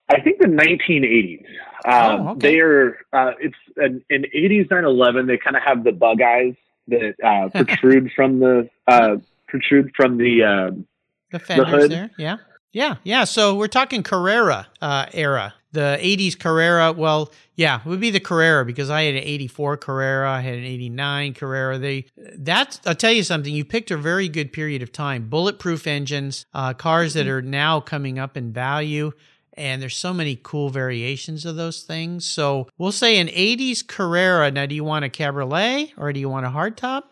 I 0.09 0.21
think 0.21 0.39
the 0.39 0.47
1980s. 0.47 1.45
Um, 1.87 2.27
oh, 2.27 2.31
okay. 2.33 2.53
They 2.53 2.61
are. 2.61 2.99
Uh, 3.13 3.33
it's 3.41 3.57
an, 3.77 4.05
an 4.11 4.25
80s 4.35 4.71
911. 4.71 5.27
They 5.27 5.39
kind 5.39 5.57
of 5.57 5.63
have 5.63 5.85
the 5.85 5.93
bug 5.93 6.21
eyes 6.21 6.55
that 6.89 7.15
uh, 7.25 7.49
protrude 7.65 8.11
from 8.15 8.41
the 8.41 8.69
uh, 8.87 9.17
protrude 9.49 9.93
from 9.97 10.19
the 10.19 10.43
um, 10.43 10.87
the, 11.31 11.39
the 11.39 11.65
hood. 11.65 11.91
There. 11.91 12.11
Yeah. 12.19 12.37
Yeah, 12.73 12.97
yeah. 13.05 13.23
So 13.23 13.55
we're 13.55 13.69
talking 13.69 14.03
Carrera 14.03 14.67
uh, 14.83 15.07
era 15.13 15.55
The 15.75 15.99
80s 16.01 16.39
Carrera, 16.39 16.93
well, 16.93 17.33
yeah, 17.57 17.81
it 17.81 17.87
would 17.87 18.01
be 18.01 18.11
the 18.11 18.21
Carrera 18.21 18.65
because 18.65 18.91
I 18.91 19.03
had 19.03 19.15
an 19.15 19.23
84 19.23 19.77
Carrera, 19.77 20.31
I 20.31 20.41
had 20.41 20.55
an 20.55 20.65
89 20.65 21.35
Carrera. 21.35 21.79
They 21.79 22.07
that's 22.17 22.81
I'll 22.87 22.95
tell 22.95 23.13
you 23.13 23.23
something, 23.23 23.53
you 23.53 23.65
picked 23.65 23.91
a 23.91 23.97
very 23.97 24.29
good 24.29 24.53
period 24.53 24.83
of 24.83 24.93
time. 24.93 25.29
Bulletproof 25.29 25.87
engines, 25.87 26.47
uh, 26.55 26.75
cars 26.75 27.15
that 27.15 27.27
are 27.27 27.43
now 27.43 27.81
coming 27.81 28.19
up 28.19 28.37
in 28.37 28.53
value 28.53 29.13
and 29.57 29.81
there's 29.81 29.97
so 29.97 30.13
many 30.13 30.39
cool 30.43 30.69
variations 30.69 31.47
of 31.47 31.57
those 31.57 31.83
things. 31.83 32.25
So 32.25 32.69
we'll 32.79 32.93
say 32.93 33.19
an 33.19 33.29
80s 33.29 33.87
Carrera. 33.87 34.51
Now, 34.51 34.67
do 34.67 34.75
you 34.75 34.85
want 34.85 35.05
a 35.05 35.09
cabriolet 35.09 35.93
or 35.97 36.13
do 36.13 36.21
you 36.21 36.29
want 36.29 36.47
a 36.47 36.51
hardtop? 36.51 37.05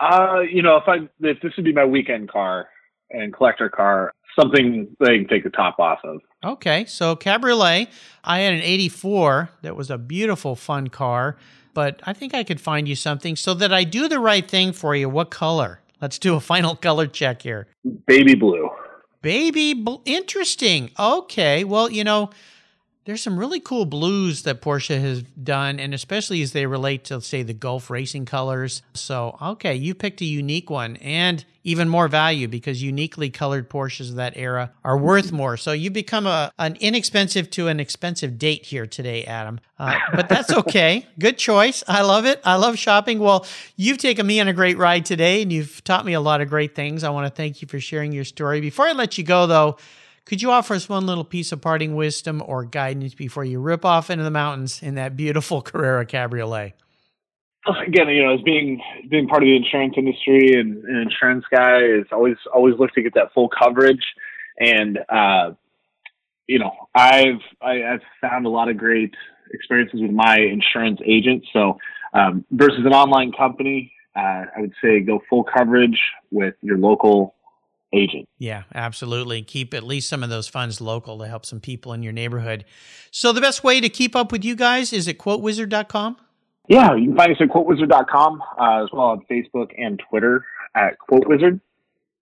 Uh, 0.00 0.40
you 0.40 0.62
know, 0.62 0.76
if 0.76 0.84
I 0.86 1.08
if 1.20 1.40
this 1.42 1.52
would 1.56 1.64
be 1.64 1.72
my 1.72 1.84
weekend 1.84 2.30
car 2.30 2.68
and 3.10 3.34
collector 3.34 3.68
car, 3.68 4.12
something 4.38 4.96
they 5.00 5.18
can 5.18 5.28
take 5.28 5.44
the 5.44 5.50
top 5.50 5.78
off 5.78 6.00
of. 6.04 6.20
Okay, 6.44 6.84
so 6.84 7.16
cabriolet. 7.16 7.88
I 8.24 8.40
had 8.40 8.54
an 8.54 8.62
84 8.62 9.50
that 9.62 9.76
was 9.76 9.90
a 9.90 9.98
beautiful, 9.98 10.54
fun 10.54 10.88
car, 10.88 11.36
but 11.74 12.00
I 12.04 12.12
think 12.12 12.34
I 12.34 12.44
could 12.44 12.60
find 12.60 12.88
you 12.88 12.94
something 12.94 13.36
so 13.36 13.54
that 13.54 13.72
I 13.72 13.84
do 13.84 14.08
the 14.08 14.20
right 14.20 14.48
thing 14.48 14.72
for 14.72 14.94
you. 14.94 15.08
What 15.08 15.30
color? 15.30 15.80
Let's 16.00 16.18
do 16.18 16.34
a 16.34 16.40
final 16.40 16.76
color 16.86 17.06
check 17.06 17.42
here. 17.42 17.66
Baby 18.06 18.34
blue. 18.34 18.70
Baby, 19.20 19.74
bl- 19.74 19.96
interesting. 20.04 20.90
Okay, 20.98 21.64
well, 21.64 21.90
you 21.90 22.04
know, 22.04 22.30
there's 23.08 23.22
some 23.22 23.38
really 23.38 23.58
cool 23.58 23.86
blues 23.86 24.42
that 24.42 24.60
Porsche 24.60 25.00
has 25.00 25.22
done, 25.22 25.80
and 25.80 25.94
especially 25.94 26.42
as 26.42 26.52
they 26.52 26.66
relate 26.66 27.04
to, 27.04 27.22
say, 27.22 27.42
the 27.42 27.54
Gulf 27.54 27.88
racing 27.88 28.26
colors. 28.26 28.82
So, 28.92 29.38
okay, 29.40 29.74
you 29.74 29.94
picked 29.94 30.20
a 30.20 30.26
unique 30.26 30.68
one 30.68 30.96
and 30.96 31.42
even 31.64 31.88
more 31.88 32.06
value 32.08 32.48
because 32.48 32.82
uniquely 32.82 33.30
colored 33.30 33.70
Porsches 33.70 34.10
of 34.10 34.16
that 34.16 34.36
era 34.36 34.72
are 34.84 34.98
worth 34.98 35.32
more. 35.32 35.56
So, 35.56 35.72
you've 35.72 35.94
become 35.94 36.26
a, 36.26 36.52
an 36.58 36.76
inexpensive 36.80 37.48
to 37.52 37.68
an 37.68 37.80
expensive 37.80 38.36
date 38.36 38.66
here 38.66 38.86
today, 38.86 39.24
Adam. 39.24 39.58
Uh, 39.78 39.98
but 40.14 40.28
that's 40.28 40.52
okay. 40.58 41.06
Good 41.18 41.38
choice. 41.38 41.82
I 41.88 42.02
love 42.02 42.26
it. 42.26 42.42
I 42.44 42.56
love 42.56 42.76
shopping. 42.76 43.20
Well, 43.20 43.46
you've 43.76 43.96
taken 43.96 44.26
me 44.26 44.38
on 44.38 44.48
a 44.48 44.52
great 44.52 44.76
ride 44.76 45.06
today, 45.06 45.40
and 45.40 45.50
you've 45.50 45.82
taught 45.82 46.04
me 46.04 46.12
a 46.12 46.20
lot 46.20 46.42
of 46.42 46.50
great 46.50 46.74
things. 46.74 47.04
I 47.04 47.08
want 47.08 47.26
to 47.26 47.34
thank 47.34 47.62
you 47.62 47.68
for 47.68 47.80
sharing 47.80 48.12
your 48.12 48.24
story. 48.24 48.60
Before 48.60 48.86
I 48.86 48.92
let 48.92 49.16
you 49.16 49.24
go, 49.24 49.46
though, 49.46 49.78
could 50.28 50.42
you 50.42 50.50
offer 50.50 50.74
us 50.74 50.90
one 50.90 51.06
little 51.06 51.24
piece 51.24 51.52
of 51.52 51.62
parting 51.62 51.94
wisdom 51.94 52.42
or 52.44 52.62
guidance 52.62 53.14
before 53.14 53.44
you 53.44 53.60
rip 53.60 53.82
off 53.82 54.10
into 54.10 54.24
the 54.24 54.30
mountains 54.30 54.82
in 54.82 54.94
that 54.96 55.16
beautiful 55.16 55.62
Carrera 55.68 56.04
Cabriolet? 56.04 56.74
Again, 57.66 58.08
you 58.08 58.22
know, 58.22 58.34
as 58.34 58.42
being 58.42 58.80
being 59.10 59.26
part 59.26 59.42
of 59.42 59.46
the 59.46 59.56
insurance 59.56 59.94
industry 59.96 60.52
and 60.52 60.84
an 60.84 60.96
insurance 60.96 61.44
guy 61.50 61.80
is 61.80 62.06
always 62.12 62.36
always 62.54 62.74
look 62.78 62.92
to 62.92 63.02
get 63.02 63.14
that 63.14 63.32
full 63.32 63.48
coverage. 63.48 64.04
And 64.58 64.98
uh, 65.08 65.52
you 66.46 66.58
know, 66.58 66.72
I've 66.94 67.40
I, 67.60 67.82
I've 67.84 68.02
found 68.20 68.46
a 68.46 68.50
lot 68.50 68.68
of 68.68 68.76
great 68.76 69.14
experiences 69.52 70.00
with 70.00 70.10
my 70.10 70.38
insurance 70.38 71.00
agent. 71.06 71.44
So 71.52 71.78
um, 72.14 72.44
versus 72.50 72.84
an 72.84 72.92
online 72.92 73.32
company, 73.32 73.92
uh, 74.14 74.44
I 74.56 74.60
would 74.60 74.74
say 74.82 75.00
go 75.00 75.22
full 75.28 75.44
coverage 75.44 75.98
with 76.30 76.54
your 76.62 76.78
local 76.78 77.34
agent. 77.92 78.28
Yeah, 78.38 78.64
absolutely. 78.74 79.42
Keep 79.42 79.74
at 79.74 79.82
least 79.82 80.08
some 80.08 80.22
of 80.22 80.30
those 80.30 80.48
funds 80.48 80.80
local 80.80 81.18
to 81.18 81.26
help 81.26 81.46
some 81.46 81.60
people 81.60 81.92
in 81.92 82.02
your 82.02 82.12
neighborhood. 82.12 82.64
So 83.10 83.32
the 83.32 83.40
best 83.40 83.64
way 83.64 83.80
to 83.80 83.88
keep 83.88 84.14
up 84.14 84.32
with 84.32 84.44
you 84.44 84.54
guys 84.54 84.92
is 84.92 85.08
at 85.08 85.18
quotewizard.com? 85.18 86.16
Yeah, 86.68 86.94
you 86.94 87.08
can 87.08 87.16
find 87.16 87.32
us 87.32 87.38
at 87.40 87.48
quotewizard.com 87.48 88.42
uh, 88.60 88.84
as 88.84 88.90
well 88.92 89.06
on 89.06 89.24
Facebook 89.30 89.70
and 89.78 90.00
Twitter 90.10 90.44
at 90.74 90.98
quotewizard. 91.10 91.60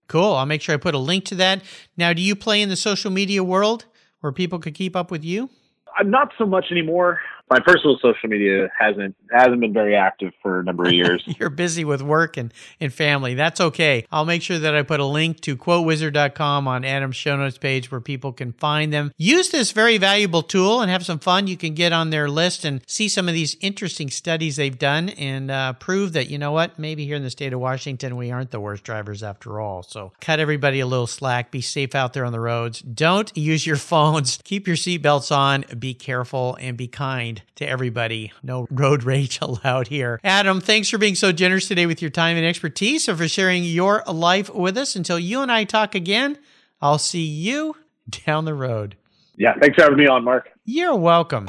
Cool. 0.09 0.35
I'll 0.35 0.47
make 0.47 0.63
sure 0.63 0.75
I 0.75 0.79
put 0.79 0.95
a 0.95 0.99
link 0.99 1.25
to 1.27 1.35
that. 1.37 1.63
Now, 1.97 2.13
do 2.13 2.23
you 2.23 2.37
play 2.37 2.63
in 2.63 2.69
the 2.69 2.77
social 2.77 3.11
media 3.11 3.43
world 3.43 3.87
where 4.21 4.33
people 4.33 4.61
could 4.61 4.75
keep 4.75 4.95
up 4.95 5.11
with 5.11 5.25
you? 5.25 5.51
Uh, 5.99 6.05
not 6.05 6.33
so 6.39 6.47
much 6.47 6.67
anymore 6.71 7.19
my 7.49 7.61
personal 7.61 7.97
social 8.03 8.29
media 8.29 8.69
hasn't 8.77 9.15
hasn't 9.31 9.61
been 9.61 9.73
very 9.73 9.95
active 9.95 10.33
for 10.43 10.61
a 10.61 10.65
number 10.65 10.85
of 10.85 10.93
years. 10.93 11.23
You're 11.39 11.51
busy 11.51 11.85
with 11.85 12.03
work 12.03 12.37
and, 12.37 12.53
and 12.81 12.93
family. 12.93 13.35
That's 13.35 13.61
okay. 13.61 14.05
I'll 14.11 14.25
make 14.25 14.43
sure 14.43 14.59
that 14.59 14.75
I 14.75 14.83
put 14.83 15.01
a 15.01 15.05
link 15.05 15.41
to 15.43 15.57
quotewizard.com 15.57 16.67
on 16.67 16.85
Adam's 16.85 17.17
show 17.17 17.37
notes 17.37 17.59
page 17.59 17.91
where 17.91 18.01
people 18.01 18.33
can 18.33 18.53
find 18.53 18.93
them. 18.93 19.13
Use 19.17 19.51
this 19.51 19.73
very 19.73 19.99
valuable 19.99 20.43
tool 20.43 20.81
and 20.81 20.91
have 20.91 21.05
some 21.05 21.19
fun. 21.19 21.47
You 21.47 21.57
can 21.57 21.75
get 21.75 21.93
on 21.93 22.11
their 22.11 22.29
list 22.29 22.65
and 22.65 22.83
see 22.87 23.09
some 23.09 23.29
of 23.29 23.35
these 23.35 23.57
interesting 23.61 24.11
studies 24.11 24.57
they've 24.57 24.79
done 24.79 25.11
and 25.11 25.51
uh, 25.51 25.73
prove 25.75 26.15
that, 26.15 26.29
you 26.29 26.39
know 26.39 26.53
what, 26.53 26.79
maybe 26.79 27.05
here 27.07 27.17
in 27.17 27.23
the 27.23 27.31
state 27.31 27.53
of 27.53 27.61
Washington, 27.61 28.17
we 28.17 28.31
aren't 28.31 28.51
the 28.51 28.61
worst 28.61 28.83
drivers 28.83 29.23
after 29.23 29.61
all. 29.61 29.83
So 29.83 30.13
cut 30.21 30.41
everybody 30.41 30.81
a 30.81 30.87
little 30.87 31.07
slack. 31.07 31.51
Be 31.51 31.61
safe 31.61 31.95
out 31.95 32.13
there 32.13 32.25
on 32.25 32.33
the 32.33 32.41
roads. 32.41 32.81
Don't 32.81 33.37
use 33.37 33.67
your 33.67 33.77
phones. 33.87 34.39
Keep 34.43 34.67
your 34.67 34.77
seatbelts 34.77 35.35
on. 35.35 35.65
Be 35.79 35.95
careful 35.95 36.57
and 36.61 36.77
be 36.77 36.89
kind 36.89 37.36
kind 37.37 37.57
to 37.57 37.69
everybody. 37.69 38.33
No 38.43 38.67
road 38.71 39.05
rage 39.05 39.39
allowed 39.41 39.89
here. 39.89 40.21
Adam, 40.25 40.61
thanks 40.61 40.89
for 40.91 40.99
being 40.99 41.15
so 41.15 41.33
generous 41.33 41.69
today 41.69 41.87
with 41.87 42.03
your 42.03 42.11
time 42.11 42.37
and 42.37 42.47
expertise 42.47 43.09
and 43.09 43.19
for 43.19 43.29
sharing 43.29 43.65
your 43.65 44.03
life 44.07 44.53
with 44.55 44.77
us. 44.77 44.97
Until 44.97 45.19
you 45.19 45.43
and 45.43 45.51
I 45.51 45.65
talk 45.65 45.95
again, 45.95 46.39
I'll 46.81 46.99
see 46.99 47.25
you 47.25 47.77
down 48.27 48.45
the 48.45 48.55
road. 48.55 48.97
Yeah, 49.37 49.55
thanks 49.61 49.77
for 49.77 49.83
having 49.83 49.99
me 49.99 50.07
on, 50.07 50.25
Mark. 50.25 50.49
You're 50.65 50.97
welcome. 50.97 51.49